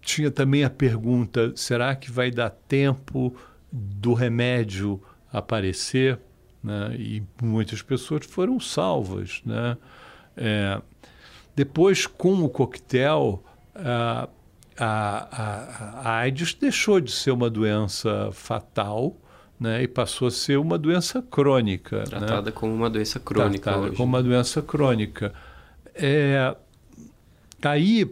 tinha 0.00 0.30
também 0.30 0.64
a 0.64 0.70
pergunta: 0.70 1.52
será 1.54 1.94
que 1.94 2.10
vai 2.10 2.30
dar 2.30 2.50
tempo 2.50 3.36
do 3.70 4.14
remédio 4.14 5.02
aparecer? 5.32 6.18
né? 6.64 6.96
e 6.98 7.22
muitas 7.42 7.82
pessoas 7.82 8.24
foram 8.24 8.58
salvas. 8.58 9.42
Né? 9.44 9.76
É, 10.34 10.80
depois, 11.54 12.06
com 12.06 12.42
o 12.42 12.48
coquetel, 12.48 13.44
a, 13.74 14.28
a, 14.78 16.02
a, 16.04 16.10
a 16.10 16.16
AIDS 16.18 16.54
deixou 16.54 17.00
de 17.00 17.12
ser 17.12 17.30
uma 17.30 17.48
doença 17.48 18.30
fatal 18.32 19.16
né, 19.58 19.82
e 19.82 19.88
passou 19.88 20.28
a 20.28 20.30
ser 20.30 20.58
uma 20.58 20.76
doença 20.76 21.22
crônica. 21.22 21.98
Né? 21.98 22.04
Tratada 22.04 22.50
né? 22.50 22.52
como 22.52 22.74
uma 22.74 22.90
doença 22.90 23.20
crônica. 23.20 23.62
Tratada 23.62 23.86
hoje. 23.86 23.96
como 23.96 24.08
uma 24.08 24.22
doença 24.22 24.60
crônica. 24.62 25.32
É, 25.94 26.54
aí, 27.62 28.10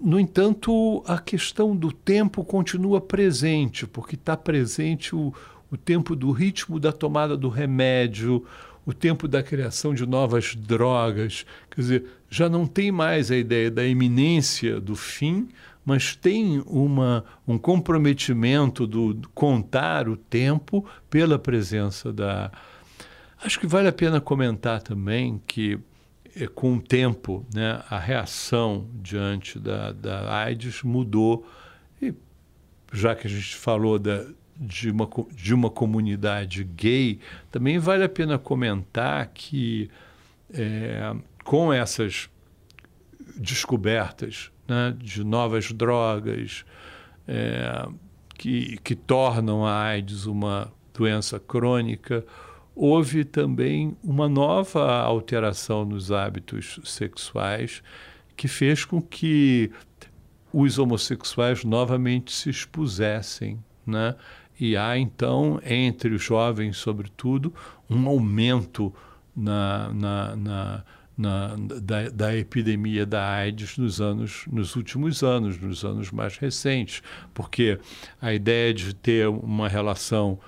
no 0.00 0.18
entanto, 0.18 1.02
a 1.06 1.18
questão 1.18 1.76
do 1.76 1.92
tempo 1.92 2.42
continua 2.44 3.00
presente, 3.00 3.86
porque 3.86 4.14
está 4.14 4.36
presente 4.36 5.14
o, 5.14 5.32
o 5.70 5.76
tempo 5.76 6.16
do 6.16 6.30
ritmo 6.30 6.80
da 6.80 6.92
tomada 6.92 7.36
do 7.36 7.48
remédio, 7.48 8.44
o 8.86 8.94
tempo 8.94 9.28
da 9.28 9.42
criação 9.42 9.92
de 9.92 10.06
novas 10.06 10.54
drogas. 10.54 11.44
Quer 11.70 11.80
dizer, 11.80 12.04
já 12.30 12.48
não 12.48 12.66
tem 12.66 12.90
mais 12.90 13.30
a 13.30 13.36
ideia 13.36 13.70
da 13.70 13.84
iminência 13.84 14.80
do 14.80 14.96
fim, 14.96 15.48
mas 15.86 16.16
tem 16.16 16.64
uma, 16.66 17.24
um 17.46 17.56
comprometimento 17.56 18.88
do, 18.88 19.20
contar 19.32 20.08
o 20.08 20.16
tempo 20.16 20.84
pela 21.08 21.38
presença 21.38 22.12
da. 22.12 22.50
Acho 23.40 23.60
que 23.60 23.68
vale 23.68 23.86
a 23.86 23.92
pena 23.92 24.20
comentar 24.20 24.82
também 24.82 25.40
que, 25.46 25.78
é, 26.34 26.48
com 26.48 26.74
o 26.74 26.80
tempo, 26.80 27.46
né, 27.54 27.80
a 27.88 28.00
reação 28.00 28.88
diante 28.94 29.60
da, 29.60 29.92
da 29.92 30.36
AIDS 30.36 30.82
mudou. 30.82 31.46
E 32.02 32.12
já 32.92 33.14
que 33.14 33.28
a 33.28 33.30
gente 33.30 33.54
falou 33.54 33.96
da, 33.96 34.26
de, 34.56 34.90
uma, 34.90 35.08
de 35.32 35.54
uma 35.54 35.70
comunidade 35.70 36.64
gay, 36.64 37.20
também 37.48 37.78
vale 37.78 38.02
a 38.02 38.08
pena 38.08 38.40
comentar 38.40 39.28
que, 39.32 39.88
é, 40.52 41.14
com 41.44 41.72
essas 41.72 42.28
descobertas 43.36 44.50
né, 44.68 44.94
de 44.98 45.24
novas 45.24 45.72
drogas 45.72 46.64
é, 47.26 47.86
que, 48.36 48.78
que 48.78 48.94
tornam 48.94 49.64
a 49.64 49.80
AIDS 49.82 50.26
uma 50.26 50.72
doença 50.94 51.38
crônica, 51.38 52.24
houve 52.74 53.24
também 53.24 53.96
uma 54.02 54.28
nova 54.28 55.00
alteração 55.00 55.84
nos 55.84 56.12
hábitos 56.12 56.78
sexuais 56.84 57.82
que 58.36 58.48
fez 58.48 58.84
com 58.84 59.00
que 59.00 59.70
os 60.52 60.78
homossexuais 60.78 61.64
novamente 61.64 62.32
se 62.32 62.50
expusessem. 62.50 63.58
Né? 63.86 64.14
E 64.58 64.76
há, 64.76 64.98
então, 64.98 65.60
entre 65.64 66.14
os 66.14 66.22
jovens, 66.22 66.76
sobretudo, 66.76 67.52
um 67.88 68.06
aumento 68.08 68.92
na, 69.34 69.92
na, 69.92 70.36
na 70.36 70.84
na, 71.16 71.56
da, 71.56 72.08
da, 72.10 72.36
epidemia 72.36 73.06
da 73.06 73.26
AIDS 73.26 73.78
nos 73.78 74.00
anos, 74.00 74.44
nos 74.50 74.76
últimos 74.76 75.22
anos, 75.22 75.58
nos 75.58 75.84
anos 75.84 76.10
mais 76.10 76.36
recentes, 76.36 77.02
porque 77.32 77.78
a 78.20 78.34
ideia 78.34 78.74
de 78.74 78.94
ter 78.94 79.28
uma 79.28 79.68
relação 79.68 80.38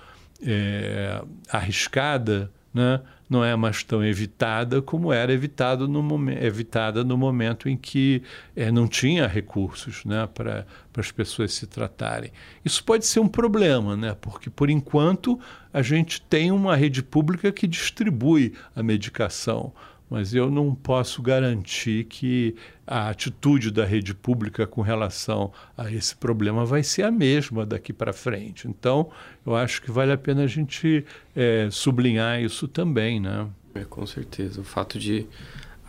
é, 0.42 1.22
arriscada, 1.50 2.50
né, 2.72 3.00
não 3.28 3.44
é 3.44 3.54
mais 3.56 3.82
tão 3.82 4.04
evitada 4.04 4.80
como 4.80 5.12
era 5.12 5.32
evitado 5.32 5.86
no 5.86 6.02
momento, 6.02 6.42
evitada 6.42 7.04
no 7.04 7.16
momento 7.16 7.68
em 7.68 7.76
que 7.76 8.22
é, 8.56 8.70
não 8.70 8.88
tinha 8.88 9.26
recursos 9.26 10.04
né, 10.04 10.28
para 10.32 10.66
as 10.96 11.10
pessoas 11.10 11.52
se 11.52 11.66
tratarem. 11.66 12.30
Isso 12.64 12.82
pode 12.84 13.04
ser 13.04 13.20
um 13.20 13.28
problema, 13.28 13.96
né, 13.96 14.16
porque, 14.20 14.48
por 14.48 14.70
enquanto, 14.70 15.38
a 15.72 15.82
gente 15.82 16.20
tem 16.22 16.50
uma 16.50 16.76
rede 16.76 17.02
pública 17.02 17.52
que 17.52 17.66
distribui 17.66 18.54
a 18.74 18.82
medicação 18.82 19.72
mas 20.10 20.34
eu 20.34 20.50
não 20.50 20.74
posso 20.74 21.20
garantir 21.20 22.04
que 22.04 22.54
a 22.86 23.10
atitude 23.10 23.70
da 23.70 23.84
rede 23.84 24.14
pública 24.14 24.66
com 24.66 24.80
relação 24.80 25.52
a 25.76 25.90
esse 25.90 26.16
problema 26.16 26.64
vai 26.64 26.82
ser 26.82 27.02
a 27.02 27.10
mesma 27.10 27.66
daqui 27.66 27.92
para 27.92 28.12
frente. 28.12 28.66
Então, 28.66 29.10
eu 29.44 29.54
acho 29.54 29.82
que 29.82 29.90
vale 29.90 30.12
a 30.12 30.16
pena 30.16 30.44
a 30.44 30.46
gente 30.46 31.04
é, 31.36 31.68
sublinhar 31.70 32.40
isso 32.40 32.66
também, 32.66 33.20
né? 33.20 33.46
É, 33.74 33.84
com 33.84 34.06
certeza. 34.06 34.60
O 34.60 34.64
fato 34.64 34.98
de 34.98 35.26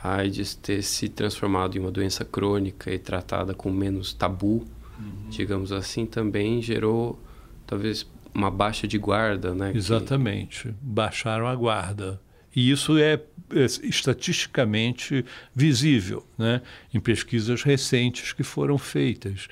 a 0.02 0.16
AIDS 0.16 0.56
ter 0.56 0.82
se 0.82 1.10
transformado 1.10 1.78
em 1.78 1.80
uma 1.80 1.92
doença 1.92 2.24
crônica 2.24 2.92
e 2.92 2.98
tratada 2.98 3.54
com 3.54 3.70
menos 3.70 4.14
tabu, 4.14 4.66
uhum. 4.98 5.30
digamos 5.30 5.72
assim, 5.72 6.06
também 6.06 6.62
gerou 6.62 7.20
talvez 7.68 8.06
uma 8.34 8.50
baixa 8.50 8.88
de 8.88 8.98
guarda, 8.98 9.54
né? 9.54 9.72
Exatamente. 9.76 10.70
Que... 10.70 10.76
Baixaram 10.82 11.48
a 11.48 11.56
guarda. 11.56 12.22
E 12.60 12.72
isso 12.72 12.98
é, 12.98 13.14
é 13.14 13.66
estatisticamente 13.84 15.24
visível 15.56 16.26
né, 16.38 16.62
em 16.94 17.00
pesquisas 17.00 17.64
recentes 17.64 18.34
que 18.34 18.44
foram 18.44 18.78
feitas. 18.78 19.48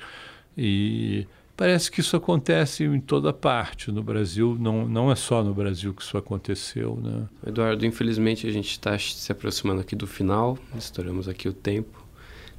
E 0.54 1.26
parece 1.56 1.90
que 1.90 2.00
isso 2.02 2.14
acontece 2.14 2.84
em 2.84 3.00
toda 3.00 3.32
parte 3.32 3.90
no 3.90 4.02
Brasil, 4.02 4.58
não, 4.60 4.86
não 4.86 5.10
é 5.10 5.14
só 5.14 5.42
no 5.42 5.54
Brasil 5.54 5.94
que 5.94 6.02
isso 6.02 6.18
aconteceu. 6.18 7.00
Né? 7.02 7.26
Eduardo, 7.46 7.86
infelizmente 7.86 8.46
a 8.46 8.52
gente 8.52 8.72
está 8.72 8.98
se 8.98 9.32
aproximando 9.32 9.80
aqui 9.80 9.96
do 9.96 10.06
final, 10.06 10.58
estouramos 10.76 11.30
aqui 11.30 11.48
o 11.48 11.52
tempo. 11.54 12.06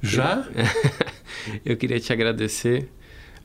Já? 0.02 0.48
Eu 1.64 1.76
queria 1.76 2.00
te 2.00 2.12
agradecer 2.12 2.88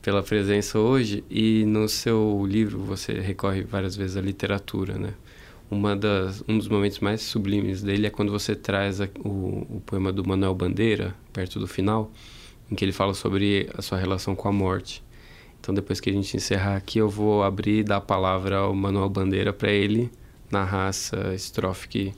pela 0.02 0.24
presença 0.24 0.80
hoje 0.80 1.24
e 1.30 1.66
no 1.66 1.88
seu 1.88 2.44
livro 2.48 2.80
você 2.80 3.20
recorre 3.20 3.62
várias 3.62 3.96
vezes 3.96 4.18
à 4.18 4.22
literatura, 4.22 4.98
né? 4.98 5.14
Uma 5.70 5.96
das, 5.96 6.44
um 6.48 6.58
dos 6.58 6.68
momentos 6.68 7.00
mais 7.00 7.22
sublimes 7.22 7.82
dele 7.82 8.08
é 8.08 8.10
quando 8.10 8.32
você 8.32 8.56
traz 8.56 9.02
a, 9.02 9.10
o, 9.20 9.66
o 9.78 9.82
poema 9.86 10.12
do 10.12 10.28
Manuel 10.28 10.54
Bandeira, 10.54 11.16
perto 11.34 11.60
do 11.60 11.68
final, 11.68 12.12
em 12.70 12.76
que 12.76 12.86
ele 12.86 12.92
fala 12.92 13.14
sobre 13.14 13.70
a 13.76 13.82
sua 13.82 13.98
relação 13.98 14.36
com 14.36 14.48
a 14.48 14.52
morte. 14.52 15.04
Então, 15.60 15.74
depois 15.74 16.00
que 16.00 16.10
a 16.10 16.14
gente 16.14 16.38
encerrar 16.38 16.76
aqui, 16.76 17.00
eu 17.00 17.10
vou 17.10 17.44
abrir 17.44 17.80
e 17.80 17.84
dar 17.84 17.98
a 17.98 18.02
palavra 18.02 18.58
ao 18.58 18.76
Manuel 18.76 19.10
Bandeira 19.10 19.52
para 19.52 19.72
ele 19.72 20.12
narrar 20.52 20.90
essa 20.90 21.34
estrofe 21.34 21.88
que, 21.88 22.14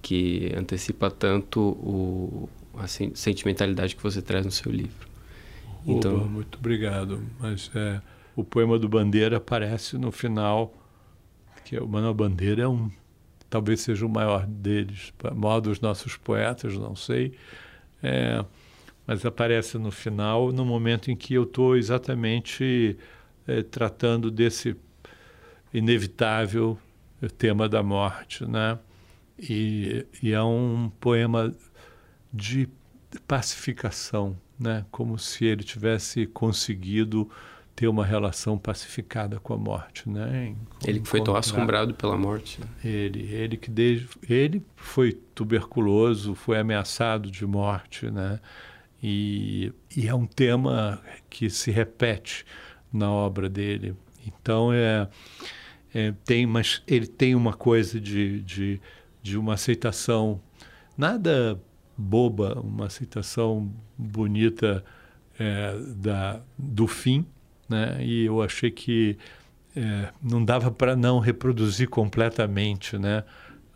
que 0.00 0.52
antecipa 0.56 1.10
tanto 1.10 1.60
o, 1.60 2.48
a 2.78 2.86
sentimentalidade 2.86 3.94
que 3.94 4.02
você 4.02 4.22
traz 4.22 4.46
no 4.46 4.50
seu 4.50 4.72
livro. 4.72 5.06
Então, 5.86 6.16
Oba, 6.16 6.24
muito 6.24 6.58
obrigado. 6.58 7.22
Mas 7.38 7.70
é, 7.74 8.00
o 8.34 8.42
poema 8.42 8.78
do 8.78 8.88
Bandeira 8.88 9.36
aparece 9.36 9.98
no 9.98 10.10
final 10.10 10.72
que 11.72 11.78
o 11.78 11.88
Manuel 11.88 12.12
Bandeira 12.12 12.64
é 12.64 12.68
um, 12.68 12.90
talvez 13.48 13.80
seja 13.80 14.04
o 14.04 14.08
maior 14.08 14.46
deles, 14.46 15.10
o 15.24 15.34
maior 15.34 15.58
dos 15.58 15.80
nossos 15.80 16.18
poetas, 16.18 16.76
não 16.76 16.94
sei, 16.94 17.32
é, 18.02 18.44
mas 19.06 19.24
aparece 19.24 19.78
no 19.78 19.90
final, 19.90 20.52
no 20.52 20.66
momento 20.66 21.10
em 21.10 21.16
que 21.16 21.32
eu 21.32 21.44
estou 21.44 21.74
exatamente 21.74 22.98
é, 23.46 23.62
tratando 23.62 24.30
desse 24.30 24.76
inevitável 25.72 26.78
tema 27.38 27.66
da 27.70 27.82
morte, 27.82 28.44
né? 28.44 28.78
E, 29.38 30.04
e 30.22 30.32
é 30.32 30.42
um 30.42 30.92
poema 31.00 31.54
de 32.30 32.68
pacificação, 33.26 34.38
né? 34.60 34.84
Como 34.90 35.18
se 35.18 35.46
ele 35.46 35.62
tivesse 35.62 36.26
conseguido 36.26 37.30
ter 37.74 37.88
uma 37.88 38.04
relação 38.04 38.58
pacificada 38.58 39.40
com 39.40 39.54
a 39.54 39.56
morte, 39.56 40.08
né? 40.08 40.54
ele 40.84 41.00
que 41.00 41.08
foi 41.08 41.22
tão 41.22 41.34
assombrado 41.34 41.94
pela 41.94 42.16
morte. 42.16 42.60
Né? 42.60 42.66
Ele, 42.84 43.22
ele 43.32 43.56
que 43.56 43.70
desde, 43.70 44.08
ele 44.28 44.62
foi 44.76 45.12
tuberculoso, 45.34 46.34
foi 46.34 46.58
ameaçado 46.58 47.30
de 47.30 47.46
morte, 47.46 48.10
né? 48.10 48.38
E, 49.02 49.72
e 49.96 50.06
é 50.06 50.14
um 50.14 50.26
tema 50.26 51.00
que 51.28 51.50
se 51.50 51.72
repete 51.72 52.44
na 52.92 53.10
obra 53.10 53.48
dele. 53.48 53.96
Então 54.24 54.72
é, 54.72 55.08
é 55.92 56.14
tem, 56.24 56.46
mas 56.46 56.82
ele 56.86 57.06
tem 57.06 57.34
uma 57.34 57.52
coisa 57.52 57.98
de, 58.00 58.42
de, 58.42 58.80
de 59.20 59.36
uma 59.36 59.54
aceitação 59.54 60.40
nada 60.96 61.60
boba, 61.96 62.60
uma 62.60 62.86
aceitação 62.86 63.72
bonita 63.98 64.84
é, 65.36 65.76
da, 65.96 66.40
do 66.56 66.86
fim 66.86 67.26
né? 67.72 67.96
E 68.00 68.26
eu 68.26 68.42
achei 68.42 68.70
que 68.70 69.16
é, 69.74 70.08
não 70.22 70.44
dava 70.44 70.70
para 70.70 70.94
não 70.94 71.18
reproduzir 71.18 71.88
completamente, 71.88 72.98
né? 72.98 73.24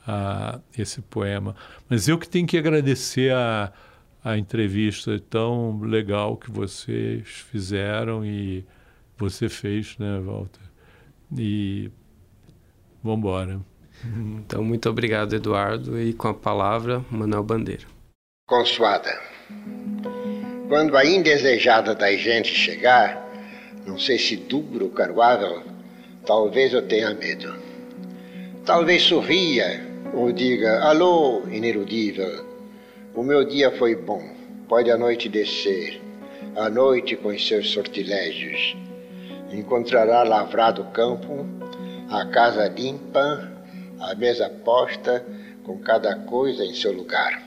A, 0.07 0.61
esse 0.79 1.03
poema. 1.03 1.57
Mas 1.89 2.07
eu 2.07 2.17
que 2.17 2.29
tenho 2.29 2.47
que 2.47 2.57
agradecer 2.57 3.33
a, 3.33 3.73
a 4.23 4.39
entrevista 4.39 5.19
tão 5.19 5.81
legal 5.81 6.37
que 6.37 6.51
vocês 6.51 7.27
fizeram 7.51 8.25
e 8.25 8.65
você 9.19 9.49
fez, 9.49 9.99
né, 9.99 10.21
Walter? 10.21 10.61
E 11.37 11.91
vamos 13.03 13.19
embora. 13.19 13.61
Então, 14.05 14.63
muito 14.63 14.89
obrigado, 14.89 15.35
Eduardo. 15.35 16.01
E 16.01 16.13
com 16.13 16.29
a 16.29 16.35
palavra, 16.35 17.05
Manuel 17.11 17.43
Bandeira. 17.43 17.85
Consuada. 18.47 19.11
Quando 20.69 20.97
a 20.97 21.05
indesejada 21.05 21.95
da 21.95 22.15
gente 22.17 22.55
chegar, 22.55 23.26
não 23.87 23.99
sei 23.99 24.19
se 24.19 24.37
duro 24.37 24.87
ou 24.87 24.91
carguável, 24.91 25.63
talvez 26.27 26.73
eu 26.73 26.83
tenha 26.83 27.15
medo. 27.15 27.55
Talvez 28.65 29.03
sorria 29.03 29.87
ou 30.13 30.33
diga: 30.33 30.81
Alô, 30.81 31.43
ineludível, 31.49 32.45
o 33.15 33.23
meu 33.23 33.45
dia 33.45 33.71
foi 33.71 33.95
bom, 33.95 34.23
pode 34.69 34.91
a 34.91 34.99
noite 34.99 35.29
descer, 35.29 36.01
a 36.57 36.69
noite 36.69 37.15
com 37.17 37.29
os 37.29 37.47
seus 37.47 37.71
sortilégios. 37.71 38.77
Encontrará 39.53 40.25
lavrado 40.25 40.83
o 40.83 40.91
campo, 40.91 41.47
a 42.11 42.27
casa 42.27 42.67
limpa, 42.67 43.53
a 44.01 44.15
mesa 44.17 44.51
posta, 44.65 45.25
com 45.63 45.79
cada 45.79 46.17
coisa 46.17 46.65
em 46.65 46.75
seu 46.75 46.93
lugar. 46.93 47.46